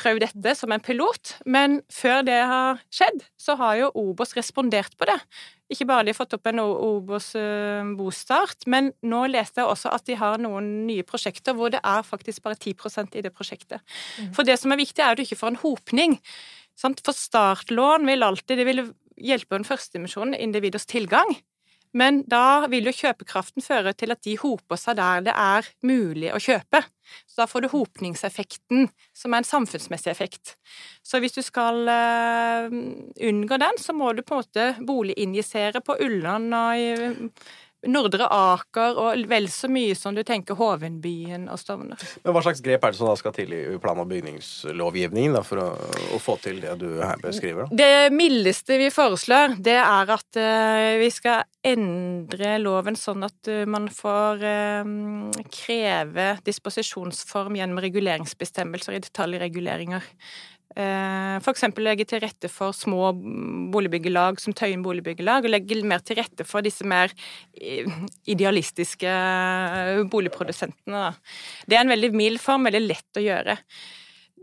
prøvd 0.00 0.24
dette 0.24 0.54
som 0.58 0.74
en 0.74 0.82
pilot, 0.82 1.36
men 1.46 1.78
før 1.92 2.24
det 2.26 2.40
har 2.50 2.80
skjedd, 2.94 3.22
så 3.38 3.54
har 3.60 3.78
jo 3.78 3.92
Obos 4.00 4.34
respondert 4.34 4.96
på 4.98 5.06
det. 5.10 5.18
Ikke 5.70 5.86
bare 5.88 6.06
de 6.06 6.12
har 6.12 6.18
fått 6.18 6.34
opp 6.36 6.50
en 6.50 6.60
Obos 6.64 7.30
eh, 7.38 7.86
bostart, 7.98 8.66
men 8.70 8.90
nå 9.06 9.24
leste 9.30 9.62
jeg 9.62 9.70
også 9.70 9.94
at 9.94 10.04
de 10.10 10.18
har 10.18 10.42
noen 10.42 10.72
nye 10.88 11.06
prosjekter 11.06 11.56
hvor 11.56 11.70
det 11.72 11.80
er 11.80 12.04
faktisk 12.06 12.44
bare 12.44 12.58
10% 12.58 13.14
i 13.14 13.24
det 13.24 13.32
prosjektet. 13.34 13.80
For 14.34 14.46
det 14.46 14.58
som 14.60 14.74
er 14.74 14.82
viktig, 14.82 15.00
er 15.00 15.14
at 15.14 15.22
du 15.22 15.24
ikke 15.24 15.40
får 15.40 15.54
en 15.54 15.62
hopning. 15.62 16.18
Sant? 16.78 17.00
For 17.06 17.16
startlån 17.16 18.10
vil 18.10 18.26
alltid 18.26 18.58
det 18.58 18.68
vil 18.68 18.86
hjelpe 19.14 19.54
den 19.54 19.66
første 19.66 19.94
dimensjonen, 19.94 20.34
individets 20.34 20.90
tilgang. 20.90 21.36
Men 21.94 22.24
da 22.26 22.66
vil 22.70 22.88
jo 22.88 22.94
kjøpekraften 22.94 23.62
føre 23.62 23.94
til 23.94 24.14
at 24.14 24.22
de 24.26 24.34
hoper 24.40 24.78
seg 24.80 24.98
der 24.98 25.24
det 25.28 25.34
er 25.38 25.68
mulig 25.86 26.32
å 26.34 26.40
kjøpe. 26.42 26.82
Så 27.28 27.42
da 27.42 27.46
får 27.46 27.64
du 27.64 27.68
hopningseffekten, 27.74 28.88
som 29.14 29.34
er 29.34 29.42
en 29.42 29.46
samfunnsmessig 29.46 30.10
effekt. 30.10 30.54
Så 31.04 31.20
hvis 31.22 31.36
du 31.36 31.42
skal 31.44 31.84
uh, 31.86 32.66
unngå 33.28 33.58
den, 33.60 33.78
så 33.78 33.94
må 33.94 34.10
du 34.12 34.24
på 34.24 34.34
en 34.34 34.42
måte 34.42 34.66
boliginjisere 34.88 35.84
på 35.84 35.98
Ulland 36.02 36.56
og 36.56 36.80
i 36.80 36.88
Nordre 37.90 38.28
Aker 38.30 38.98
og 39.00 39.24
vel 39.30 39.48
så 39.52 39.68
mye 39.72 39.94
som 39.98 40.14
du 40.16 40.22
tenker 40.26 40.58
Hovenbyen 40.58 41.46
og 41.52 41.60
Stovner. 41.60 42.00
Men 42.24 42.36
hva 42.36 42.42
slags 42.44 42.62
grep 42.64 42.84
er 42.84 42.94
det 42.94 43.00
som 43.00 43.10
da 43.10 43.16
skal 43.18 43.34
til 43.36 43.52
i 43.54 43.62
plan- 43.82 44.00
og 44.00 44.08
bygningslovgivningen 44.10 45.36
da, 45.38 45.42
for 45.46 45.62
å, 45.62 45.68
å 46.14 46.20
få 46.22 46.36
til 46.44 46.60
det 46.64 46.76
du 46.80 46.88
her 47.02 47.20
beskriver? 47.22 47.68
Da? 47.68 47.80
Det 47.84 48.14
mildeste 48.14 48.78
vi 48.80 48.90
foreslår, 48.94 49.58
det 49.64 49.78
er 49.80 50.14
at 50.16 50.40
uh, 50.40 50.94
vi 51.00 51.10
skal 51.14 51.44
endre 51.64 52.56
loven 52.60 52.98
sånn 52.98 53.24
at 53.26 53.52
uh, 53.52 53.64
man 53.70 53.88
får 53.92 54.44
uh, 54.44 55.44
kreve 55.52 56.34
disposisjonsform 56.46 57.60
gjennom 57.60 57.82
reguleringsbestemmelser 57.84 58.98
i 58.98 59.04
detaljreguleringer. 59.04 60.10
Eh, 60.74 61.36
For 61.44 61.52
eksempel 61.54 61.86
legge 61.86 62.06
til 62.08 62.22
rette 62.24 62.50
for 62.50 62.74
små 62.74 63.12
boligbyggelag 63.74 64.40
som 64.42 64.54
Tøyen 64.56 64.82
boligbyggelag, 64.82 65.46
og 65.46 65.54
legge 65.54 65.82
mer 65.86 66.02
til 66.02 66.18
rette 66.18 66.46
for 66.48 66.66
disse 66.66 66.86
mer 66.86 67.14
eh, 67.60 67.86
idealistiske 68.26 69.12
boligprodusentene. 70.10 71.04
Det 71.66 71.78
er 71.78 71.84
en 71.84 71.94
veldig 71.94 72.10
mild 72.14 72.42
form, 72.42 72.66
veldig 72.66 72.86
lett 72.88 73.20
å 73.20 73.24
gjøre. 73.24 73.58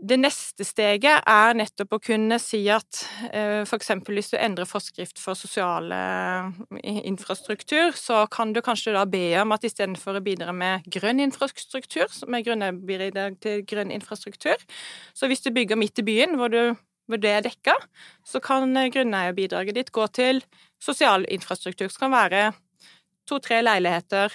Det 0.02 0.16
neste 0.18 0.64
steget 0.66 1.22
er 1.30 1.52
nettopp 1.54 1.92
å 1.94 2.00
kunne 2.02 2.34
si 2.42 2.58
at 2.74 3.04
f.eks. 3.22 3.68
for 3.70 3.76
eksempel 3.78 4.18
hvis 4.18 4.32
du 4.32 4.36
endrer 4.40 4.66
forskrift 4.66 5.20
for 5.22 5.38
sosiale 5.38 5.98
infrastruktur, 6.82 7.94
så 7.94 8.24
kan 8.26 8.50
du 8.50 8.58
kanskje 8.66 8.96
da 8.96 9.04
be 9.06 9.28
om 9.38 9.54
at 9.54 9.62
istedenfor 9.68 10.18
å 10.18 10.24
bidra 10.24 10.50
med 10.56 10.88
grønn 10.90 11.22
infrastruktur, 11.22 12.10
som 12.10 12.34
er 12.34 12.42
grunnebidrag 12.42 13.38
til 13.44 13.62
grønn 13.62 13.94
infrastruktur, 13.94 14.58
så 15.14 15.30
hvis 15.30 15.46
du 15.46 15.52
bygger 15.54 15.78
midt 15.78 16.02
i 16.02 16.06
byen 16.10 16.34
hvor, 16.40 16.50
du, 16.50 16.74
hvor 17.06 17.22
det 17.22 17.36
er 17.36 17.46
dekka, 17.46 17.78
så 18.26 18.42
kan 18.42 18.74
eh, 18.74 18.90
grunneierbidraget 18.90 19.78
ditt 19.78 19.94
gå 19.94 20.08
til 20.18 20.42
sosial 20.82 21.28
infrastruktur, 21.30 21.86
som 21.94 22.08
kan 22.08 22.16
være 22.18 22.46
to-tre 23.30 23.62
leiligheter 23.62 24.34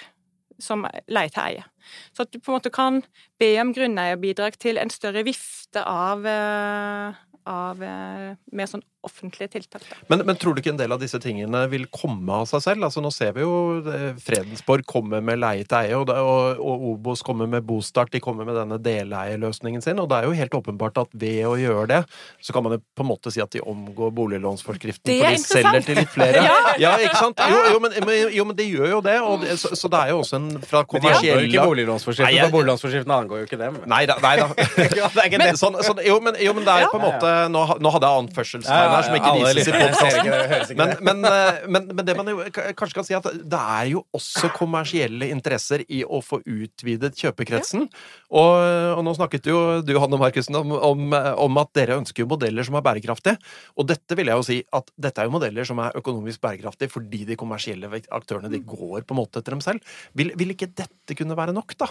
som 0.62 0.84
leie. 1.08 1.64
Så 2.12 2.24
at 2.24 2.32
du 2.32 2.40
på 2.40 2.52
en 2.52 2.58
måte 2.58 2.72
kan 2.74 3.02
be 3.40 3.52
om 3.62 3.72
grunneierbidrag 3.76 4.58
til 4.60 4.80
en 4.80 4.92
større 4.92 5.24
vifte 5.26 5.84
av, 5.84 6.26
eh, 6.26 7.18
av 7.48 7.82
eh, 7.82 8.36
mer 8.52 8.70
sånn 8.70 8.84
offentlige 9.08 9.50
tiltak. 9.56 9.88
Men, 10.12 10.22
men 10.28 10.38
tror 10.38 10.54
du 10.54 10.62
ikke 10.62 10.74
en 10.76 10.80
del 10.80 10.94
av 10.94 11.00
disse 11.02 11.18
tingene 11.24 11.64
vil 11.72 11.88
komme 11.92 12.38
av 12.42 12.46
seg 12.50 12.62
selv? 12.64 12.86
Altså 12.88 13.02
Nå 13.04 13.10
ser 13.14 13.32
vi 13.36 13.42
jo 13.44 13.52
eh, 13.88 14.12
Fredensborg 14.22 14.86
kommer 14.88 15.24
med 15.24 15.40
leie 15.42 15.64
til 15.68 15.80
eie, 15.80 15.96
og, 15.98 16.06
det- 16.10 16.16
og, 16.20 16.60
og 16.62 16.86
Obos 16.92 17.24
kommer 17.26 17.48
med 17.50 17.66
bostart. 17.68 18.12
De 18.14 18.20
kommer 18.22 18.46
med 18.48 18.56
denne 18.58 18.78
deleieløsningen 18.84 19.82
sin. 19.84 19.98
Og 20.02 20.08
det 20.10 20.20
er 20.20 20.28
jo 20.28 20.36
helt 20.38 20.54
åpenbart 20.58 21.00
at 21.02 21.12
ved 21.18 21.42
å 21.48 21.56
gjøre 21.58 21.86
det, 21.90 22.00
så 22.44 22.54
kan 22.54 22.64
man 22.66 22.76
jo 22.76 22.80
på 22.96 23.04
en 23.04 23.10
måte 23.10 23.32
si 23.34 23.42
at 23.44 23.50
de 23.54 23.62
omgår 23.64 24.12
boliglånsforskriften. 24.16 25.08
For 25.08 25.34
de 25.34 25.42
selger 25.42 25.86
til 25.88 26.00
litt 26.02 26.12
flere. 26.14 26.44
Ja. 26.48 26.54
ja, 26.78 26.90
ikke 27.02 27.18
sant? 27.18 27.40
Jo, 27.50 27.58
jo, 27.74 27.78
men, 27.82 27.94
jo, 28.32 28.44
men 28.46 28.56
det 28.56 28.66
gjør 28.68 28.90
jo 28.92 28.98
det. 29.04 29.14
Og 29.24 29.40
det 29.42 29.56
så, 29.60 29.72
så 29.76 29.88
det 29.90 29.98
er 30.04 30.12
jo 30.12 30.20
også 30.22 30.36
en 30.38 30.46
fra 30.62 30.84
Men 30.92 31.02
de 31.02 31.08
angår 31.10 31.40
jo 31.42 31.48
ikke 31.48 31.64
boliglånsforskriften, 31.72 32.28
Nei, 32.28 32.36
jeg- 32.38 32.46
for 32.48 32.54
boliglånsforskriften 32.58 33.14
angår 33.16 33.40
jo 33.42 33.48
ikke 33.48 33.58
dem. 33.60 33.78
Nei 33.90 34.00
da. 34.08 34.16
Nei, 34.22 34.34
da. 34.38 34.46
Det 34.78 35.22
er 35.22 35.26
ikke 35.26 35.40
det. 35.42 35.48
Sånn, 35.60 35.76
sånn, 35.84 36.00
jo, 36.06 36.18
men, 36.24 36.38
jo, 36.42 36.52
men 36.56 36.66
det 36.68 36.74
er 36.84 36.90
på 36.92 37.00
en 37.00 37.04
måte 37.08 37.32
Nå, 37.52 37.64
nå 37.82 37.92
hadde 37.94 38.10
jeg 38.12 38.22
anførselstegn 38.24 38.94
her 38.98 39.06
som 39.06 39.16
ikke 39.18 39.32
vises 39.38 39.70
i 39.70 39.74
podkasten. 39.74 40.78
Men, 40.78 40.94
men, 41.06 41.28
eh, 41.28 41.60
men, 41.70 41.88
men 41.94 42.06
det 42.06 42.16
man 42.18 42.30
jo 42.32 42.44
kanskje 42.52 42.98
kan 42.98 43.06
si, 43.06 43.16
at 43.16 43.28
det 43.28 43.60
er 43.78 43.92
jo 43.94 44.04
også 44.16 44.50
kommersielle 44.56 45.30
interesser 45.32 45.84
i 45.88 46.02
å 46.04 46.20
få 46.24 46.40
utvidet 46.42 47.14
kjøpekretsen. 47.18 47.86
Og, 48.28 48.52
og 48.98 49.02
nå 49.06 49.14
snakket 49.16 49.48
jo 49.50 49.62
du, 49.86 49.94
Hanne 50.02 50.20
Markussen, 50.20 50.58
om, 50.58 50.74
om, 50.74 51.16
om 51.46 51.62
at 51.62 51.72
dere 51.78 51.98
ønsker 52.00 52.24
jo 52.24 52.30
modeller 52.30 52.66
som 52.66 52.78
er 52.78 52.84
bærekraftige. 52.86 53.38
Og 53.78 53.88
dette 53.88 54.18
vil 54.18 54.30
jeg 54.30 54.42
jo 54.42 54.46
si 54.46 54.58
at 54.78 54.92
dette 54.98 55.22
er 55.22 55.30
jo 55.30 55.36
modeller 55.38 55.68
som 55.68 55.80
er 55.82 55.96
økonomisk 55.98 56.42
bærekraftige 56.44 56.92
fordi 56.92 57.24
de 57.28 57.38
kommersielle 57.38 57.90
aktørene 58.14 58.50
de 58.52 58.62
går 58.66 59.06
på 59.06 59.14
en 59.14 59.20
måte 59.22 59.40
etter 59.40 59.56
dem 59.56 59.64
selv. 59.64 59.96
Vil, 60.18 60.34
vil 60.38 60.54
ikke 60.54 60.70
dette 60.76 61.16
kunne 61.18 61.36
være 61.38 61.54
nok, 61.56 61.76
da? 61.80 61.90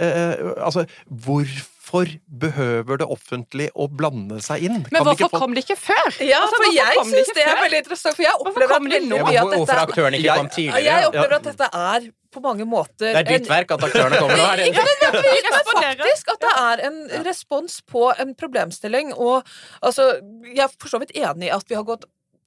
Eh, 0.00 0.34
altså, 0.56 0.86
hvorfor 1.06 1.75
behøver 1.90 2.98
det 2.98 3.06
offentlige 3.06 3.70
å 3.76 3.86
blande 3.88 4.40
seg 4.42 4.62
inn? 4.66 4.82
Men 4.90 4.90
Kan 4.90 5.04
hvorfor 5.06 5.30
få- 5.30 5.38
kom 5.40 5.54
det 5.54 5.64
ikke 5.64 5.76
før? 5.78 6.10
Ja, 6.26 6.40
Altså, 6.42 6.56
for 6.56 6.72
jeg 6.74 6.96
syns 7.06 7.26
det 7.26 7.34
det 7.34 7.46
er 7.46 7.62
veldig 7.62 7.78
interessant, 7.84 8.16
for 8.16 8.22
jeg 8.22 8.32
opplever 8.40 8.74
at 8.76 8.82
det 8.82 8.90
veldig 8.90 9.08
nå? 9.08 9.32
Ja, 9.32 9.42
Hvorfor 9.44 9.66
dette 9.66 9.86
aktørene 9.86 10.16
ikke 10.20 10.36
kom 10.36 10.48
tidligere? 10.48 10.82
Jeg 10.84 11.02
Ja. 11.02 11.08
opplever 11.08 11.32
at 11.36 11.42
dette 11.42 11.68
er 11.72 12.00
på 12.36 12.42
mange 12.42 12.64
måter 12.66 13.12
Det 13.14 13.16
er 13.16 13.38
ditt 13.38 13.48
verk 13.48 13.70
at 13.70 13.80
aktørene 13.80 14.18
kommer 14.18 14.36
nå. 14.36 14.52
Er 14.52 14.56
det? 14.56 14.66
Ikke 14.68 14.84
nødvendigvis, 14.84 15.46
men 15.50 15.64
faktisk 15.72 16.28
at 16.34 16.40
det 16.40 16.54
er 16.56 16.86
en 16.86 17.24
respons 17.24 17.80
på 17.86 18.12
en 18.20 18.34
problemstilling. 18.34 19.12
Og 19.16 19.44
altså, 19.82 20.20
jeg 20.44 20.58
er 20.64 20.68
for 20.78 20.88
så 20.88 20.98
vidt 21.00 21.12
enig 21.16 21.48
i 21.48 21.50
at 21.54 21.64
vi 21.68 21.74
har 21.76 21.84
gått 21.84 22.04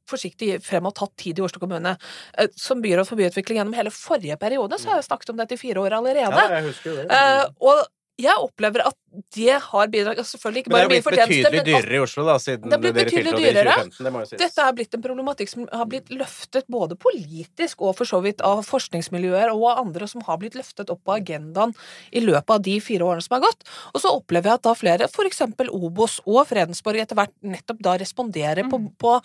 forsiktig 0.09 0.61
frem 0.65 0.85
og 0.89 0.95
tatt 0.95 1.15
tid 1.17 1.37
i 1.39 1.41
Oslo 1.45 1.59
kommune. 1.59 1.95
Eh, 2.37 2.47
Som 2.57 2.81
byråd 2.81 3.07
for 3.07 3.15
byutvikling 3.15 3.57
gjennom 3.61 3.75
hele 3.75 3.89
forrige 3.93 4.37
periode 4.39 4.73
så 4.79 4.89
har 4.89 4.95
jeg 5.01 5.05
snakket 5.09 5.29
om 5.29 5.37
dette 5.37 5.53
i 5.53 5.57
fire 5.57 5.75
år 5.85 5.91
allerede. 5.99 6.33
Ja, 6.33 6.49
jeg 6.49 6.63
husker 6.69 6.95
det. 6.95 7.05
Uh, 7.11 7.45
og 7.61 7.85
jeg 8.19 8.35
opplever 8.43 8.83
at 8.89 8.97
det 9.33 9.55
har 9.63 9.87
altså 9.89 10.23
Selvfølgelig 10.35 10.61
ikke 10.63 10.71
Men 10.71 10.75
det 10.75 10.81
har 10.81 10.89
er 10.89 10.91
blitt 10.91 11.07
betydelig 11.07 11.61
dyrere 11.65 11.95
i 11.95 12.01
Oslo 12.03 12.25
da, 12.27 12.35
siden 12.41 12.69
Det 12.69 12.77
er 12.77 12.93
dere 12.93 13.09
tiltrådte 13.09 13.41
i 13.41 13.53
2015. 13.55 14.05
Det 14.05 14.11
må 14.13 14.21
jo 14.21 14.29
sies. 14.29 14.41
dette 14.43 14.65
er 14.65 14.75
blitt 14.77 14.97
en 14.97 15.03
problematikk 15.05 15.51
som 15.53 15.65
har 15.71 15.87
blitt 15.89 16.11
løftet 16.13 16.69
både 16.69 16.97
politisk 16.99 17.81
og 17.81 17.95
for 17.97 18.09
så 18.09 18.19
vidt 18.25 18.43
av 18.45 18.61
forskningsmiljøer 18.67 19.53
og 19.55 19.65
av 19.71 19.81
andre 19.85 20.09
som 20.11 20.23
har 20.27 20.39
blitt 20.41 20.57
løftet 20.59 20.93
opp 20.93 21.01
på 21.07 21.15
agendaen 21.15 21.73
i 22.11 22.23
løpet 22.23 22.55
av 22.57 22.63
de 22.69 22.77
fire 22.83 23.07
årene 23.07 23.25
som 23.25 23.39
har 23.39 23.47
gått. 23.47 23.65
Og 23.95 24.03
så 24.03 24.13
opplever 24.13 24.51
jeg 24.51 24.61
at 24.61 24.67
da 24.67 24.75
flere, 24.77 25.09
f.eks. 25.09 25.43
Obos 25.69 26.19
og 26.27 26.43
Fredensborg, 26.49 27.01
etter 27.01 27.17
hvert 27.17 27.35
nettopp 27.41 27.81
da 27.85 27.97
responderer 28.01 28.69
på, 28.69 28.83
på 28.99 29.17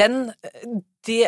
den, 0.00 0.30
de, 1.06 1.20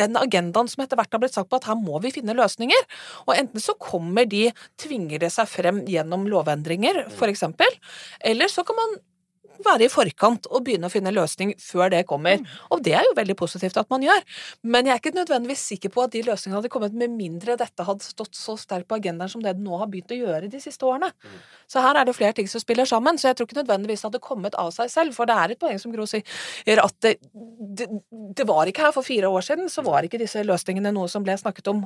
den 0.00 0.18
agendaen 0.20 0.70
som 0.70 0.84
etter 0.84 0.98
hvert 0.98 1.12
har 1.14 1.22
blitt 1.22 1.36
sagt 1.36 1.50
på 1.50 1.60
at 1.60 1.68
her 1.70 1.78
må 1.78 2.00
vi 2.04 2.12
finne 2.14 2.36
løsninger. 2.36 2.88
Og 3.28 3.36
enten 3.36 3.62
så 3.62 3.76
kommer 3.80 4.28
de, 4.28 4.48
tvinger 4.80 5.22
det 5.22 5.32
seg 5.34 5.48
frem 5.50 5.84
gjennom 5.88 6.26
lovendringer, 6.30 7.04
f.eks., 7.12 7.46
eller 8.30 8.50
så 8.50 8.64
kan 8.66 8.78
man 8.78 8.98
være 9.66 9.86
i 9.86 9.92
forkant 9.92 10.48
og 10.50 10.64
begynne 10.66 10.88
å 10.88 10.92
finne 10.92 11.12
løsning 11.14 11.54
før 11.60 11.92
det 11.92 12.06
kommer. 12.08 12.40
Og 12.72 12.82
det 12.86 12.96
er 12.96 13.04
jo 13.08 13.14
veldig 13.18 13.36
positivt 13.38 13.76
at 13.80 13.90
man 13.92 14.04
gjør. 14.04 14.24
Men 14.64 14.88
jeg 14.88 14.96
er 14.96 15.02
ikke 15.02 15.16
nødvendigvis 15.18 15.66
sikker 15.74 15.92
på 15.92 16.06
at 16.06 16.16
de 16.16 16.24
løsningene 16.24 16.62
hadde 16.62 16.72
kommet 16.72 16.96
med 16.96 17.12
mindre 17.12 17.58
dette 17.60 17.84
hadde 17.84 18.04
stått 18.04 18.38
så 18.38 18.56
sterkt 18.60 18.88
på 18.88 18.96
agendaen 18.96 19.30
som 19.30 19.42
det 19.44 19.50
det 19.54 19.64
nå 19.64 19.78
har 19.80 19.88
begynt 19.90 20.12
å 20.14 20.18
gjøre 20.18 20.50
de 20.50 20.60
siste 20.62 20.86
årene. 20.86 21.10
Så 21.70 21.82
her 21.82 21.98
er 21.98 22.06
det 22.06 22.14
flere 22.16 22.34
ting 22.36 22.48
som 22.50 22.62
spiller 22.62 22.88
sammen. 22.88 23.18
Så 23.18 23.28
jeg 23.28 23.38
tror 23.38 23.48
ikke 23.48 23.60
nødvendigvis 23.60 24.02
det 24.02 24.08
hadde 24.08 24.22
kommet 24.24 24.56
av 24.58 24.72
seg 24.74 24.90
selv. 24.92 25.14
For 25.16 25.28
det 25.28 25.36
er 25.36 25.54
et 25.54 25.60
poeng 25.60 25.78
som 25.82 25.92
Gro 25.94 26.06
sier, 26.08 26.24
at 26.82 26.96
det, 27.04 27.16
det, 27.78 27.88
det 28.38 28.46
var 28.48 28.70
ikke 28.70 28.88
her 28.88 28.94
for 28.96 29.06
fire 29.06 29.30
år 29.30 29.46
siden, 29.46 29.70
så 29.72 29.84
var 29.86 30.06
ikke 30.06 30.20
disse 30.20 30.42
løsningene 30.46 30.92
noe 30.94 31.10
som 31.10 31.24
ble 31.26 31.36
snakket 31.38 31.70
om, 31.72 31.84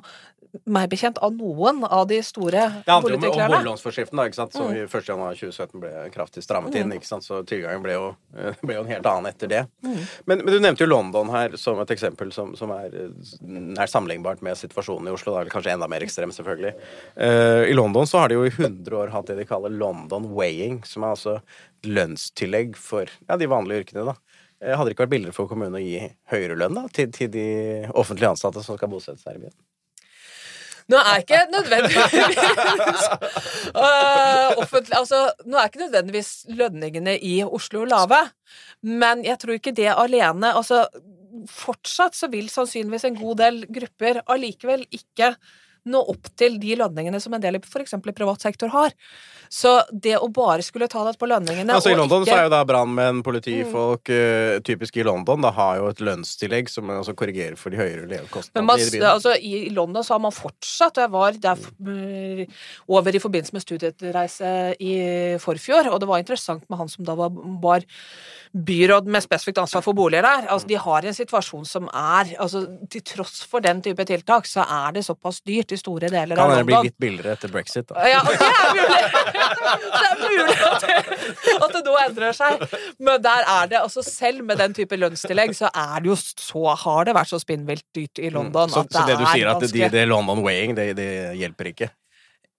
meg 0.64 0.88
bekjent, 0.92 1.20
av 1.24 1.34
noen 1.36 1.82
av 1.88 2.06
de 2.10 2.20
store 2.24 2.68
Det 2.84 2.92
handler 2.92 3.18
om, 3.18 3.26
om 3.28 3.54
boliglånsforskriften, 3.54 4.20
da, 4.20 4.28
ikke 4.28 4.40
sant? 4.42 4.56
som 4.56 4.70
mm. 4.70 4.88
1.1.2017 4.88 5.82
ble 5.82 5.92
kraftig 6.14 6.44
strammet 6.44 6.76
inn. 6.78 6.92
ikke 6.94 7.08
sant? 7.08 7.26
Så 7.26 7.42
tilgang 7.48 7.63
gang 7.64 7.82
ble 7.84 7.96
jo, 7.96 8.08
eh, 8.36 8.58
ble 8.62 8.76
jo 8.76 8.84
en 8.84 8.90
helt 8.90 9.08
annen 9.10 9.30
etter 9.30 9.50
det. 9.50 9.62
Men, 9.82 10.40
men, 10.40 10.44
du 10.46 10.58
nevnte 10.58 10.84
jo 10.84 10.90
London 10.90 11.32
her 11.34 11.56
som 11.60 11.80
et 11.82 11.94
eksempel 11.94 12.32
som, 12.34 12.54
som 12.58 12.72
er 12.76 12.94
nær 13.40 13.90
sammenlignbart 13.90 14.44
med 14.44 14.58
situasjonen 14.60 15.10
i 15.10 15.14
Oslo. 15.14 15.34
Da 15.34 15.42
er 15.42 15.52
kanskje 15.52 15.74
enda 15.74 15.88
mer 15.90 16.04
ekstrem, 16.06 16.32
selvfølgelig. 16.34 16.74
Uh, 17.18 17.64
I 17.70 17.76
London 17.76 18.08
så 18.08 18.22
har 18.22 18.30
de 18.30 18.38
jo 18.38 18.46
i 18.48 18.54
100 18.54 18.98
år 19.00 19.12
hatt 19.14 19.30
det 19.30 19.38
de 19.40 19.48
kaller 19.48 19.74
London 19.74 20.30
weighing, 20.36 20.82
som 20.88 21.04
er 21.04 21.16
altså 21.16 21.38
lønnstillegg 21.84 22.78
for 22.80 23.10
ja, 23.28 23.38
de 23.40 23.50
vanlige 23.50 23.84
yrkene, 23.84 24.08
da. 24.12 24.18
Hadde 24.64 24.88
det 24.88 24.94
ikke 24.94 25.04
vært 25.04 25.12
billigere 25.12 25.36
for 25.36 25.50
kommunen 25.50 25.76
å 25.76 25.82
gi 25.82 25.98
høyere 26.32 26.56
lønn 26.56 26.78
da, 26.78 26.86
til, 26.94 27.10
til 27.12 27.28
de 27.34 27.46
offentlige 27.92 28.30
ansatte 28.32 28.62
som 28.64 28.78
skal 28.78 28.92
bosette 28.92 29.20
seg 29.20 29.36
i 29.36 29.42
byen? 29.44 29.56
Nå 30.92 31.00
er 31.00 31.22
ikke 31.22 31.40
nødvendigvis 31.48 32.14
uh, 33.80 34.50
altså, 34.98 35.20
Nå 35.48 35.56
er 35.56 35.70
ikke 35.70 35.84
nødvendigvis 35.86 36.32
lønningene 36.52 37.16
i 37.24 37.38
Oslo 37.44 37.86
lave, 37.88 38.20
men 38.82 39.24
jeg 39.24 39.40
tror 39.40 39.56
ikke 39.56 39.74
det 39.76 39.88
alene 39.94 40.52
altså, 40.52 40.84
Fortsatt 41.50 42.16
så 42.16 42.28
vil 42.32 42.48
sannsynligvis 42.52 43.08
en 43.08 43.18
god 43.18 43.40
del 43.40 43.62
grupper 43.72 44.20
allikevel 44.30 44.84
ikke 44.94 45.34
nå 45.90 46.00
opp 46.14 46.30
til 46.38 46.58
de 46.62 46.76
lønningene 46.80 47.20
som 47.20 47.34
en 47.36 47.42
del 47.42 47.58
i 47.58 47.62
f.eks. 47.62 47.96
privat 48.14 48.44
sektor 48.44 48.72
har. 48.74 48.94
Så 49.52 49.70
det 49.92 50.16
å 50.18 50.28
bare 50.32 50.64
skulle 50.64 50.88
ta 50.90 51.02
det 51.06 51.14
på 51.20 51.28
lønningene 51.28 51.76
Altså 51.76 51.92
I 51.92 51.96
London 51.98 52.24
ikke... 52.24 52.32
så 52.32 52.38
er 52.40 52.46
jo 52.48 52.52
da 52.54 52.62
brannmenn, 52.66 53.20
politifolk 53.22 54.10
mm. 54.10 54.64
Typisk 54.66 54.96
i 54.98 55.04
London 55.06 55.44
da 55.44 55.52
har 55.54 55.78
jo 55.78 55.90
et 55.92 56.00
lønnstillegg 56.04 56.70
som 56.72 56.88
altså 56.90 57.14
korrigerer 57.18 57.58
for 57.60 57.74
de 57.74 57.78
høyere 57.78 58.08
levekostnadene 58.10 58.78
i 58.80 59.02
Altså, 59.04 59.34
I 59.36 59.68
London 59.74 60.06
så 60.06 60.16
har 60.16 60.24
man 60.24 60.34
fortsatt 60.34 61.02
Jeg 61.04 61.12
var 61.12 61.36
der 61.44 61.60
mm, 61.60 62.44
over 62.96 63.14
i 63.14 63.22
forbindelse 63.22 63.54
med 63.54 63.64
studiereise 63.64 64.54
i 64.82 64.94
forfjor, 65.42 65.90
og 65.92 66.00
det 66.02 66.08
var 66.08 66.22
interessant 66.22 66.64
med 66.70 66.80
han 66.80 66.90
som 66.90 67.06
da 67.06 67.14
var, 67.18 67.30
var 67.62 67.84
byråd 68.54 69.08
med 69.10 69.24
spesifikt 69.24 69.58
ansvar 69.58 69.82
for 69.82 69.96
boliger 69.98 70.24
der. 70.26 70.48
Altså, 70.52 70.68
de 70.70 70.78
har 70.78 71.06
en 71.06 71.16
situasjon 71.16 71.66
som 71.68 71.88
er 71.90 72.34
altså, 72.40 72.64
Til 72.90 73.02
tross 73.06 73.42
for 73.50 73.64
den 73.64 73.82
type 73.82 74.04
tiltak, 74.06 74.46
så 74.46 74.62
er 74.62 74.94
det 74.94 75.04
såpass 75.06 75.40
dyrt 75.46 75.73
i 75.74 75.80
store 75.80 76.10
deler 76.12 76.38
kan 76.38 76.44
av 76.44 76.52
London. 76.52 76.56
Kan 76.56 76.66
det 76.66 76.70
bli 76.70 76.90
litt 76.90 76.98
billigere 77.02 77.34
etter 77.36 77.52
brexit, 77.52 77.88
da? 77.90 78.06
Ja, 78.08 78.22
det 78.26 78.36
er 78.48 78.70
mulig! 78.78 79.00
det 79.98 80.06
er 80.10 80.22
mulig 80.22 80.56
at 80.70 80.86
det, 80.86 81.56
at 81.58 81.76
det 81.76 81.82
nå 81.88 81.96
endrer 82.04 82.38
seg. 82.38 82.64
Men 83.02 83.24
der 83.24 83.50
er 83.56 83.68
det 83.72 83.80
altså 83.82 84.04
Selv 84.04 84.44
med 84.46 84.60
den 84.60 84.74
type 84.76 84.96
lønnstillegg, 84.98 85.54
så 85.56 85.70
er 85.70 86.04
det 86.04 86.10
jo 86.12 86.16
så 86.20 86.74
Har 86.84 87.08
det 87.08 87.14
vært 87.16 87.32
så 87.32 87.40
spinnvilt 87.42 87.86
dyrt 87.96 88.20
i 88.20 88.30
London 88.30 88.68
mm. 88.70 88.74
så, 88.74 88.84
at 88.84 88.92
det, 88.92 89.00
så 89.00 89.06
det 89.08 89.18
du 89.20 89.26
sier, 89.28 89.50
at 89.50 89.64
det, 89.64 89.90
det 89.94 90.06
London 90.10 90.44
weighing, 90.44 90.76
det, 90.78 90.92
det 90.98 91.10
hjelper 91.40 91.72
ikke? 91.72 91.90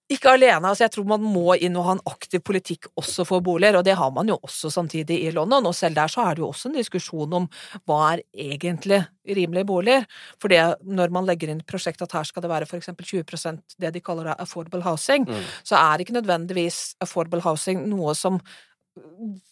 Ikke 0.05 0.35
alene. 0.35 0.69
altså 0.69 0.83
Jeg 0.83 0.91
tror 0.93 1.07
man 1.09 1.23
må 1.25 1.55
inn 1.57 1.77
og 1.79 1.85
ha 1.87 1.93
en 1.95 2.03
aktiv 2.05 2.43
politikk 2.45 2.91
også 2.93 3.23
for 3.25 3.41
boliger, 3.41 3.79
og 3.79 3.85
det 3.87 3.95
har 3.97 4.11
man 4.13 4.29
jo 4.29 4.37
også 4.37 4.69
samtidig 4.69 5.17
i 5.25 5.31
London. 5.33 5.65
Og 5.65 5.73
selv 5.73 5.97
der 5.97 6.11
så 6.11 6.27
er 6.27 6.35
det 6.35 6.43
jo 6.43 6.51
også 6.51 6.69
en 6.69 6.77
diskusjon 6.77 7.33
om 7.33 7.47
hva 7.89 7.99
er 8.13 8.21
egentlig 8.33 9.01
rimelige 9.25 9.65
boliger. 9.65 10.05
For 10.37 10.53
det 10.53 10.61
når 10.85 11.15
man 11.15 11.25
legger 11.25 11.49
inn 11.49 11.63
prosjekt 11.65 12.05
at 12.05 12.13
her 12.13 12.29
skal 12.29 12.45
det 12.45 12.53
være 12.53 12.69
f.eks. 12.69 12.93
20% 12.93 13.79
det 13.81 13.93
de 13.95 14.03
kaller 14.05 14.29
affordable 14.37 14.85
housing, 14.85 15.25
mm. 15.25 15.43
så 15.65 15.81
er 15.81 16.05
ikke 16.05 16.19
nødvendigvis 16.19 16.99
affordable 17.01 17.41
housing 17.41 17.87
noe 17.89 18.13
som 18.13 18.37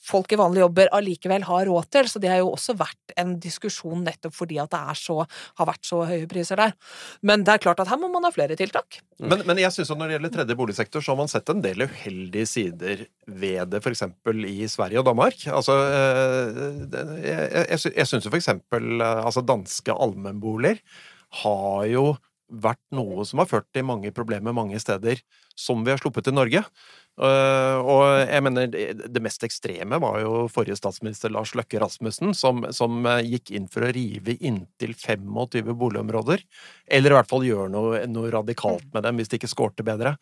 folk 0.04 0.32
i 0.32 0.38
vanlige 0.40 0.64
jobber 0.64 0.92
allikevel 0.96 1.44
har 1.48 1.66
råd 1.68 1.88
til. 1.92 2.10
Så 2.10 2.22
det 2.24 2.32
har 2.32 2.40
jo 2.42 2.52
også 2.54 2.76
vært 2.80 3.16
en 3.20 3.36
diskusjon 3.44 4.04
nettopp 4.06 4.36
fordi 4.36 4.60
at 4.62 4.72
det 4.74 4.98
så, 5.00 5.20
har 5.60 5.70
vært 5.70 5.88
så 5.88 6.04
høye 6.08 6.28
priser 6.32 6.60
der. 6.60 6.76
Men 7.26 7.46
det 7.46 7.56
er 7.56 7.64
klart 7.66 7.82
at 7.84 7.92
her 7.92 8.00
må 8.02 8.10
man 8.14 8.28
ha 8.28 8.34
flere 8.34 8.58
tiltak. 8.60 9.02
Men, 9.20 9.44
men 9.48 9.62
jeg 9.62 9.76
synes 9.76 9.92
at 9.94 10.00
når 10.00 10.10
det 10.10 10.18
gjelder 10.18 10.36
tredje 10.38 10.60
boligsektor, 10.60 11.04
så 11.04 11.14
har 11.14 11.22
man 11.22 11.32
sett 11.32 11.52
en 11.52 11.64
del 11.64 11.86
uheldige 11.86 12.50
sider 12.50 13.06
ved 13.28 13.74
det, 13.74 13.84
f.eks. 13.84 14.06
i 14.50 14.70
Sverige 14.72 15.04
og 15.04 15.08
Danmark. 15.12 15.40
Altså, 15.52 15.80
eh, 15.88 16.62
jeg, 17.24 17.50
jeg, 17.54 17.96
jeg 18.00 18.10
syns 18.10 18.28
jo 18.28 18.34
f.eks. 18.34 18.54
Eh, 18.54 19.02
altså 19.02 19.46
danske 19.46 19.96
allmennboliger 20.08 20.80
har 21.44 21.90
jo 21.90 22.14
vært 22.54 22.82
noe 22.94 23.26
som 23.28 23.42
har 23.42 23.50
ført 23.50 23.70
til 23.74 23.88
mange 23.88 24.12
problemer 24.16 24.56
mange 24.56 24.80
steder, 24.82 25.22
som 25.58 25.84
vi 25.86 25.94
har 25.94 26.02
sluppet 26.02 26.28
til 26.28 26.38
Norge. 26.38 26.64
Uh, 27.14 27.78
og 27.86 28.04
jeg 28.26 28.42
mener, 28.42 28.72
det 28.74 29.22
mest 29.22 29.44
ekstreme 29.46 30.00
var 30.02 30.16
jo 30.24 30.48
forrige 30.50 30.80
statsminister 30.80 31.30
Lars 31.30 31.52
Løkke 31.54 31.78
Rasmussen, 31.84 32.32
som, 32.34 32.64
som 32.74 33.06
uh, 33.06 33.20
gikk 33.22 33.52
inn 33.54 33.68
for 33.70 33.86
å 33.86 33.92
rive 33.94 34.34
inntil 34.42 34.96
25 34.98 35.76
boligområder. 35.78 36.42
Eller 36.90 37.14
i 37.14 37.18
hvert 37.20 37.30
fall 37.30 37.46
gjøre 37.46 37.70
noe, 37.70 38.02
noe 38.10 38.34
radikalt 38.34 38.88
med 38.96 39.06
dem, 39.06 39.22
hvis 39.22 39.30
det 39.30 39.38
ikke 39.38 39.52
skårte 39.52 39.86
bedre. 39.86 40.16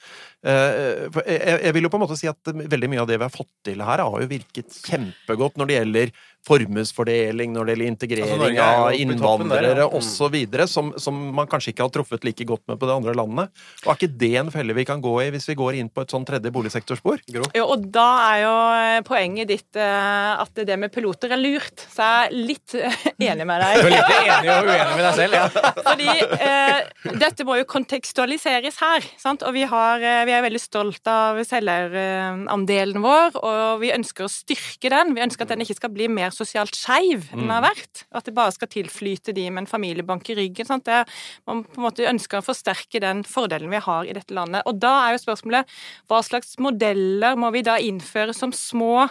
Uh, 0.43 1.07
jeg, 1.23 1.39
jeg, 1.61 1.75
vil 1.77 1.87
jo 1.87 1.93
på 1.93 2.01
en 2.01 2.03
måte 2.03 2.19
si 2.19 2.27
at 2.31 2.51
veldig 2.51 2.91
mye 2.91 3.05
av 3.05 3.11
det 3.13 3.21
vi 3.21 3.27
har 3.29 3.37
fått 3.39 3.53
til 3.71 3.87
her, 3.87 4.03
har 4.03 4.25
jo 4.25 4.31
virket 4.33 4.81
kjempegodt 4.83 5.61
når 5.61 5.71
det 5.71 5.79
gjelder 5.79 6.15
formuesfordeling, 6.47 7.53
når 7.53 7.67
det 7.67 7.75
gjelder 7.75 7.91
integrering 7.91 8.45
altså, 8.47 8.67
av 8.67 8.99
innvandrere 8.99 9.85
ja. 9.85 9.89
osv., 9.89 10.37
som, 10.71 10.93
som 11.01 11.17
man 11.35 11.49
kanskje 11.49 11.73
ikke 11.75 11.85
har 11.85 11.93
truffet 11.93 12.25
like 12.27 12.47
godt 12.47 12.65
med 12.71 12.79
på 12.81 12.89
de 12.89 12.95
andre 12.95 13.15
landene. 13.17 13.47
Og 13.85 13.93
er 13.93 13.99
ikke 13.99 14.13
det 14.21 14.33
en 14.41 14.53
felle 14.53 14.75
vi 14.77 14.87
kan 14.87 15.03
gå 15.03 15.17
i 15.25 15.29
hvis 15.33 15.49
vi 15.51 15.59
går 15.59 15.81
inn 15.81 15.91
på 15.91 16.05
et 16.05 16.13
sånn 16.13 16.27
tredje 16.27 16.53
boligsektorspor? 16.53 16.81
sektorspor. 16.81 17.21
Jo, 17.55 17.65
og 17.71 17.85
da 17.93 18.07
er 18.31 18.37
jo 18.43 18.53
eh, 18.75 19.01
poenget 19.05 19.49
ditt 19.51 19.79
eh, 19.79 20.41
at 20.41 20.61
det 20.67 20.77
med 20.79 20.91
piloter 20.93 21.31
er 21.33 21.39
lurt. 21.39 21.85
Så 21.91 22.05
jeg 22.05 22.27
er 22.27 22.47
litt 22.49 22.75
eh, 22.77 23.05
enig 23.31 23.47
med 23.47 23.61
deg. 23.63 23.81
Du 23.81 23.87
er 23.87 23.95
litt 23.95 24.13
enig 24.17 24.51
og 24.53 24.69
uenig 24.69 24.95
med 24.97 25.05
deg 25.05 25.19
selv, 25.19 25.37
ja. 25.37 25.47
Fordi 25.89 26.09
eh, 26.37 27.15
dette 27.21 27.47
må 27.47 27.57
jo 27.59 27.67
kontekstualiseres 27.69 28.79
her. 28.81 29.07
Sant? 29.21 29.45
Og 29.47 29.55
vi, 29.55 29.65
har, 29.69 30.01
vi 30.27 30.35
er 30.35 30.45
veldig 30.45 30.61
stolt 30.61 31.11
av 31.11 31.41
selgerandelen 31.47 33.01
vår, 33.03 33.39
og 33.41 33.81
vi 33.83 33.93
ønsker 33.95 34.27
å 34.27 34.31
styrke 34.31 34.91
den. 34.93 35.15
Vi 35.17 35.25
ønsker 35.25 35.45
at 35.45 35.53
den 35.53 35.65
ikke 35.65 35.79
skal 35.79 35.93
bli 35.93 36.09
mer 36.11 36.30
sosialt 36.35 36.77
skeiv 36.77 37.27
enn 37.31 37.43
den 37.43 37.53
har 37.53 37.63
vært. 37.65 38.03
At 38.15 38.27
det 38.27 38.35
bare 38.37 38.53
skal 38.55 38.71
tilflyte 38.71 39.35
de 39.35 39.47
med 39.49 39.63
en 39.63 39.69
familiebank 39.69 40.31
i 40.31 40.37
ryggen. 40.39 40.67
Sant? 40.67 40.87
Det, 40.87 41.03
man 41.49 41.63
på 41.67 41.81
en 41.81 41.87
måte 41.87 42.07
ønsker 42.09 42.41
å 42.41 42.45
forsterke 42.45 43.01
den 43.03 43.23
fordelen 43.27 43.71
vi 43.73 43.81
har 43.83 44.09
i 44.09 44.15
dette 44.17 44.35
landet. 44.37 44.65
Og 44.69 44.79
da 44.81 44.93
er 45.05 45.15
jo 45.15 45.23
spørsmålet 45.25 45.79
hva 46.11 46.21
slags 46.25 46.57
modeller 46.61 47.39
må 47.39 47.51
vi 47.55 47.63
da 47.67 47.77
innføre 47.81 48.35
som 48.37 48.55
små 48.55 49.07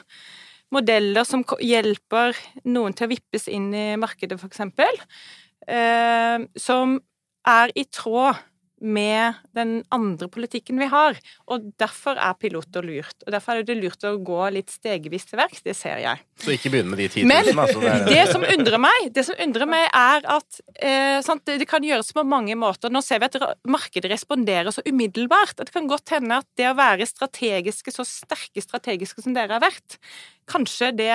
modeller 0.75 1.27
som 1.27 1.43
hjelper 1.59 2.37
noen 2.71 2.95
til 2.95 3.09
å 3.09 3.11
vippes 3.11 3.49
inn 3.51 3.73
i 3.75 3.87
markedet, 3.99 4.39
f.eks., 4.39 4.63
eh, 5.67 6.47
som 6.55 7.01
er 7.49 7.73
i 7.75 7.87
tråd 7.91 8.39
med 8.81 9.39
den 9.57 9.81
andre 9.93 10.29
politikken 10.33 10.81
vi 10.81 10.89
har. 10.91 11.19
Og 11.53 11.71
derfor 11.81 12.19
er 12.21 12.37
piloter 12.41 12.85
lurt. 12.87 13.17
Og 13.27 13.33
derfor 13.35 13.61
er 13.61 13.67
det 13.67 13.77
lurt 13.79 14.05
å 14.09 14.15
gå 14.25 14.41
litt 14.55 14.73
stegvis 14.73 15.29
til 15.29 15.41
verks. 15.41 15.63
Det 15.65 15.77
ser 15.77 16.01
jeg. 16.03 16.23
Så 16.41 16.55
ikke 16.55 16.73
begynne 16.73 16.95
med 16.95 17.03
de 17.03 17.09
10 17.09 17.27
000, 17.27 17.31
Men 17.31 17.51
altså, 17.65 17.83
det, 17.85 17.95
det, 18.09 18.23
som 18.33 18.47
undrer 18.47 18.83
meg, 18.83 19.11
det 19.17 19.27
som 19.29 19.43
undrer 19.47 19.71
meg, 19.71 19.87
er 20.01 20.31
at 20.37 20.61
eh, 20.77 21.19
sant, 21.27 21.45
det 21.45 21.69
kan 21.71 21.85
gjøres 21.85 22.13
på 22.17 22.25
mange 22.27 22.57
måter. 22.59 22.93
Nå 22.93 23.05
ser 23.05 23.23
vi 23.23 23.29
at 23.31 23.39
markedet 23.69 24.13
responderer 24.13 24.73
så 24.75 24.85
umiddelbart. 24.89 25.59
At 25.59 25.69
det 25.69 25.77
kan 25.77 25.91
godt 25.91 26.17
hende 26.17 26.41
at 26.41 26.49
det 26.61 26.71
å 26.71 26.79
være 26.79 27.09
strategiske, 27.09 27.93
så 27.95 28.07
sterke 28.09 28.65
strategiske 28.65 29.25
som 29.25 29.37
dere 29.37 29.59
har 29.59 29.65
vært, 29.65 30.01
kanskje 30.51 30.91
det 30.97 31.13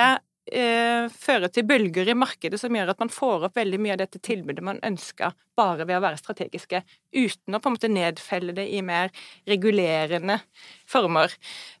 eh, 0.52 1.08
fører 1.12 1.50
til 1.52 1.66
bølger 1.68 2.10
i 2.10 2.16
markedet 2.18 2.60
som 2.60 2.74
gjør 2.74 2.92
at 2.92 3.02
man 3.02 3.12
får 3.12 3.48
opp 3.48 3.58
veldig 3.58 3.80
mye 3.82 3.96
av 3.96 4.02
dette 4.04 4.22
tilbudet 4.22 4.64
man 4.64 4.80
ønsker, 4.86 5.34
bare 5.56 5.86
ved 5.86 5.98
å 5.98 6.02
være 6.04 6.20
strategiske, 6.20 6.82
uten 7.16 7.56
å 7.56 7.60
på 7.62 7.70
en 7.70 7.76
måte 7.76 7.90
nedfelle 7.92 8.54
det 8.56 8.66
i 8.72 8.82
mer 8.84 9.12
regulerende 9.48 10.38
former. 10.88 11.32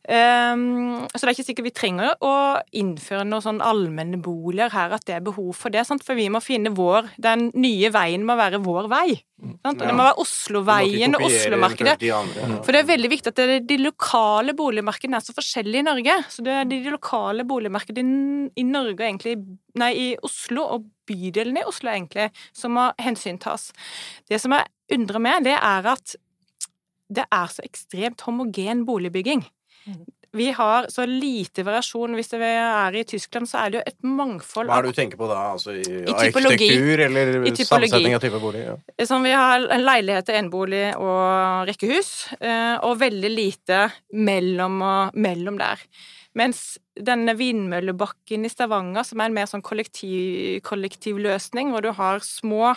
Um, 0.06 1.06
så 1.12 1.22
det 1.22 1.28
er 1.28 1.34
ikke 1.34 1.46
sikkert 1.46 1.68
vi 1.68 1.74
trenger 1.76 2.14
å 2.24 2.34
innføre 2.76 3.26
noen 3.26 3.44
sånn 3.44 3.62
allmenne 3.64 4.20
boliger 4.22 4.72
her, 4.74 4.94
at 4.96 5.06
det 5.08 5.18
er 5.18 5.26
behov 5.26 5.52
for 5.58 5.74
det. 5.74 5.84
Sant? 5.86 6.04
For 6.06 6.18
vi 6.18 6.28
må 6.32 6.42
finne 6.44 6.72
vår 6.76 7.12
Den 7.22 7.50
nye 7.58 7.90
veien 7.94 8.24
må 8.26 8.36
være 8.38 8.62
vår 8.64 8.90
vei. 8.90 9.06
Sant? 9.36 9.82
Og 9.82 9.84
det 9.84 9.94
må 9.94 10.06
være 10.06 10.22
Osloveien 10.22 11.18
og 11.18 11.26
Oslomarkedet. 11.26 11.98
For 12.64 12.72
det 12.72 12.82
er 12.82 12.88
veldig 12.88 13.12
viktig 13.12 13.32
at 13.32 13.42
det, 13.42 13.60
de 13.68 13.78
lokale 13.82 14.56
boligmarkedene 14.56 15.20
er 15.20 15.26
så 15.26 15.36
forskjellige 15.36 15.84
i 15.84 15.86
Norge. 15.86 16.18
Så 16.32 16.44
det 16.46 16.54
er 16.62 16.68
de 16.70 16.80
lokale 16.88 17.46
boligmarkedene 17.48 18.50
i 18.56 18.66
Norge 18.66 19.06
egentlig 19.06 19.38
Nei, 19.76 19.90
i 19.92 20.04
Oslo 20.24 20.62
og 20.72 20.86
bydelen 21.08 21.60
i 21.60 21.64
Oslo, 21.66 21.92
egentlig, 21.92 22.30
som 22.56 22.76
må 22.76 22.90
hensyntas. 23.02 23.70
Det 24.28 24.40
som 24.42 24.54
jeg 24.56 24.68
undrer 24.96 25.22
meg, 25.22 25.44
det 25.46 25.56
er 25.58 25.90
at 25.94 26.16
det 27.06 27.26
er 27.30 27.50
så 27.52 27.62
ekstremt 27.66 28.24
homogen 28.26 28.84
boligbygging. 28.86 29.44
Mm. 29.86 30.04
Vi 30.36 30.50
har 30.50 30.86
så 30.88 31.06
lite 31.06 31.62
variasjon. 31.64 32.14
Hvis 32.18 32.34
vi 32.34 32.48
er 32.50 32.96
i 32.98 33.04
Tyskland, 33.08 33.48
så 33.48 33.62
er 33.62 33.72
det 33.72 33.78
jo 33.78 33.84
et 33.88 34.08
mangfold 34.18 34.68
Hva 34.68 34.80
er 34.80 34.86
det 34.86 34.92
du 34.92 34.98
tenker 34.98 35.20
på 35.20 35.28
da? 35.30 35.38
Altså 35.54 35.76
i, 35.78 35.84
I 36.02 36.12
arkitektur 36.12 37.02
eller 37.06 37.32
sammensetning 37.62 38.16
av 38.18 38.24
type 38.24 38.40
bolig? 38.42 38.66
Ja. 38.66 38.76
Som 39.08 39.24
vi 39.24 39.32
har 39.32 39.64
leiligheter, 39.80 40.36
enebolig 40.36 40.90
og 40.98 41.70
rekkehus, 41.70 42.12
eh, 42.40 42.76
og 42.84 42.98
veldig 43.00 43.32
lite 43.32 43.86
mellom, 44.12 44.76
og, 44.82 45.16
mellom 45.16 45.56
der. 45.62 45.86
Mens 46.36 46.76
denne 46.96 47.32
Vindmøllebakken 47.38 48.44
i 48.44 48.52
Stavanger, 48.52 49.06
som 49.08 49.20
er 49.20 49.30
en 49.30 49.36
mer 49.36 49.48
sånn 49.48 49.64
kollektiv, 49.64 50.60
kollektivløsning, 50.66 51.72
hvor 51.72 51.84
du 51.84 51.92
har 51.96 52.20
små 52.24 52.74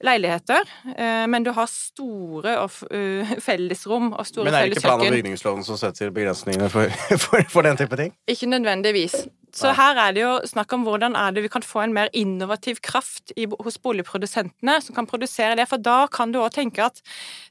leiligheter, 0.00 0.68
eh, 0.96 1.26
men 1.28 1.44
du 1.44 1.50
har 1.52 1.68
store 1.68 2.54
uh, 2.64 3.34
fellesrom 3.48 4.14
og 4.14 4.24
store 4.26 4.48
felleskjøkken. 4.48 4.48
Men 4.48 4.56
er 4.56 4.62
det 4.62 4.78
ikke 4.78 4.86
plan- 4.86 5.04
og 5.04 5.18
bygningsloven 5.18 5.66
som 5.66 5.78
setter 5.80 6.14
begrensningene 6.14 6.70
for, 6.72 6.88
for, 7.26 7.44
for, 7.52 7.68
den 7.68 7.78
type 7.80 7.98
ting? 8.00 8.14
Ikke 8.30 8.48
nødvendigvis. 8.48 9.18
Så 9.54 9.72
her 9.74 9.98
er 9.98 10.14
det 10.14 10.22
jo 10.22 10.32
snakk 10.46 10.72
om 10.76 10.84
hvordan 10.86 11.16
er 11.18 11.34
det 11.34 11.42
vi 11.42 11.50
kan 11.50 11.64
få 11.66 11.82
en 11.82 11.94
mer 11.94 12.08
innovativ 12.16 12.78
kraft 12.86 13.32
i, 13.34 13.48
hos 13.50 13.80
boligprodusentene 13.82 14.76
som 14.84 14.96
kan 14.96 15.08
produsere 15.10 15.58
det. 15.58 15.66
For 15.68 15.82
da 15.82 16.04
kan 16.12 16.32
du 16.32 16.38
òg 16.40 16.54
tenke 16.54 16.86
at 16.86 17.02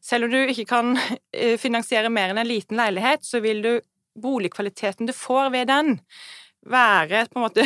selv 0.02 0.30
om 0.30 0.34
du 0.34 0.40
ikke 0.40 0.68
kan 0.72 0.96
eh, 0.96 1.58
finansiere 1.60 2.12
mer 2.12 2.32
enn 2.32 2.40
en 2.40 2.50
liten 2.50 2.80
leilighet, 2.80 3.28
så 3.28 3.44
vil 3.44 3.62
du 3.66 3.74
boligkvaliteten 4.22 5.10
du 5.10 5.14
får 5.16 5.52
ved 5.56 5.68
den, 5.72 6.00
være 6.70 7.22
på 7.32 7.40
en 7.40 7.46
måte 7.46 7.64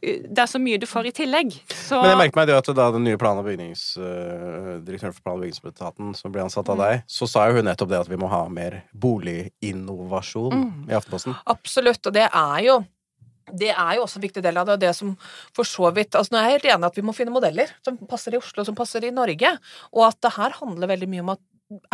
Det 0.00 0.38
er 0.38 0.46
så 0.48 0.60
mye 0.62 0.78
du 0.80 0.86
får 0.88 1.08
i 1.10 1.12
tillegg. 1.12 1.50
Så 1.68 1.98
Men 2.00 2.12
jeg 2.14 2.18
merker 2.22 2.38
meg 2.40 2.46
det 2.48 2.54
at 2.56 2.68
da 2.78 2.86
den 2.94 3.02
nye 3.04 3.18
plan- 3.20 3.36
og 3.36 3.44
bygnings... 3.44 3.82
eh, 3.98 4.78
for 5.02 5.18
plan- 5.20 5.34
og 5.36 5.42
bygningsetaten 5.42 6.14
som 6.16 6.32
ble 6.32 6.44
ansatt 6.46 6.68
av 6.70 6.78
Mm. 6.78 6.84
deg, 6.86 7.02
så 7.10 7.28
sa 7.28 7.48
jo 7.48 7.58
hun 7.58 7.66
nettopp 7.68 7.90
det 7.90 7.98
at 8.00 8.08
vi 8.08 8.16
må 8.16 8.30
ha 8.30 8.46
mer 8.48 8.84
boliginnovasjon 8.96 10.54
Mm. 10.54 10.88
i 10.90 10.94
Aftenposten. 10.96 11.36
Absolutt, 11.46 12.06
og 12.06 12.12
det 12.16 12.28
er 12.32 12.62
jo 12.64 12.84
det 13.52 13.72
er 13.74 13.96
jo 13.96 14.04
også 14.04 14.20
en 14.20 14.22
viktig 14.22 14.42
del 14.44 14.56
av 14.56 14.66
det, 14.66 14.72
og 14.76 14.80
det 14.80 14.94
som 14.94 15.16
for 15.52 15.64
så 15.66 15.88
vidt 15.92 16.14
altså 16.14 16.30
Nå 16.30 16.38
er 16.38 16.44
jeg 16.50 16.60
helt 16.60 16.68
enig 16.76 16.86
at 16.86 16.94
vi 16.96 17.02
må 17.02 17.12
finne 17.16 17.32
modeller 17.34 17.66
som 17.82 17.96
passer 18.06 18.32
i 18.32 18.38
Oslo, 18.38 18.62
som 18.64 18.76
passer 18.78 19.02
i 19.04 19.10
Norge, 19.10 19.58
og 19.92 20.04
at 20.06 20.20
det 20.22 20.32
her 20.36 20.50
handler 20.60 20.86
veldig 20.86 21.08
mye 21.10 21.20
om 21.24 21.32
at 21.34 21.40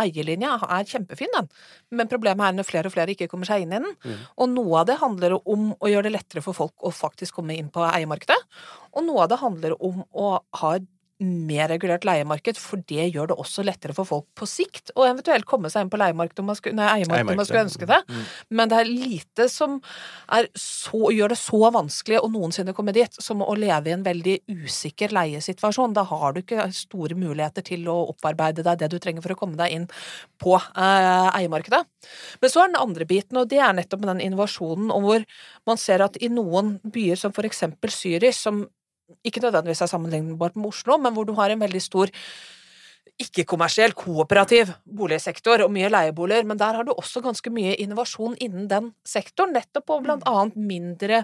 eierlinja 0.01 0.55
er 0.65 0.89
kjempefin, 0.89 1.31
den. 1.35 1.49
Men 1.93 2.09
problemet 2.11 2.47
er 2.47 2.57
når 2.57 2.67
flere 2.67 2.89
og 2.89 2.95
flere 2.95 3.13
ikke 3.13 3.29
kommer 3.31 3.49
seg 3.49 3.65
inn 3.65 3.75
i 3.75 3.81
den. 3.81 3.95
Mm. 4.03 4.25
Og 4.43 4.51
noe 4.53 4.81
av 4.81 4.89
det 4.89 4.99
handler 5.01 5.37
om 5.39 5.71
å 5.77 5.91
gjøre 5.91 6.09
det 6.09 6.15
lettere 6.17 6.45
for 6.45 6.57
folk 6.57 6.87
å 6.87 6.93
faktisk 6.93 7.39
komme 7.39 7.57
inn 7.57 7.71
på 7.73 7.85
eiemarkedet. 7.87 8.39
Og 8.97 9.05
noe 9.07 9.25
av 9.25 9.31
det 9.31 9.41
handler 9.43 9.77
om 9.83 10.03
å 10.11 10.37
ha 10.61 10.75
et 10.77 10.87
mer 11.23 11.69
regulert 11.71 12.05
leiemarked, 12.05 12.59
for 12.61 12.81
det 12.89 13.07
gjør 13.09 13.31
det 13.31 13.37
også 13.41 13.63
lettere 13.65 13.95
for 13.97 14.05
folk 14.05 14.27
på 14.37 14.45
sikt 14.49 14.91
å 14.93 15.05
eventuelt 15.07 15.47
komme 15.49 15.71
seg 15.73 15.85
inn 15.85 15.89
på 15.89 15.97
leiemarkedet 15.97 16.43
om 16.43 16.51
man 16.51 16.59
skulle, 16.59 16.77
nei, 16.77 16.89
eiemarkedet 16.99 17.33
om 17.33 17.41
man 17.41 17.47
skulle 17.49 17.63
ønske 17.65 17.87
det. 17.89 17.97
Mm. 18.05 18.27
Men 18.59 18.71
det 18.71 18.77
er 18.77 18.91
lite 18.91 19.47
som 19.49 19.79
er 20.37 20.49
så, 20.53 21.01
gjør 21.15 21.33
det 21.33 21.39
så 21.41 21.61
vanskelig 21.73 22.21
å 22.21 22.29
noensinne 22.33 22.75
komme 22.77 22.93
dit, 22.93 23.17
som 23.23 23.41
å 23.41 23.57
leve 23.57 23.89
i 23.89 23.95
en 23.95 24.05
veldig 24.05 24.37
usikker 24.67 25.15
leiesituasjon. 25.17 25.97
Da 25.97 26.05
har 26.11 26.35
du 26.35 26.43
ikke 26.43 26.69
store 26.77 27.17
muligheter 27.17 27.65
til 27.65 27.89
å 27.89 27.97
opparbeide 28.13 28.65
deg 28.67 28.83
det 28.83 28.91
du 28.93 28.99
trenger 29.01 29.25
for 29.25 29.33
å 29.33 29.39
komme 29.41 29.57
deg 29.57 29.73
inn 29.73 29.89
på 30.37 30.53
eh, 30.53 31.27
eiemarkedet. 31.41 31.81
Men 32.43 32.53
så 32.53 32.61
er 32.61 32.71
den 32.71 32.81
andre 32.83 33.09
biten, 33.09 33.41
og 33.41 33.49
det 33.49 33.63
er 33.63 33.73
nettopp 33.73 34.05
med 34.05 34.13
den 34.13 34.25
innovasjonen, 34.29 34.93
og 34.93 35.09
hvor 35.09 35.29
man 35.67 35.81
ser 35.81 36.05
at 36.05 36.21
i 36.21 36.29
noen 36.29 36.77
byer 36.85 37.17
som 37.19 37.33
for 37.33 37.47
eksempel 37.49 37.89
Zürich, 37.93 38.37
som 38.37 38.67
ikke 39.25 39.43
nødvendigvis 39.43 39.81
er 39.83 39.91
sammenlignbart 39.91 40.55
med 40.57 40.71
Oslo, 40.71 40.97
men 41.01 41.15
hvor 41.15 41.27
du 41.27 41.33
har 41.37 41.53
en 41.53 41.61
veldig 41.63 41.81
stor 41.83 42.11
ikke-kommersiell, 43.17 43.95
kooperativ 43.97 44.69
boligsektor 44.97 45.63
og 45.65 45.71
mye 45.73 45.89
leieboliger, 45.89 46.45
men 46.45 46.59
der 46.59 46.77
har 46.77 46.85
du 46.85 46.91
også 46.93 47.23
ganske 47.25 47.49
mye 47.53 47.73
innovasjon 47.81 48.35
innen 48.43 48.67
den 48.69 48.91
sektoren, 49.07 49.55
nettopp 49.57 49.87
på 49.89 49.99
blant 50.05 50.25
annet 50.29 50.57
mindre 50.59 51.23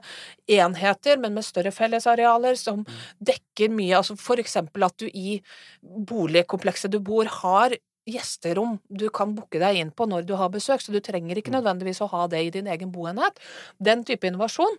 enheter, 0.50 1.20
men 1.22 1.36
med 1.38 1.46
større 1.46 1.74
fellesarealer, 1.76 2.58
som 2.58 2.82
dekker 3.22 3.74
mye, 3.74 3.94
altså 4.00 4.18
for 4.18 4.42
eksempel 4.42 4.88
at 4.88 4.98
du 4.98 5.06
i 5.10 5.38
boligkomplekset 5.84 6.94
du 6.94 6.98
bor, 7.04 7.30
har 7.44 7.78
gjesterom 8.10 8.80
du 8.90 9.06
kan 9.14 9.36
booke 9.38 9.62
deg 9.62 9.78
inn 9.80 9.94
på 9.96 10.08
når 10.10 10.26
du 10.28 10.34
har 10.40 10.52
besøk, 10.52 10.82
så 10.82 10.92
du 10.92 11.00
trenger 11.04 11.40
ikke 11.40 11.54
nødvendigvis 11.54 12.02
å 12.04 12.10
ha 12.12 12.26
det 12.32 12.42
i 12.42 12.52
din 12.58 12.68
egen 12.74 12.92
boenhet. 12.92 13.38
Den 13.80 14.04
type 14.08 14.28
innovasjon 14.28 14.76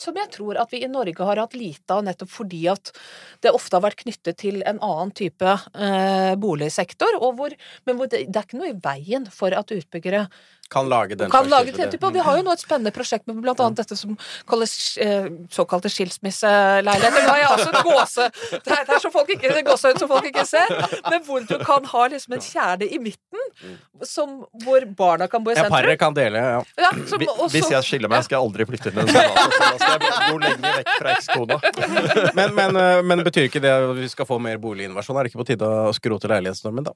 som 0.00 0.16
jeg 0.16 0.30
tror 0.32 0.58
at 0.60 0.72
vi 0.72 0.82
i 0.84 0.90
Norge 0.90 1.26
har 1.26 1.40
hatt 1.42 1.56
lite 1.58 1.92
av, 1.92 2.04
nettopp 2.06 2.30
fordi 2.32 2.62
at 2.72 2.92
det 3.44 3.52
ofte 3.52 3.76
har 3.76 3.84
vært 3.84 4.02
knyttet 4.04 4.40
til 4.40 4.62
en 4.68 4.80
annen 4.80 5.12
type 5.16 5.52
eh, 5.52 6.32
boligsektor, 6.40 7.20
hvor, 7.36 7.54
men 7.88 7.98
hvor 7.98 8.10
det, 8.12 8.24
det 8.28 8.40
er 8.40 8.48
ikke 8.48 8.62
noe 8.62 8.72
i 8.72 8.80
veien 8.82 9.28
for 9.32 9.54
at 9.56 9.74
utbyggere 9.74 10.26
Kan 10.72 10.88
lage 10.88 11.16
den 11.20 11.30
kan 11.32 11.48
lage 11.52 11.70
type- 11.72 11.82
den 11.82 11.90
type. 11.92 12.06
Og 12.08 12.14
vi 12.16 12.22
har 12.24 12.38
jo 12.38 12.44
nå 12.46 12.52
et 12.56 12.62
spennende 12.64 12.92
prosjekt 12.96 13.26
med 13.28 13.40
blant 13.44 13.60
annet 13.60 13.82
dette 13.82 13.96
som 13.98 14.14
kalles 14.48 14.72
eh, 15.04 15.26
såkalte 15.52 15.90
skilsmisseleiligheter. 15.92 17.26
Nå 17.26 17.34
er 17.34 17.42
jeg 17.42 17.50
også 17.56 17.70
et 17.72 17.82
gåse... 17.88 18.28
Det 18.52 18.72
er, 18.72 18.84
det 18.88 18.96
er 18.96 19.02
så 19.04 19.10
folk 19.12 19.30
ikke, 19.36 19.52
det 19.52 19.64
gåsehud 19.66 20.00
som 20.00 20.10
folk 20.10 20.28
ikke 20.30 20.44
ser, 20.48 20.72
men 21.10 21.22
hvor 21.26 21.44
du 21.48 21.54
kan 21.64 21.84
ha 21.92 22.06
liksom 22.12 22.36
en 22.38 22.44
kjerne 22.44 22.88
i 22.88 22.98
midten, 23.02 23.44
som, 24.08 24.38
hvor 24.64 24.84
barna 24.98 25.28
kan 25.30 25.44
bo 25.44 25.52
i 25.52 25.56
sentrum. 25.58 25.72
Ja, 25.76 25.82
paret 25.82 26.00
kan 26.00 26.16
dele, 26.16 26.42
ja. 26.56 26.60
Ja, 26.80 26.90
som, 27.10 27.22
også, 27.28 27.50
Hvis 27.56 27.70
jeg 27.74 27.86
skiller 27.88 28.12
meg, 28.12 28.24
skal 28.26 28.38
jeg 28.38 28.46
aldri 28.48 28.66
flytte 28.72 28.92
inn 28.92 29.02
en 29.04 29.12
sånn. 29.12 29.36
Da 29.36 29.72
skal 29.76 30.06
jeg 30.08 30.30
bo 30.32 30.40
lenger 30.42 30.78
vekk 30.80 30.92
fra 30.98 31.14
ekskona. 31.18 31.60
Men, 32.38 32.54
men, 32.56 32.76
eh, 32.78 33.00
men 33.04 33.20
betyr 33.26 33.48
ikke 33.48 33.60
det 33.62 33.70
at 33.72 33.90
vi 33.96 34.06
skal 34.10 34.26
få 34.28 34.38
mer 34.42 34.56
boliginvasjon? 34.62 35.16
Er 35.20 35.26
det 35.26 35.32
ikke 35.32 35.42
på 35.42 35.48
tide 35.52 35.68
å 35.68 35.92
skrote 35.96 36.30
leilighetsnormen, 36.32 36.86
da? 36.88 36.94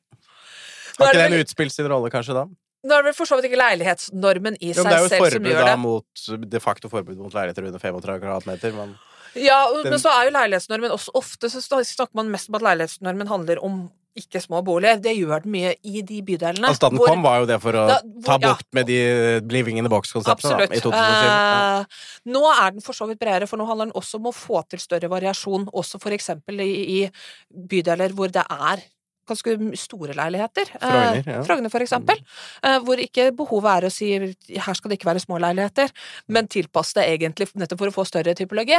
Har 0.97 1.11
det 1.13 1.19
ikke 1.21 1.27
den 1.29 1.43
utspilt 1.45 1.75
sin 1.75 1.89
rolle, 1.91 2.09
kanskje, 2.13 2.37
da? 2.39 2.45
Nå 2.87 2.95
er 2.95 3.03
det 3.03 3.11
vel 3.11 3.17
for 3.19 3.27
så 3.29 3.37
vidt 3.41 3.49
ikke 3.51 3.59
leilighetsnormen 3.59 4.57
i 4.63 4.71
Jo, 4.73 4.79
seg 4.85 4.91
det 4.91 4.95
er 4.95 5.03
jo 5.03 5.09
selv 5.11 5.27
som 5.27 5.27
forbud 5.41 5.51
gjør 5.53 5.65
da 5.65 5.75
det. 5.75 5.79
mot 5.83 6.51
de 6.55 6.61
facto 6.63 6.89
forbud 6.93 7.17
mot 7.19 7.35
leiligheter 7.35 7.67
under 7.67 7.83
35 7.83 8.21
kvadratmeter. 8.23 8.75
Men 8.79 8.97
Ja, 9.37 9.67
Den- 9.83 9.91
men 9.93 9.99
så 10.01 10.09
er 10.15 10.31
jo 10.31 10.37
leilighetsnormen 10.39 10.91
også 10.95 11.11
Ofte 11.15 11.51
så 11.51 11.61
snakker 11.61 12.15
man 12.15 12.31
mest 12.31 12.49
om 12.49 12.55
at 12.57 12.63
leilighetsnormen 12.63 13.29
handler 13.29 13.59
om 13.63 13.91
ikke 14.17 14.41
små 14.41 14.63
boliger. 14.65 14.97
Det 15.03 15.13
gjør 15.19 15.43
den 15.43 15.53
mye 15.53 15.75
i 15.85 16.01
de 16.01 16.23
bydelene. 16.25 16.65
altså, 16.65 16.81
da 16.81 16.89
den 16.89 16.99
hvor- 16.99 17.09
kom, 17.09 17.23
var 17.23 17.41
jo 17.41 17.47
det 17.51 17.61
for 17.61 17.73
å 17.73 17.87
Da- 17.87 18.01
ta 18.25 18.39
bort 18.39 18.65
ja. 18.65 18.73
med 18.73 18.87
de 18.87 19.41
living 19.53 19.77
in 19.77 19.85
the 19.85 19.91
box-konseptene 19.91 20.63
i 20.73 20.81
2004. 20.81 21.27
Ja. 21.29 21.81
Eh, 21.81 21.85
nå 22.33 22.41
er 22.67 22.71
den 22.71 22.81
for 22.81 22.95
så 22.95 23.07
vidt 23.09 23.19
bredere, 23.19 23.47
for 23.47 23.59
nå 23.59 23.67
handler 23.67 23.87
den 23.87 23.93
også 23.93 24.15
om 24.15 24.25
å 24.25 24.33
få 24.35 24.67
til 24.71 24.79
større 24.79 25.11
variasjon, 25.11 25.67
også 25.69 26.01
for 26.01 26.11
eksempel 26.13 26.59
i, 26.63 27.05
i 27.05 27.11
bydeler 27.55 28.09
hvor 28.15 28.33
det 28.33 28.43
er 28.49 28.83
ganske 29.29 29.57
store 29.81 30.17
leiligheter. 30.17 30.71
Eh, 30.75 30.87
Frogner, 30.87 31.31
ja. 31.35 31.43
Frogner, 31.47 31.73
for 31.73 31.85
eksempel. 31.85 32.21
Eh, 32.63 32.79
hvor 32.87 33.03
ikke 33.03 33.31
behovet 33.37 33.73
er 33.73 33.89
å 33.89 33.93
si 33.93 34.13
her 34.17 34.79
skal 34.79 34.93
det 34.93 35.01
ikke 35.01 35.11
være 35.11 35.25
små 35.25 35.41
leiligheter, 35.43 35.93
men 36.33 36.51
tilpass 36.53 36.95
det 36.97 37.09
egentlig 37.15 37.51
nettopp 37.55 37.85
for 37.85 37.93
å 37.93 37.97
få 38.01 38.07
større 38.09 38.37
typologi. 38.39 38.79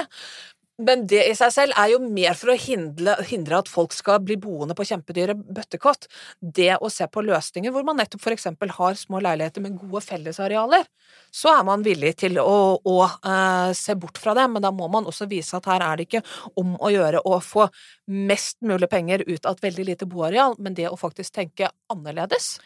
Men 0.78 1.08
det 1.10 1.24
i 1.26 1.34
seg 1.34 1.50
selv 1.56 1.78
er 1.80 1.90
jo 1.90 1.98
mer 2.04 2.36
for 2.38 2.54
å 2.54 2.58
hindre, 2.62 3.16
hindre 3.26 3.58
at 3.64 3.70
folk 3.72 3.96
skal 3.98 4.20
bli 4.22 4.36
boende 4.38 4.76
på 4.78 4.86
kjempedyre 4.86 5.34
bøttekott. 5.34 6.06
Det 6.38 6.76
å 6.78 6.92
se 6.94 7.08
på 7.10 7.24
løsninger 7.26 7.74
hvor 7.74 7.86
man 7.88 7.98
nettopp 7.98 8.28
eksempel 8.36 8.70
har 8.76 9.00
små 9.00 9.22
leiligheter 9.26 9.64
med 9.66 9.80
gode 9.82 10.04
fellesarealer, 10.06 10.86
så 11.34 11.56
er 11.56 11.66
man 11.66 11.86
villig 11.86 12.14
til 12.22 12.38
å, 12.44 12.78
å 12.78 12.98
uh, 13.08 13.74
se 13.74 13.98
bort 13.98 14.22
fra 14.22 14.36
det, 14.38 14.46
men 14.54 14.62
da 14.62 14.70
må 14.76 14.86
man 14.94 15.10
også 15.10 15.26
vise 15.32 15.58
at 15.58 15.66
her 15.72 15.82
er 15.82 15.98
det 15.98 16.08
ikke 16.12 16.24
om 16.62 16.78
å 16.78 16.94
gjøre 16.94 17.26
å 17.26 17.40
få 17.42 17.66
mest 18.14 18.62
mulig 18.62 18.92
penger 18.92 19.26
ut 19.26 19.50
av 19.50 19.58
et 19.58 19.70
veldig 19.72 19.90
lite 19.92 20.10
boareal, 20.10 20.60
men 20.62 20.78
det 20.78 20.92
å 20.92 21.00
faktisk 21.00 21.40
tenke 21.40 21.74
annerledes. 21.90 22.58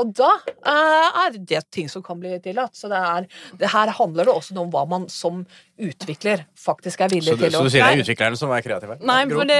Og 0.00 0.12
da 0.16 0.30
eh, 0.48 1.18
er 1.26 1.34
det 1.36 1.60
ting 1.74 1.88
som 1.92 2.02
kan 2.04 2.20
bli 2.20 2.32
tillatt. 2.44 2.74
Så 2.76 2.88
det 2.88 2.96
er, 2.96 3.26
det 3.60 3.72
her 3.74 3.92
handler 3.98 4.28
det 4.28 4.34
også 4.34 4.56
om 4.62 4.70
hva 4.72 4.84
man 4.88 5.04
som 5.12 5.42
utvikler 5.82 6.46
faktisk 6.58 7.02
er 7.04 7.12
villig 7.12 7.32
Så, 7.32 7.36
du, 7.36 7.44
til 7.44 7.56
så 7.56 7.62
du 7.66 7.72
sier 7.74 7.84
det 7.84 7.98
er 7.98 8.04
utviklerne 8.06 8.38
som 8.40 8.54
er 8.54 8.64
kreative? 8.64 8.96
Nei, 9.08 9.20
for 9.32 9.48
det, 9.48 9.58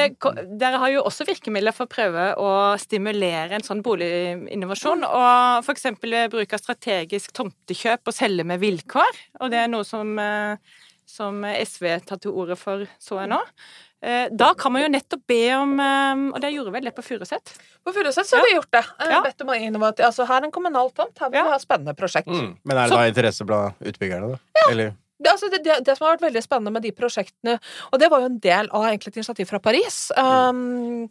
dere 0.60 0.80
har 0.80 0.94
jo 0.94 1.04
også 1.10 1.26
virkemidler 1.28 1.76
for 1.76 1.88
å 1.88 1.92
prøve 1.92 2.28
å 2.40 2.50
stimulere 2.80 3.58
en 3.58 3.66
sånn 3.66 3.84
boliginnovasjon. 3.84 5.04
Og 5.08 5.66
for 5.66 5.74
eksempel 5.76 6.16
ved 6.16 6.32
bruk 6.32 6.56
av 6.56 6.64
strategisk 6.64 7.36
tomtekjøp 7.36 8.08
og 8.08 8.16
selge 8.16 8.48
med 8.48 8.62
vilkår. 8.62 9.22
Og 9.42 9.52
det 9.52 9.64
er 9.64 9.72
noe 9.72 9.84
som, 9.88 10.16
eh, 10.22 10.80
som 11.08 11.44
SV 11.44 11.88
tar 12.08 12.24
til 12.24 12.32
orde 12.32 12.56
for, 12.56 12.88
så 13.02 13.20
jeg 13.20 13.34
nå. 13.34 13.42
Eh, 14.02 14.28
Da 14.34 14.52
kan 14.58 14.72
man 14.74 14.82
jo 14.82 14.88
nettopp 14.90 15.20
be 15.30 15.40
om 15.54 15.76
eh, 15.78 16.22
Og 16.34 16.40
det 16.42 16.50
gjorde 16.52 16.72
vel 16.74 16.88
det 16.88 16.94
på 16.96 17.04
Furuset? 17.06 17.52
På 17.86 17.92
Furuset 17.94 18.26
så 18.26 18.36
har 18.40 18.48
vi 18.48 18.56
gjort 18.56 18.70
det. 18.74 18.84
Eh, 18.98 19.10
Ja. 19.12 19.20
Bedt 19.22 19.40
om 19.44 19.52
å 19.54 19.58
innovative 19.58 20.06
Altså 20.08 20.26
her 20.26 20.40
er 20.40 20.44
en 20.48 20.50
kommunal 20.54 20.90
tomt, 20.90 21.14
her 21.20 21.30
vil 21.30 21.38
Ja. 21.38 21.50
ha 21.52 21.58
spennende 21.62 21.94
prosjekt. 21.94 22.26
Mm. 22.26 22.56
Men 22.64 22.76
er 22.78 22.88
det 22.88 22.96
da 22.98 23.06
interesse 23.10 23.46
blant 23.46 23.74
utbyggerne, 23.80 24.32
da? 24.34 24.70
Eller? 24.70 24.92
Det, 25.22 25.30
altså, 25.30 25.48
det, 25.52 25.62
det, 25.64 25.78
det 25.86 25.94
som 25.96 26.06
har 26.06 26.16
vært 26.16 26.24
veldig 26.26 26.42
spennende 26.42 26.72
med 26.74 26.84
de 26.86 26.92
prosjektene, 26.96 27.58
og 27.92 28.00
det 28.00 28.08
var 28.10 28.22
jo 28.22 28.30
en 28.30 28.38
del 28.42 28.70
av 28.74 28.86
egentlig 28.88 29.12
et 29.12 29.20
initiativ 29.20 29.50
fra 29.50 29.60
Paris, 29.62 29.98
um, 30.18 31.04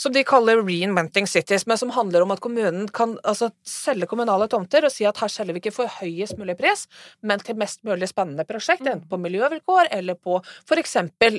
som 0.00 0.14
de 0.14 0.24
kaller 0.26 0.62
Reinventing 0.64 1.28
Cities, 1.30 1.66
men 1.70 1.78
som 1.78 1.92
handler 1.94 2.24
om 2.24 2.34
at 2.34 2.42
kommunen 2.42 2.88
kan 2.94 3.14
altså, 3.22 3.52
selge 3.68 4.08
kommunale 4.10 4.48
tomter 4.50 4.88
og 4.88 4.94
si 4.94 5.06
at 5.06 5.20
her 5.22 5.30
selger 5.30 5.54
vi 5.54 5.62
ikke 5.62 5.74
for 5.76 5.98
høyest 6.00 6.38
mulig 6.40 6.56
pris, 6.58 6.86
men 7.22 7.42
til 7.44 7.58
mest 7.60 7.84
mulig 7.86 8.10
spennende 8.10 8.46
prosjekt, 8.48 8.82
enten 8.86 9.06
på 9.10 9.20
miljøvilkår 9.22 9.92
eller 10.00 10.18
på 10.18 10.40
f.eks. 10.64 10.96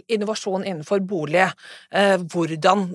innovasjon 0.08 0.64
innenfor 0.64 1.03
bolig. 1.03 1.49
Uh, 1.91 2.16
hvordan 2.32 2.88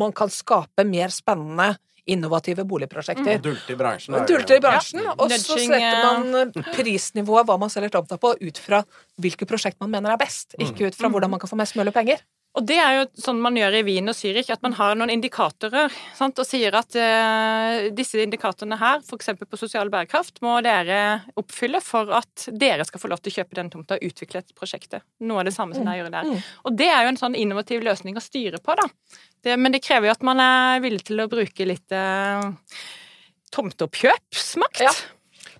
man 0.00 0.16
kan 0.16 0.32
skape 0.32 0.84
mer 0.88 1.12
spennende 1.12 1.74
innovative 2.10 2.64
boligprosjekter. 2.68 3.38
Dulte 3.44 3.72
i 3.74 3.78
bransjen. 3.78 4.16
er 4.18 4.26
Dulte 4.28 4.56
i 4.58 4.62
bransjen, 4.64 5.02
Ja. 5.04 5.14
og 5.16 5.30
så 5.30 5.56
setter 5.58 6.02
man 6.04 6.34
eh, 6.42 6.72
prisnivået, 6.74 7.46
hva 7.46 7.58
man 7.60 7.70
selger 7.72 7.90
tomta 7.94 8.18
på, 8.20 8.34
ut 8.40 8.58
fra 8.58 8.82
hvilke 9.20 9.46
prosjekt 9.46 9.78
man 9.80 9.90
mener 9.94 10.12
er 10.14 10.20
best, 10.20 10.54
ikke 10.58 10.90
ut 10.90 10.98
fra 10.98 11.08
hvordan 11.12 11.30
man 11.30 11.40
kan 11.42 11.48
få 11.52 11.56
mest 11.60 11.76
mulig 11.78 11.92
penger. 11.94 12.22
Og 12.58 12.64
det 12.66 12.76
er 12.82 12.96
jo 12.96 13.02
sånn 13.22 13.38
man 13.42 13.54
gjør 13.54 13.76
i 13.78 13.82
Wien 13.86 14.10
og 14.10 14.16
Zürich, 14.18 14.48
at 14.50 14.62
man 14.64 14.74
har 14.74 14.96
noen 14.98 15.12
indikatorer 15.14 15.92
sant? 16.18 16.40
og 16.40 16.48
sier 16.48 16.74
at 16.74 16.96
eh, 16.98 17.90
disse 17.94 18.18
indikatorene 18.24 18.78
her, 18.80 19.04
f.eks. 19.06 19.30
på 19.38 19.58
sosial 19.60 19.92
bærekraft, 19.92 20.40
må 20.42 20.56
dere 20.66 21.20
oppfylle 21.38 21.78
for 21.84 22.10
at 22.18 22.48
dere 22.50 22.86
skal 22.88 23.02
få 23.02 23.12
lov 23.12 23.22
til 23.22 23.30
å 23.30 23.36
kjøpe 23.38 23.58
den 23.60 23.70
tomta 23.70 24.00
og 24.00 24.10
utvikle 24.10 24.42
et 24.42 24.50
prosjektet. 24.58 25.06
Noe 25.22 25.44
av 25.44 25.46
det 25.46 25.54
samme 25.54 25.78
som 25.78 25.86
dere 25.86 26.00
gjør 26.02 26.10
der. 26.16 26.32
Mm. 26.32 26.50
Og 26.66 26.80
det 26.82 26.90
er 26.90 27.06
jo 27.06 27.12
en 27.12 27.20
sånn 27.22 27.38
innovativ 27.38 27.86
løsning 27.86 28.18
å 28.18 28.24
styre 28.24 28.58
på, 28.58 28.74
da. 28.82 28.88
Det, 29.46 29.54
men 29.54 29.76
det 29.76 29.84
krever 29.86 30.10
jo 30.10 30.16
at 30.18 30.26
man 30.26 30.42
er 30.42 30.82
villig 30.82 31.06
til 31.06 31.22
å 31.22 31.30
bruke 31.30 31.70
litt 31.70 31.94
eh, 31.94 32.50
tomteoppkjøpsmakt. 33.54 34.82
Ja. 34.82 34.94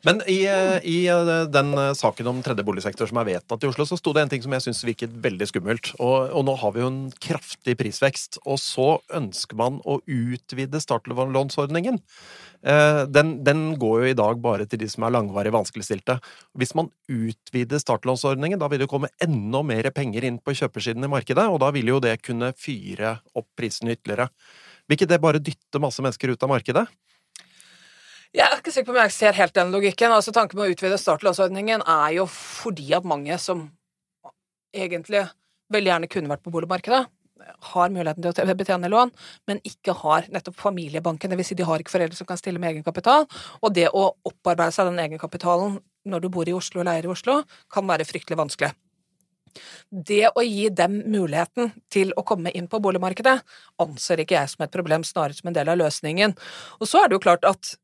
Men 0.07 0.23
i, 0.27 0.39
eh, 0.49 0.79
i 0.89 1.07
eh, 1.13 1.31
den 1.53 1.75
eh, 1.77 1.93
saken 1.97 2.29
om 2.31 2.39
tredje 2.45 2.65
boligsektor 2.65 3.09
som 3.11 3.19
er 3.21 3.27
vedtatt 3.35 3.65
i 3.65 3.69
Oslo, 3.69 3.85
så 3.85 3.99
sto 4.01 4.15
det 4.17 4.23
en 4.25 4.31
ting 4.33 4.45
som 4.45 4.55
jeg 4.57 4.65
syns 4.65 4.81
virket 4.87 5.17
veldig 5.27 5.49
skummelt. 5.51 5.91
Og, 5.99 6.31
og, 6.31 6.45
nå 6.49 6.55
har 6.63 6.73
vi 6.73 6.81
jo 6.81 6.89
en 6.89 7.03
kraftig 7.21 7.77
prisvekst. 7.81 8.41
Og 8.47 8.57
så 8.63 8.89
ønsker 9.17 9.59
man 9.61 9.81
å 9.85 9.99
utvide 10.07 10.81
startlånsordningen. 10.81 12.01
Den, 12.61 13.29
den, 13.41 13.61
går 13.81 14.03
jo 14.03 14.09
i 14.11 14.17
dag 14.17 14.41
bare 14.45 14.67
til 14.69 14.83
de 14.83 14.89
som 14.93 15.07
er 15.07 15.15
langvarig 15.15 15.49
vanskeligstilte. 15.55 16.19
Hvis 16.61 16.75
man 16.77 16.91
utvider 17.09 17.81
startlånsordningen, 17.81 18.61
da 18.61 18.69
vil 18.69 18.83
det 18.83 18.91
komme 18.93 19.09
enda 19.25 19.63
mer 19.65 19.89
penger 19.97 20.27
inn 20.29 20.37
på 20.45 20.53
kjøpersiden 20.59 21.09
i 21.09 21.13
markedet, 21.13 21.47
og 21.49 21.63
da 21.65 21.71
vil 21.73 21.89
jo 21.89 22.03
det 22.05 22.19
kunne 22.21 22.53
fyre 22.61 23.15
opp 23.33 23.49
prisene 23.57 23.97
ytterligere. 23.97 24.29
Vil 24.85 24.99
ikke 24.99 25.09
det 25.09 25.23
bare 25.25 25.41
dytte 25.41 25.81
masse 25.81 26.05
mennesker 26.05 26.35
ut 26.35 26.45
av 26.45 26.53
markedet? 26.53 26.85
Jeg 28.31 28.47
er 28.47 28.61
ikke 28.61 28.71
sikker 28.71 28.93
på 28.93 28.95
om 28.95 29.03
jeg 29.03 29.13
ser 29.15 29.35
helt 29.35 29.55
den 29.57 29.73
logikken. 29.75 30.13
Altså 30.15 30.31
Tanken 30.35 30.59
med 30.59 30.69
å 30.69 30.75
utvide 30.75 30.99
startlånsordningen 31.03 31.83
er 31.83 32.13
jo 32.15 32.29
fordi 32.31 32.93
at 32.95 33.07
mange 33.09 33.35
som 33.43 33.65
egentlig 34.71 35.25
veldig 35.75 35.91
gjerne 35.91 36.11
kunne 36.11 36.31
vært 36.31 36.45
på 36.45 36.53
boligmarkedet, 36.55 37.09
har 37.73 37.91
muligheten 37.91 38.23
til 38.23 38.53
å 38.53 38.55
betjene 38.55 38.91
lån, 38.93 39.11
men 39.49 39.63
ikke 39.67 39.95
har 40.03 40.29
nettopp 40.31 40.59
familiebanken. 40.61 41.33
Dvs. 41.33 41.51
Si 41.51 41.57
de 41.59 41.67
har 41.67 41.83
ikke 41.83 41.95
foreldre 41.95 42.19
som 42.19 42.29
kan 42.29 42.39
stille 42.39 42.61
med 42.63 42.75
egenkapital. 42.75 43.27
Og 43.65 43.75
det 43.75 43.89
å 43.91 44.05
opparbeide 44.29 44.77
seg 44.77 44.91
den 44.91 45.03
egenkapitalen 45.03 45.81
når 46.07 46.23
du 46.23 46.31
bor 46.33 46.49
i 46.49 46.55
Oslo 46.55 46.85
og 46.85 46.89
leier 46.89 47.09
i 47.09 47.13
Oslo, 47.13 47.41
kan 47.73 47.89
være 47.89 48.07
fryktelig 48.07 48.39
vanskelig. 48.39 48.71
Det 49.91 50.23
å 50.31 50.45
gi 50.47 50.69
dem 50.71 51.01
muligheten 51.11 51.73
til 51.91 52.15
å 52.15 52.23
komme 52.23 52.53
inn 52.55 52.71
på 52.71 52.79
boligmarkedet, 52.83 53.41
anser 53.83 54.23
ikke 54.23 54.39
jeg 54.39 54.53
som 54.53 54.65
et 54.65 54.75
problem, 54.75 55.03
snarere 55.03 55.35
som 55.35 55.51
en 55.51 55.57
del 55.57 55.73
av 55.73 55.81
løsningen. 55.81 56.37
Og 56.79 56.87
så 56.87 57.03
er 57.03 57.11
det 57.11 57.19
jo 57.19 57.25
klart 57.25 57.49
at 57.49 57.75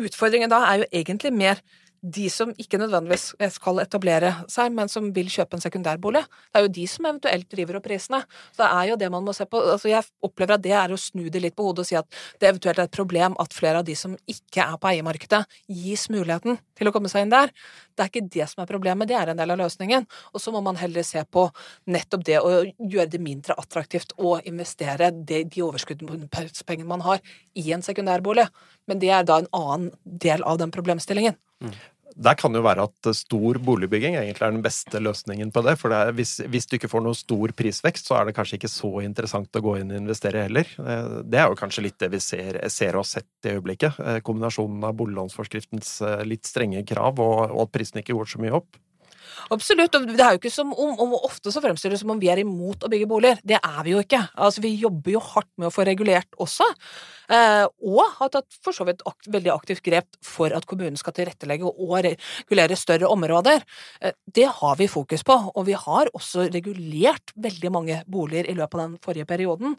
Utfordringen 0.00 0.50
da 0.50 0.62
er 0.68 0.82
jo 0.82 0.90
egentlig 1.02 1.32
mer 1.34 1.62
de 2.04 2.26
som 2.28 2.50
ikke 2.60 2.78
nødvendigvis 2.80 3.30
skal 3.54 3.80
etablere 3.80 4.32
seg, 4.52 4.72
men 4.76 4.90
som 4.92 5.06
vil 5.16 5.30
kjøpe 5.32 5.56
en 5.56 5.62
sekundærbolig. 5.62 6.20
Det 6.52 6.60
er 6.60 6.64
jo 6.66 6.72
de 6.76 6.84
som 6.90 7.06
eventuelt 7.08 7.48
driver 7.52 7.78
opp 7.78 7.86
prisene. 7.86 8.20
Så 8.52 8.60
det 8.60 8.68
er 8.68 8.90
jo 8.90 8.98
det 9.00 9.08
man 9.14 9.24
må 9.24 9.32
se 9.36 9.46
på. 9.48 9.62
Altså 9.72 9.88
jeg 9.88 10.04
opplever 10.24 10.58
at 10.58 10.64
det 10.66 10.74
er 10.76 10.92
å 10.92 11.00
snu 11.00 11.30
det 11.32 11.40
litt 11.40 11.56
på 11.56 11.64
hodet 11.64 11.86
og 11.86 11.88
si 11.88 11.96
at 11.96 12.20
det 12.42 12.50
eventuelt 12.50 12.82
er 12.82 12.90
et 12.90 12.98
problem 12.98 13.38
at 13.40 13.56
flere 13.56 13.80
av 13.80 13.88
de 13.88 13.96
som 13.96 14.18
ikke 14.28 14.66
er 14.66 14.76
på 14.80 14.90
eiemarkedet, 14.90 15.40
gis 15.72 16.10
muligheten 16.12 16.60
til 16.76 16.90
å 16.90 16.92
komme 16.92 17.08
seg 17.08 17.24
inn 17.24 17.32
der. 17.32 17.54
Det 17.96 18.04
er 18.04 18.12
ikke 18.12 18.28
det 18.36 18.50
som 18.52 18.64
er 18.64 18.68
problemet, 18.68 19.08
det 19.08 19.16
er 19.16 19.32
en 19.32 19.40
del 19.40 19.54
av 19.56 19.62
løsningen. 19.62 20.04
Og 20.34 20.44
så 20.44 20.52
må 20.52 20.60
man 20.66 20.76
heller 20.80 21.06
se 21.06 21.24
på 21.24 21.46
nettopp 21.88 22.28
det 22.28 22.40
å 22.42 22.52
gjøre 22.66 23.08
det 23.14 23.22
mindre 23.22 23.56
attraktivt 23.60 24.12
å 24.20 24.36
investere 24.44 25.08
de 25.24 25.64
overskuddspengene 25.64 26.90
man 26.90 27.06
har, 27.06 27.24
i 27.56 27.70
en 27.72 27.84
sekundærbolig. 27.86 28.44
Men 28.90 29.00
det 29.00 29.10
er 29.16 29.26
da 29.26 29.40
en 29.40 29.50
annen 29.56 29.90
del 30.04 30.44
av 30.44 30.60
den 30.60 30.72
problemstillingen. 30.74 31.36
Mm 31.64 31.74
der 32.14 32.36
kan 32.38 32.52
det 32.54 32.60
jo 32.60 32.66
være 32.66 32.84
at 32.86 33.08
stor 33.18 33.58
boligbygging 33.66 34.14
egentlig 34.16 34.46
er 34.46 34.52
den 34.54 34.62
beste 34.62 35.00
løsningen 35.02 35.50
på 35.54 35.64
det. 35.66 35.74
For 35.80 35.90
det 35.90 35.98
er, 35.98 36.12
hvis, 36.14 36.36
hvis, 36.50 36.68
du 36.70 36.76
ikke 36.78 36.90
får 36.92 37.02
noe 37.02 37.18
stor 37.18 37.54
prisvekst, 37.58 38.06
så 38.08 38.18
er 38.18 38.28
det 38.28 38.36
kanskje 38.36 38.58
ikke 38.60 38.70
så 38.70 38.92
interessant 39.02 39.58
å 39.58 39.62
gå 39.64 39.76
inn 39.80 39.90
og 39.90 39.98
investere 39.98 40.44
heller. 40.46 40.70
Eh, 40.78 41.18
det 41.26 41.40
er 41.42 41.50
jo 41.50 41.58
kanskje 41.58 41.86
litt 41.88 41.98
det 42.02 42.12
vi 42.14 42.22
ser, 42.22 42.60
ser 42.70 42.94
og 42.94 43.02
har 43.02 43.10
sett 43.16 43.48
i 43.48 43.56
øyeblikket. 43.56 43.98
Eh, 43.98 44.20
kombinasjonen 44.26 44.86
av 44.86 44.94
boliglånsforskriftens 45.00 45.96
eh, 46.06 46.24
litt 46.28 46.46
strenge 46.46 46.84
krav 46.86 47.18
og, 47.18 47.48
og 47.50 47.66
at 47.66 47.74
prisen 47.74 48.02
ikke 48.02 48.16
går 48.16 48.30
så 48.30 48.42
mye 48.44 48.54
opp. 48.62 48.78
Absolutt. 49.54 49.94
og 49.94 50.06
det 50.08 50.20
er 50.20 50.36
jo 50.36 50.40
ikke 50.40 50.52
som 50.52 50.72
om, 50.72 50.94
om 51.00 51.14
Ofte 51.24 51.52
så 51.52 51.62
fremstiller 51.64 51.96
det 51.96 52.02
som 52.02 52.12
om 52.14 52.20
vi 52.20 52.30
er 52.32 52.42
imot 52.42 52.84
å 52.84 52.90
bygge 52.92 53.08
boliger. 53.08 53.40
Det 53.44 53.58
er 53.58 53.80
vi 53.86 53.94
jo 53.94 54.02
ikke. 54.02 54.20
Altså, 54.34 54.62
Vi 54.64 54.74
jobber 54.80 55.14
jo 55.14 55.22
hardt 55.24 55.50
med 55.56 55.68
å 55.68 55.74
få 55.74 55.86
regulert 55.88 56.40
også. 56.40 56.66
Eh, 57.32 57.64
og 57.64 58.02
har 58.18 58.32
tatt 58.34 58.58
for 58.64 58.76
så 58.76 58.86
vidt 58.88 59.04
akt, 59.08 59.28
veldig 59.32 59.52
aktivt 59.54 59.84
grep 59.86 60.18
for 60.24 60.52
at 60.56 60.66
kommunen 60.68 60.98
skal 61.00 61.16
tilrettelegge 61.16 61.70
og 61.70 61.96
regulere 62.04 62.76
større 62.78 63.08
områder. 63.12 63.64
Eh, 64.00 64.16
det 64.26 64.50
har 64.60 64.76
vi 64.80 64.90
fokus 64.90 65.24
på. 65.24 65.38
Og 65.54 65.66
vi 65.68 65.78
har 65.78 66.12
også 66.12 66.48
regulert 66.52 67.34
veldig 67.36 67.72
mange 67.72 68.02
boliger 68.10 68.50
i 68.50 68.56
løpet 68.58 68.80
av 68.80 68.86
den 68.86 69.00
forrige 69.04 69.28
perioden. 69.28 69.78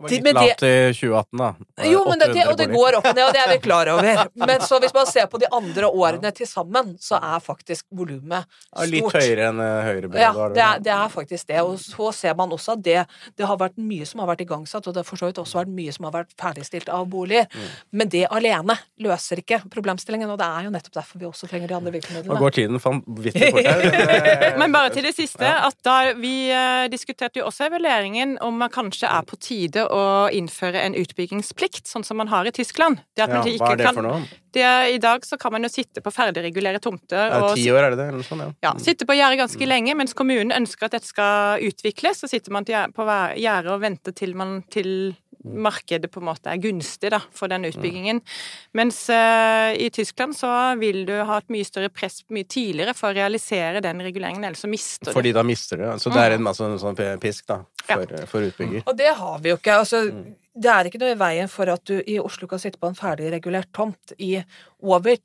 Det 0.00 0.06
var 0.06 0.12
litt 0.14 0.24
det, 0.24 0.32
lavt 0.32 0.62
i 0.62 0.92
2018, 0.94 1.38
da. 1.38 1.54
Jo, 1.84 2.00
men 2.08 2.18
det, 2.18 2.44
og 2.48 2.56
det 2.56 2.66
går 2.72 2.96
opp 2.98 3.08
ned, 3.10 3.22
og 3.26 3.34
det 3.36 3.42
er 3.42 3.50
vi 3.52 3.58
klar 3.60 3.90
over. 3.94 4.22
Men 4.34 4.64
så 4.64 4.78
hvis 4.80 4.94
man 4.96 5.08
ser 5.08 5.26
på 5.30 5.40
de 5.42 5.48
andre 5.52 5.90
årene 5.90 6.32
til 6.36 6.48
sammen, 6.48 6.94
så 7.00 7.18
er 7.20 7.42
faktisk 7.44 7.86
volumet 7.96 8.48
stort. 8.48 8.88
Litt 8.94 9.16
høyere 9.16 9.50
enn 9.50 9.60
eh, 9.64 9.90
Høyre. 9.90 10.10
Ja, 10.20 10.30
det 10.54 10.64
er, 10.64 10.80
det 10.86 10.94
er, 10.94 11.12
faktisk 11.12 11.50
det. 11.50 11.60
Og 11.66 11.76
så 11.82 12.10
ser 12.16 12.36
man 12.38 12.52
også 12.56 12.76
at 12.78 12.84
det, 12.86 12.96
det, 13.36 13.46
har 13.50 13.58
vært 13.60 13.76
mye 13.80 14.08
som 14.08 14.22
har 14.24 14.30
vært 14.32 14.44
igangsatt, 14.46 14.88
og 14.88 14.96
det 14.96 15.02
har 15.02 15.08
for 15.08 15.20
så 15.20 15.30
vidt 15.30 15.42
også 15.42 15.60
vært 15.60 15.74
mye 15.76 15.94
som 15.96 16.08
har 16.08 16.16
vært 16.16 16.32
ferdigstilt 16.40 16.88
av 16.92 17.04
boliger. 17.10 17.48
Mm. 17.52 17.68
Men 18.00 18.12
det 18.16 18.24
alene 18.30 18.78
løser 19.04 19.44
ikke 19.44 19.62
problemstillingen, 19.72 20.32
og 20.32 20.40
det 20.40 20.48
er 20.48 20.68
jo 20.68 20.74
nettopp 20.74 20.96
derfor 21.00 21.20
vi 21.20 21.28
også 21.28 21.50
trenger 21.50 21.72
de 21.72 21.76
andre 21.76 21.94
virkemidlene. 21.98 22.32
Nå 22.32 22.40
går 22.40 22.56
tiden 22.56 22.80
vanvittig 22.80 23.52
fort 23.52 23.68
her. 23.68 24.56
Men 24.62 24.72
bare 24.72 24.94
til 24.94 25.04
det 25.04 25.14
siste, 25.16 25.44
at 25.44 25.76
da 25.84 25.98
vi 26.16 26.34
uh, 26.54 26.86
diskuterte 26.92 27.42
jo 27.42 27.48
også 27.50 27.68
evalueringen 27.68 28.38
om 28.44 28.56
man 28.60 28.72
kanskje 28.72 29.10
er 29.10 29.26
på 29.26 29.36
tide 29.36 29.50
tide 29.50 29.86
å 29.92 30.30
innføre 30.34 30.82
en 30.86 30.96
utbyggingsplikt, 30.98 31.86
sånn 31.90 32.06
som 32.06 32.20
man 32.20 32.30
har 32.32 32.48
i 32.48 32.54
Tyskland. 32.54 33.02
ja, 33.18 33.26
hva 33.26 33.74
er 33.74 33.82
det 33.82 33.92
for 33.94 34.06
noe? 34.06 34.22
Det, 34.54 34.66
I 34.94 34.98
dag 35.02 35.24
så 35.26 35.38
kan 35.40 35.54
man 35.54 35.66
jo 35.66 35.70
sitte 35.72 36.02
på 36.04 36.12
ferdigregulere 36.14 36.82
tomter. 36.82 37.30
Ja, 37.30 37.54
ti 37.54 37.66
år 37.72 37.86
er 37.86 37.94
det 37.94 38.02
det? 38.02 38.08
Eller 38.14 38.26
sånn, 38.26 38.44
ja. 38.44 38.50
ja. 38.68 38.74
Sitte 38.82 39.06
på 39.08 39.16
gjerdet 39.18 39.40
ganske 39.40 39.62
mm. 39.62 39.70
lenge, 39.70 39.96
mens 40.02 40.16
kommunen 40.18 40.54
ønsker 40.56 40.88
at 40.88 40.98
dette 40.98 41.10
skal 41.10 41.64
utvikles. 41.70 42.22
Så 42.22 42.30
sitter 42.30 42.54
man 42.54 42.66
på 42.66 43.08
gjerdet 43.40 43.72
og 43.72 43.82
venter 43.82 44.16
til 44.16 44.36
man 44.38 44.60
til 44.70 45.12
markedet 45.44 46.10
på 46.12 46.20
en 46.20 46.26
måte 46.28 46.52
er 46.52 46.60
gunstig 46.60 47.10
da, 47.14 47.20
for 47.32 47.48
den 47.48 47.64
utbyggingen. 47.68 48.20
Mens 48.76 49.02
uh, 49.08 49.72
i 49.72 49.88
Tyskland 49.94 50.36
så 50.36 50.50
vil 50.80 51.04
du 51.08 51.14
ha 51.16 51.38
et 51.40 51.48
mye 51.52 51.66
større 51.66 51.88
press 51.92 52.20
mye 52.28 52.44
tidligere 52.44 52.94
for 52.96 53.10
å 53.10 53.16
realisere 53.16 53.82
den 53.84 54.02
reguleringen, 54.04 54.44
ellers 54.44 54.64
så 54.66 54.70
mister 54.70 55.10
du 55.10 55.16
Fordi 55.16 55.32
da 55.36 55.44
mister 55.46 55.80
du? 55.80 55.86
Så 56.02 56.12
det 56.12 56.26
er 56.26 56.36
en, 56.36 56.50
altså, 56.50 56.68
en 56.68 56.80
sånn 56.82 56.98
pisk 57.22 57.48
da, 57.48 57.62
for, 57.86 58.04
ja. 58.04 58.26
for 58.28 58.50
utbygger? 58.50 58.84
Og 58.84 58.96
det 58.98 59.14
har 59.16 59.40
vi 59.40 59.54
jo 59.54 59.60
ikke. 59.60 59.80
altså 59.80 60.04
mm 60.10 60.28
det 60.50 60.70
er 60.72 60.88
ikke 60.88 60.98
noe 60.98 61.12
i 61.14 61.18
veien 61.18 61.50
for 61.50 61.70
at 61.70 61.82
du 61.86 62.00
i 62.00 62.16
Oslo 62.18 62.48
kan 62.50 62.58
sitte 62.58 62.80
på 62.80 62.88
en 62.90 62.96
ferdigregulert 62.98 63.70
tomt 63.76 64.14
i 64.18 64.32
over 64.82 65.14
Er 65.14 65.20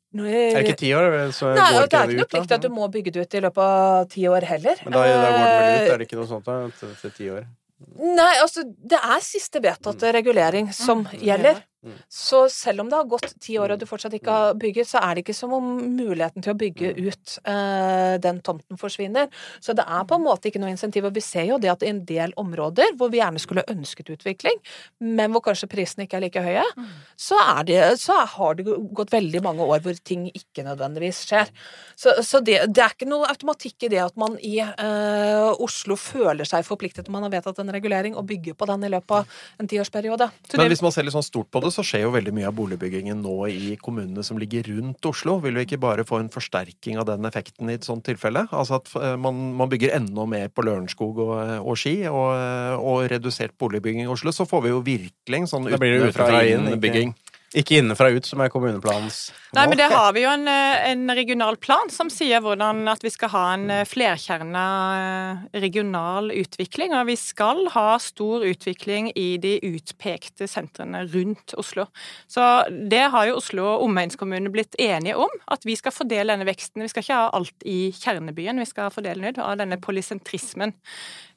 det 0.54 0.62
ikke 0.68 0.80
ti 0.84 0.92
år? 0.94 1.16
Så 1.34 1.50
Nei, 1.56 1.72
går 1.74 1.90
det 1.90 2.00
er 2.00 2.14
ikke 2.14 2.22
noe 2.22 2.32
plikt 2.36 2.56
at 2.58 2.66
du 2.66 2.70
må 2.74 2.90
bygge 2.94 3.14
det 3.16 3.26
ut 3.26 3.38
i 3.38 3.42
løpet 3.48 3.62
av 3.66 4.08
ti 4.14 4.28
år 4.30 4.46
heller. 4.46 4.82
Men 4.86 4.98
da, 4.98 5.06
da 5.10 5.30
går 5.34 5.38
det 5.38 5.54
vel 5.56 5.76
ut, 5.76 5.94
er 5.94 6.02
det 6.04 6.10
ikke 6.10 6.20
noe 6.20 6.30
sånt 6.30 6.50
da, 6.50 6.60
til 7.02 7.16
ti 7.18 7.30
år? 7.34 7.48
Nei, 7.96 8.34
altså 8.40 8.64
det 8.64 9.00
er 9.02 9.24
siste 9.24 9.60
vedtatte 9.64 10.12
regulering 10.16 10.70
som 10.76 11.04
gjelder. 11.20 11.60
Mm. 11.86 11.98
Så 12.10 12.42
selv 12.50 12.82
om 12.82 12.90
det 12.90 12.98
har 12.98 13.10
gått 13.10 13.36
ti 13.42 13.58
år 13.62 13.76
og 13.76 13.82
du 13.82 13.86
fortsatt 13.90 14.16
ikke 14.18 14.34
har 14.34 14.58
bygget, 14.60 14.90
så 14.90 15.02
er 15.04 15.16
det 15.16 15.26
ikke 15.26 15.38
som 15.38 15.54
om 15.54 15.68
muligheten 15.96 16.46
til 16.46 16.56
å 16.56 16.58
bygge 16.60 16.94
mm. 16.96 17.02
ut 17.06 17.36
uh, 17.46 18.16
den 18.24 18.42
tomten 18.46 18.80
forsvinner. 18.82 19.30
Så 19.62 19.76
det 19.78 19.86
er 19.86 20.08
på 20.10 20.18
en 20.18 20.26
måte 20.26 20.50
ikke 20.50 20.62
noe 20.64 20.74
insentiv. 20.74 21.06
Og 21.08 21.16
vi 21.16 21.24
ser 21.24 21.48
jo 21.52 21.60
det 21.62 21.72
at 21.72 21.86
i 21.86 21.92
en 21.92 22.02
del 22.08 22.34
områder 22.42 22.96
hvor 22.98 23.12
vi 23.14 23.22
gjerne 23.22 23.42
skulle 23.42 23.66
ønsket 23.72 24.10
utvikling, 24.16 24.58
men 25.06 25.34
hvor 25.36 25.46
kanskje 25.46 25.70
prisene 25.72 26.08
ikke 26.08 26.20
er 26.20 26.26
like 26.26 26.46
høye, 26.46 26.66
mm. 26.76 26.90
så, 27.28 27.40
er 27.58 27.70
det, 27.70 27.82
så 28.02 28.18
har 28.36 28.58
det 28.58 28.66
gått 28.68 29.14
veldig 29.14 29.44
mange 29.46 29.66
år 29.66 29.84
hvor 29.86 30.02
ting 30.06 30.28
ikke 30.32 30.66
nødvendigvis 30.66 31.22
skjer. 31.30 31.52
Så, 31.96 32.18
så 32.26 32.42
det, 32.42 32.60
det, 32.74 32.82
er 32.82 32.96
ikke 32.96 33.10
noe 33.10 33.30
automatikk 33.30 33.88
i 33.88 33.92
det 33.94 34.02
at 34.04 34.18
man 34.20 34.40
i 34.44 34.58
uh, 34.64 35.52
Oslo 35.64 35.98
føler 36.00 36.48
seg 36.48 36.66
forpliktet 36.68 37.08
når 37.08 37.18
man 37.18 37.28
har 37.28 37.36
vedtatt 37.38 37.62
en 37.62 37.74
regulering, 37.76 38.16
og 38.16 38.28
bygger 38.30 38.58
på 38.58 38.68
den 38.70 38.88
i 38.88 38.92
løpet 38.92 39.16
av 39.20 39.40
en 39.62 39.70
tiårsperiode. 39.70 40.30
Men 40.56 40.72
hvis 40.72 40.84
man 40.84 40.94
ser 40.94 41.06
litt 41.06 41.16
sånn 41.16 41.26
stort 41.26 41.52
på 41.54 41.62
det, 41.64 41.75
så 41.76 41.84
skjer 41.86 42.06
jo 42.06 42.14
veldig 42.16 42.34
mye 42.36 42.48
av 42.50 42.56
boligbyggingen 42.58 43.20
nå 43.24 43.36
i 43.52 43.76
kommunene 43.82 44.24
som 44.26 44.40
ligger 44.40 44.70
rundt 44.72 45.10
Oslo. 45.10 45.38
Vil 45.44 45.60
vi 45.60 45.66
ikke 45.68 45.82
bare 45.84 46.06
få 46.08 46.22
en 46.22 46.32
forsterking 46.34 47.00
av 47.02 47.10
den 47.10 47.28
effekten 47.28 47.72
i 47.72 47.78
et 47.78 47.88
sånt 47.88 48.06
tilfelle? 48.08 48.46
Altså 48.52 48.80
at 48.80 48.92
eh, 49.00 49.16
man, 49.20 49.42
man 49.60 49.72
bygger 49.72 49.96
enda 49.98 50.28
mer 50.30 50.50
på 50.54 50.66
Lørenskog 50.66 51.22
og, 51.26 51.36
og 51.60 51.80
Ski, 51.80 51.98
og, 52.10 52.32
og, 52.80 53.06
redusert 53.12 53.56
boligbygging 53.60 54.06
i 54.06 54.12
Oslo, 54.12 54.34
så 54.36 54.48
får 54.50 54.66
vi 54.66 54.74
jo 54.74 54.84
virkelig 54.86 55.44
en 55.44 55.52
sånn 55.52 55.72
utenfra-inn-bygging. 55.74 57.16
Ikke 57.56 57.78
innenfra 57.80 58.10
ut, 58.12 58.26
som 58.28 58.42
er 58.44 58.52
kommuneplanens. 58.52 59.30
Nei, 59.56 59.68
men 59.72 59.80
det 59.80 59.88
har 59.92 60.12
vi 60.14 60.24
jo 60.26 60.30
en, 60.30 60.48
eh, 60.52 60.90
en, 60.90 61.12
regional 61.16 61.56
plan 61.58 61.90
som 61.92 62.10
sier 62.12 62.42
hvordan 62.44 62.84
at 62.92 63.04
vi 63.06 63.12
skal 63.14 63.32
ha 63.32 63.44
en 63.54 63.70
eh, 63.72 63.86
flerkjerna 63.88 64.64
eh, 65.00 65.60
regional 65.64 66.32
utvikling. 66.36 66.92
Og 66.98 67.08
vi 67.08 67.16
skal 67.20 67.64
ha 67.72 67.88
stor 68.04 68.44
utvikling 68.44 69.12
i 69.16 69.28
de 69.42 69.56
utpekte 69.64 70.50
sentrene 70.52 71.06
rundt 71.14 71.56
Oslo. 71.62 71.88
Så 72.28 72.44
det 72.92 73.06
har 73.16 73.30
jo 73.30 73.40
Oslo 73.40 73.68
og 73.76 73.86
omegnskommunene 73.88 74.52
blitt 74.52 74.76
enige 74.82 75.16
om, 75.24 75.40
at 75.52 75.64
vi 75.68 75.78
skal 75.80 75.96
fordele 75.96 76.36
denne 76.36 76.48
veksten. 76.50 76.84
Vi 76.84 76.92
skal 76.92 77.06
ikke 77.06 77.22
ha 77.22 77.30
alt 77.40 77.68
i 77.68 77.80
kjernebyen, 77.96 78.60
vi 78.60 78.68
skal 78.70 78.92
fordele 78.92 79.24
den 79.24 79.36
ut 79.36 79.44
av 79.46 79.56
denne 79.62 79.80
polysentrismen. 79.80 80.76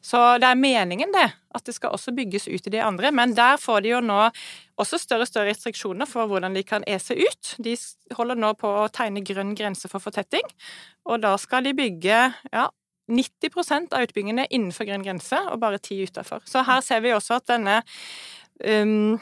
Så 0.00 0.18
det 0.38 0.46
er 0.46 0.58
meningen, 0.58 1.10
det, 1.12 1.26
at 1.54 1.66
det 1.66 1.74
skal 1.74 1.94
også 1.94 2.14
bygges 2.14 2.46
ut 2.48 2.66
i 2.66 2.72
de 2.72 2.82
andre. 2.82 3.10
Men 3.14 3.34
der 3.36 3.58
får 3.60 3.82
de 3.82 3.96
jo 3.96 4.02
nå 4.04 4.20
også 4.78 4.98
større 5.02 5.26
og 5.26 5.30
større 5.30 5.50
restriksjoner 5.50 6.06
for 6.06 6.30
hvordan 6.30 6.54
de 6.54 6.62
kan 6.66 6.86
ese 6.86 7.16
ut. 7.18 7.54
De 7.58 7.74
holder 8.16 8.38
nå 8.38 8.52
på 8.61 8.70
å 8.82 8.88
tegne 8.94 9.24
grønn 9.26 9.54
grense 9.59 9.90
for 9.90 10.02
fortetting, 10.02 10.44
og 11.09 11.22
da 11.24 11.34
skal 11.40 11.66
de 11.66 11.74
bygge 11.76 12.20
ja, 12.52 12.68
90% 13.09 13.94
av 13.96 14.06
utbyggingene 14.06 14.48
innenfor 14.52 14.88
grønn 14.88 15.06
grense, 15.06 15.40
og 15.48 15.61
bare 15.62 15.80
10 15.80 16.11
utafor. 16.11 16.44
Så 16.48 16.64
her 16.68 16.82
ser 16.84 17.02
vi 17.04 17.14
også 17.16 17.38
at 17.38 17.48
denne 17.50 17.80
um, 18.64 19.18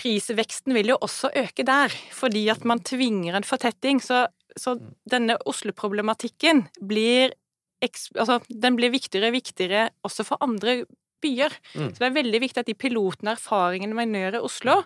prisveksten 0.00 0.74
vil 0.76 0.92
jo 0.92 0.98
også 1.04 1.32
øke 1.44 1.66
der, 1.66 1.94
fordi 2.12 2.46
at 2.52 2.66
man 2.68 2.82
tvinger 2.84 3.38
en 3.38 3.46
fortetting. 3.46 4.02
Så, 4.04 4.26
så 4.56 4.76
denne 5.10 5.38
Oslo-problematikken 5.48 6.66
blir, 6.84 7.32
altså, 7.80 8.40
blir 8.50 8.92
viktigere 8.94 9.32
og 9.32 9.38
viktigere 9.38 9.88
også 10.06 10.26
for 10.28 10.44
andre 10.44 10.82
byer. 11.24 11.56
Mm. 11.74 11.90
Så 11.90 12.02
det 12.02 12.08
er 12.10 12.18
veldig 12.20 12.42
viktig 12.44 12.62
at 12.62 12.70
de 12.70 12.76
pilotene 12.78 13.34
og 13.34 13.38
erfaringene 13.40 13.96
man 13.98 14.14
gjør 14.14 14.38
i 14.38 14.44
Oslo, 14.50 14.78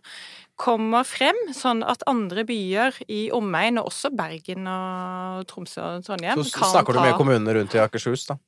kommer 0.58 1.06
frem, 1.06 1.38
sånn 1.54 1.84
at 1.86 2.02
andre 2.10 2.42
byer 2.48 2.96
i 3.06 3.28
omegn, 3.34 3.78
og 3.78 3.92
også 3.92 4.10
Bergen 4.18 4.66
og 4.66 5.44
Tromsø 5.50 5.84
og 5.84 6.06
Trondheim, 6.08 6.42
Så 6.42 6.72
snakker 6.74 6.98
du 6.98 7.02
med 7.04 7.14
kommunene 7.20 7.54
rundt 7.60 7.76
i 7.78 7.82
Akershus, 7.84 8.26
da? 8.32 8.38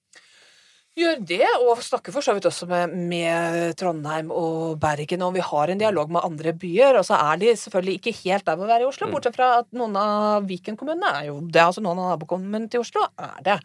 Gjør 0.98 1.20
det, 1.22 1.46
og 1.62 1.78
snakker 1.86 2.10
for 2.12 2.20
så 2.20 2.32
vidt 2.34 2.48
også 2.50 2.66
med, 2.68 2.90
med 3.08 3.76
Trondheim 3.78 4.32
og 4.34 4.74
Bergen, 4.82 5.22
og 5.22 5.36
vi 5.36 5.44
har 5.46 5.70
en 5.70 5.78
dialog 5.78 6.10
med 6.10 6.26
andre 6.26 6.52
byer. 6.52 6.98
Og 6.98 7.06
så 7.06 7.14
er 7.14 7.38
de 7.40 7.52
selvfølgelig 7.56 7.94
ikke 8.00 8.16
helt 8.24 8.44
der 8.44 8.58
med 8.58 8.66
å 8.66 8.72
være 8.72 8.84
i 8.84 8.88
Oslo, 8.88 9.06
Mm. 9.06 9.14
bortsett 9.14 9.38
fra 9.38 9.52
at 9.60 9.70
noen 9.72 9.94
av 9.96 10.48
Viken-kommunene 10.50 11.12
er 11.20 11.28
jo 11.30 11.38
det. 11.46 11.62
Altså 11.62 11.80
noen 11.80 12.02
av 12.02 12.10
nabokommunene 12.18 12.68
til 12.68 12.82
Oslo 12.82 13.06
er 13.16 13.38
det. 13.46 13.56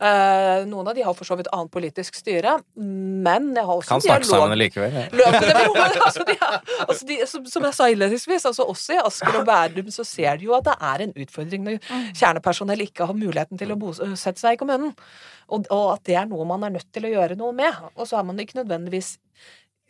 Eh, 0.00 0.64
noen 0.66 0.88
av 0.90 0.96
de 0.96 1.04
har 1.06 1.14
for 1.14 1.28
så 1.28 1.36
vidt 1.38 1.50
annet 1.54 1.70
politisk 1.74 2.16
styre, 2.18 2.56
men 2.74 3.50
jeg 3.54 3.64
har 3.64 3.74
også 3.74 3.92
Kan 3.92 4.02
snakke 4.04 4.28
sammen 4.28 4.58
likevel. 4.58 4.96
ja. 4.98 5.04
Løpende 5.14 5.54
men, 5.54 5.98
Altså, 6.08 6.24
de, 6.26 6.36
altså 6.88 7.08
de, 7.08 7.18
som, 7.30 7.44
som 7.46 7.68
jeg 7.68 7.76
sa 7.78 7.88
innledningsvis, 7.92 8.46
altså 8.50 8.66
også 8.70 8.96
i 8.96 9.02
Asker 9.04 9.38
og 9.40 9.46
Bærum 9.48 9.90
så 9.94 10.06
ser 10.08 10.40
de 10.40 10.48
jo 10.48 10.56
at 10.56 10.66
det 10.66 10.74
er 10.80 11.06
en 11.06 11.14
utfordring 11.24 11.66
når 11.66 11.78
kjernepersonell 12.18 12.86
ikke 12.86 13.06
har 13.08 13.18
muligheten 13.18 13.60
til 13.60 13.74
å 13.74 13.78
bosette 13.78 14.40
seg 14.40 14.56
i 14.56 14.60
kommunen. 14.60 14.94
Og, 15.52 15.68
og 15.70 15.92
at 15.94 16.06
det 16.08 16.16
er 16.18 16.26
noe 16.30 16.46
man 16.48 16.64
er 16.66 16.74
nødt 16.78 16.90
til 16.94 17.06
å 17.06 17.12
gjøre 17.12 17.38
noe 17.38 17.54
med. 17.56 17.84
Og 17.94 18.08
så 18.08 18.18
er 18.18 18.26
man 18.26 18.40
ikke 18.42 18.58
nødvendigvis 18.62 19.14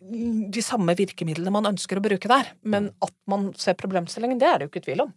de 0.04 0.62
samme 0.64 0.92
virkemidlene 0.98 1.52
man 1.54 1.70
ønsker 1.70 1.96
å 1.98 2.04
bruke 2.04 2.28
der. 2.28 2.52
Men 2.66 2.90
at 3.04 3.14
man 3.30 3.52
ser 3.56 3.78
problemstillingen, 3.80 4.40
det 4.42 4.50
er 4.50 4.60
det 4.60 4.68
jo 4.68 4.74
ikke 4.74 4.84
tvil 4.88 5.06
om. 5.06 5.14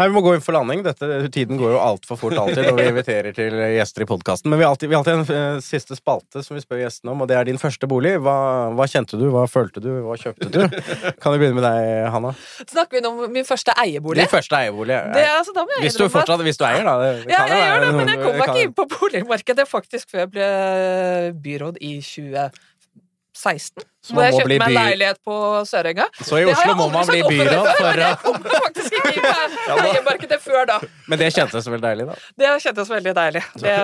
Nei, 0.00 0.06
Vi 0.08 0.14
må 0.14 0.22
gå 0.24 0.30
inn 0.32 0.40
for 0.40 0.56
landing. 0.56 0.80
Dette, 0.80 1.06
tiden 1.28 1.58
går 1.60 1.74
jo 1.74 1.80
altfor 1.84 2.16
fort 2.16 2.38
alltid 2.40 2.70
når 2.70 2.78
vi 2.78 2.84
inviterer 2.88 3.34
til 3.36 3.56
gjester 3.74 4.06
i 4.06 4.08
podkasten. 4.08 4.48
Men 4.48 4.56
vi 4.56 4.64
har 4.64 4.72
alltid, 4.72 4.88
vi 4.88 4.96
har 4.96 5.02
alltid 5.04 5.34
en 5.34 5.58
eh, 5.58 5.58
siste 5.60 5.96
spalte 5.98 6.40
som 6.46 6.56
vi 6.56 6.62
spør 6.64 6.80
gjestene 6.80 7.12
om, 7.12 7.20
og 7.20 7.28
det 7.28 7.36
er 7.36 7.44
din 7.50 7.60
første 7.60 7.84
bolig. 7.90 8.14
Hva, 8.24 8.36
hva 8.78 8.86
kjente 8.88 9.20
du, 9.20 9.26
hva 9.34 9.44
følte 9.50 9.82
du, 9.84 9.90
hva 10.06 10.16
kjøpte 10.16 10.48
du? 10.54 10.62
Kan 11.20 11.36
vi 11.36 11.42
begynne 11.42 11.58
med 11.58 11.66
deg, 11.66 11.90
Hanna? 12.14 12.32
Snakker 12.62 12.96
vi 12.96 13.04
om 13.10 13.20
min 13.34 13.44
første 13.44 13.76
eiebolig? 13.84 14.24
Din 14.24 14.32
første 14.32 14.62
eierbolig. 14.62 14.96
Det, 15.18 15.26
altså, 15.34 15.56
da 15.58 15.66
må 15.66 15.76
jeg 15.76 15.84
hvis, 15.84 16.00
du 16.00 16.06
fortsatt, 16.16 16.46
hvis 16.48 16.62
du 16.62 16.64
eier, 16.70 16.88
da. 16.88 16.96
Det, 17.04 17.12
Ja, 17.34 17.44
jeg 17.50 17.60
gjør 17.66 17.84
det, 17.84 17.92
men 17.98 18.14
jeg 18.14 18.24
kom 18.24 18.40
meg 18.40 18.48
ikke 18.48 18.64
inn 18.64 18.74
på 18.80 18.88
boligmarkedet 18.96 19.68
faktisk 19.68 20.14
før 20.14 20.24
jeg 20.24 20.32
ble 20.38 20.50
byråd 21.44 21.80
i 21.84 21.94
2016. 23.40 23.86
Så 24.00 24.14
Hvor 24.16 24.24
jeg 24.24 24.32
kjøpte 24.38 24.58
meg 24.62 24.70
by- 24.70 24.76
leilighet 24.78 25.18
på 25.24 25.34
Sørøya. 25.68 26.06
Så 26.24 26.38
i 26.40 26.44
Oslo 26.48 26.74
må 26.78 26.86
man 26.92 27.06
bli 27.08 27.20
byråd 27.20 27.66
for 27.76 27.90
å 27.90 27.96
Jeg 28.00 28.16
faktisk 28.64 28.94
ikke 28.96 29.10
i 29.14 30.38
før 30.40 30.66
da. 30.70 30.78
Men 31.10 31.20
det 31.20 31.28
kjentes 31.34 31.68
veldig 31.68 31.82
deilig, 31.84 32.06
da? 32.08 32.14
Det 32.40 32.52
kjentes 32.64 32.92
veldig 32.94 33.14
deilig. 33.18 33.42
Det, 33.60 33.74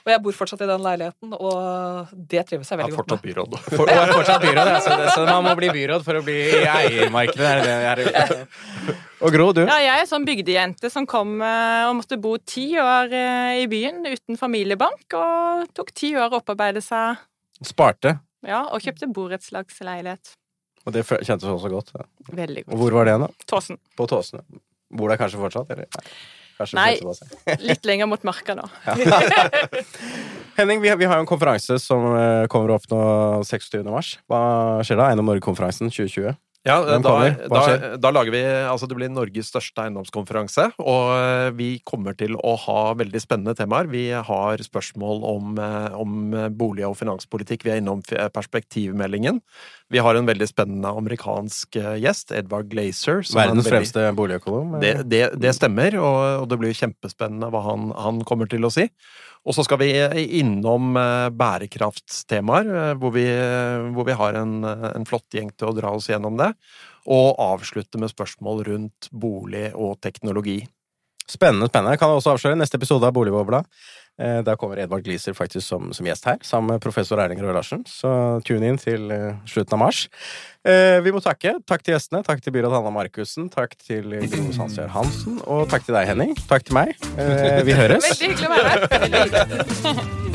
og 0.00 0.10
jeg 0.14 0.22
bor 0.24 0.36
fortsatt 0.36 0.64
i 0.64 0.68
den 0.70 0.82
leiligheten, 0.84 1.34
og 1.36 2.10
det 2.32 2.42
trives 2.48 2.70
jeg 2.72 2.80
veldig 2.80 2.96
godt 2.96 3.14
med. 3.14 3.22
byråd. 3.28 3.56
For, 3.76 3.84
og 3.84 3.92
er 3.94 4.12
fortsatt 4.14 4.44
byråd, 4.46 4.70
ja. 4.72 4.80
Så, 4.84 4.96
det, 5.00 5.08
så 5.14 5.26
man 5.28 5.46
må 5.46 5.54
bli 5.58 5.70
byråd 5.74 6.06
for 6.06 6.20
å 6.20 6.24
bli 6.26 6.36
i 6.48 6.64
eiermarkedet. 6.64 7.46
Er 7.50 7.62
det 7.62 7.70
det 7.70 7.90
er 7.90 8.02
det. 8.02 8.96
Og 9.24 9.34
Gro, 9.34 9.50
du? 9.52 9.60
Ja, 9.68 9.76
jeg 9.84 10.00
er 10.00 10.06
sånn 10.08 10.24
bygdejente 10.24 10.88
som 10.88 11.04
kom 11.08 11.34
eh, 11.44 11.82
og 11.90 11.98
måtte 11.98 12.16
bo 12.16 12.38
ti 12.40 12.70
år 12.80 13.12
eh, 13.12 13.58
i 13.60 13.66
byen 13.68 14.00
uten 14.08 14.38
familiebank, 14.40 15.04
og 15.12 15.66
tok 15.76 15.92
ti 15.92 16.14
år 16.16 16.32
å 16.32 16.40
opparbeide 16.40 16.80
seg 16.84 17.20
Sparte. 17.60 18.14
Ja, 18.46 18.64
og 18.68 18.82
kjøpte 18.84 19.08
borettslagsleilighet. 19.14 20.34
Og 20.86 20.94
det 20.96 21.04
kjentes 21.04 21.44
også 21.44 21.70
godt. 21.72 21.94
Ja. 21.96 22.06
Veldig 22.32 22.64
Og 22.70 22.76
hvor 22.80 23.00
var 23.00 23.08
det, 23.08 23.16
da? 23.20 23.28
Tåsen. 23.50 23.80
På 23.98 24.06
Tåsen. 24.08 24.40
Bor 24.96 25.12
der 25.12 25.20
kanskje 25.20 25.40
fortsatt? 25.42 25.70
Eller? 25.74 25.90
Nei. 25.90 26.04
Nei. 26.76 27.56
Litt 27.70 27.86
lenger 27.88 28.08
mot 28.10 28.24
marka 28.26 28.56
nå. 28.56 28.66
Henning, 30.58 30.82
vi 30.82 30.90
har, 30.90 30.98
vi 31.00 31.08
har 31.08 31.20
jo 31.20 31.24
en 31.24 31.28
konferanse 31.28 31.78
som 31.80 32.04
eh, 32.16 32.46
kommer 32.52 32.74
opp 32.74 32.88
nå 32.92 33.00
26. 33.48 33.80
mars. 33.88 34.14
Hva 34.28 34.40
skjer 34.84 35.00
da? 35.00 35.08
Eiendom 35.08 35.30
Norge-konferansen 35.30 35.92
2020. 35.92 36.34
Ja, 36.68 36.74
da, 36.84 36.98
da, 37.48 37.60
da 37.96 38.10
lager 38.12 38.34
vi 38.34 38.40
Altså, 38.44 38.84
det 38.84 38.96
blir 38.98 39.08
Norges 39.08 39.48
største 39.48 39.86
eiendomskonferanse, 39.86 40.66
og 40.82 41.06
eh, 41.16 41.46
vi 41.56 41.68
kommer 41.88 42.12
til 42.20 42.34
å 42.36 42.52
ha 42.66 42.82
veldig 43.00 43.22
spennende 43.22 43.54
temaer. 43.56 43.88
Vi 43.88 44.10
har 44.12 44.60
spørsmål 44.66 45.24
om, 45.24 45.54
eh, 45.56 45.96
om 45.96 46.34
bolig- 46.58 46.84
og 46.84 46.98
finanspolitikk. 47.00 47.64
Vi 47.64 47.72
er 47.72 47.80
innom 47.80 48.02
perspektivmeldingen. 48.36 49.40
Vi 49.90 50.04
har 50.04 50.14
en 50.20 50.28
veldig 50.28 50.50
spennende 50.50 50.92
amerikansk 51.00 51.80
eh, 51.80 51.96
gjest, 52.04 52.36
Edvard 52.36 52.68
Glazer. 52.68 53.24
som 53.24 53.40
er 53.40 53.48
Verdens 53.48 53.64
veldig- 53.64 53.74
fremste 53.78 54.04
boligøkonom. 54.20 54.76
Det, 54.84 54.94
det, 55.08 55.24
det 55.40 55.56
stemmer, 55.56 55.96
og, 55.96 56.20
og 56.44 56.46
det 56.52 56.60
blir 56.60 56.76
kjempespennende 56.76 57.48
hva 57.50 57.64
han, 57.70 57.88
han 57.96 58.20
kommer 58.28 58.50
til 58.52 58.68
å 58.68 58.74
si. 58.74 58.90
Og 59.48 59.56
så 59.56 59.64
skal 59.64 59.80
vi 59.80 59.90
innom 60.40 60.92
eh, 61.00 61.28
bærekraftstemaer, 61.32 62.72
eh, 62.82 62.92
hvor 63.00 63.14
vi, 63.14 63.24
hvor 63.94 64.08
vi 64.08 64.16
har 64.18 64.36
en, 64.40 64.58
en 64.64 65.08
flott 65.08 65.36
gjeng 65.36 65.52
til 65.54 65.70
å 65.70 65.76
dra 65.76 65.94
oss 65.96 66.10
gjennom 66.12 66.36
det. 66.40 66.52
Og 67.10 67.40
avslutte 67.40 68.00
med 68.00 68.12
spørsmål 68.12 68.64
rundt 68.68 69.08
bolig 69.10 69.70
og 69.72 69.96
teknologi. 70.04 70.60
Spennende, 71.30 71.70
spennende. 71.70 71.94
Jeg 71.94 72.02
kan 72.02 72.12
også 72.12 72.34
avsløre 72.34 72.58
neste 72.58 72.76
episode 72.80 73.06
av 73.06 73.14
Boligbobla. 73.14 73.62
Eh, 74.20 74.42
Da 74.44 74.54
kommer 74.60 74.76
Edvard 74.82 75.02
Gliser 75.06 75.32
faktisk 75.36 75.64
som, 75.66 75.90
som 75.96 76.04
gjest 76.06 76.26
her, 76.28 76.36
sammen 76.44 76.74
med 76.74 76.82
professor 76.84 77.18
Erling 77.22 77.40
Røe 77.40 77.54
Larsen. 77.56 77.82
Så 77.88 78.10
tune 78.44 78.68
inn 78.68 78.76
til 78.80 79.08
eh, 79.14 79.34
slutten 79.48 79.78
av 79.78 79.82
mars. 79.86 80.02
Eh, 80.64 81.00
Vi 81.00 81.14
må 81.16 81.22
takke. 81.24 81.54
Takk 81.66 81.82
til 81.86 81.96
gjestene. 81.96 82.20
Takk 82.26 82.42
til 82.44 82.52
byråd 82.58 82.76
Hanna 82.76 82.92
Markussen. 82.92 83.48
Takk 83.52 83.74
til 83.80 84.12
Gro 84.28 84.50
Sandsjør 84.58 84.92
Hansen. 84.92 85.40
Og 85.48 85.64
takk 85.72 85.88
til 85.88 85.96
deg, 85.96 86.10
Henning. 86.12 86.36
Takk 86.50 86.68
til 86.68 86.76
meg. 86.76 86.92
Eh, 87.16 87.62
Vi 87.64 87.72
høres. 87.80 88.04
Veldig 88.12 88.34
hyggelig 88.34 88.48
å 88.48 88.56
være 88.56 88.68
her. 89.88 90.26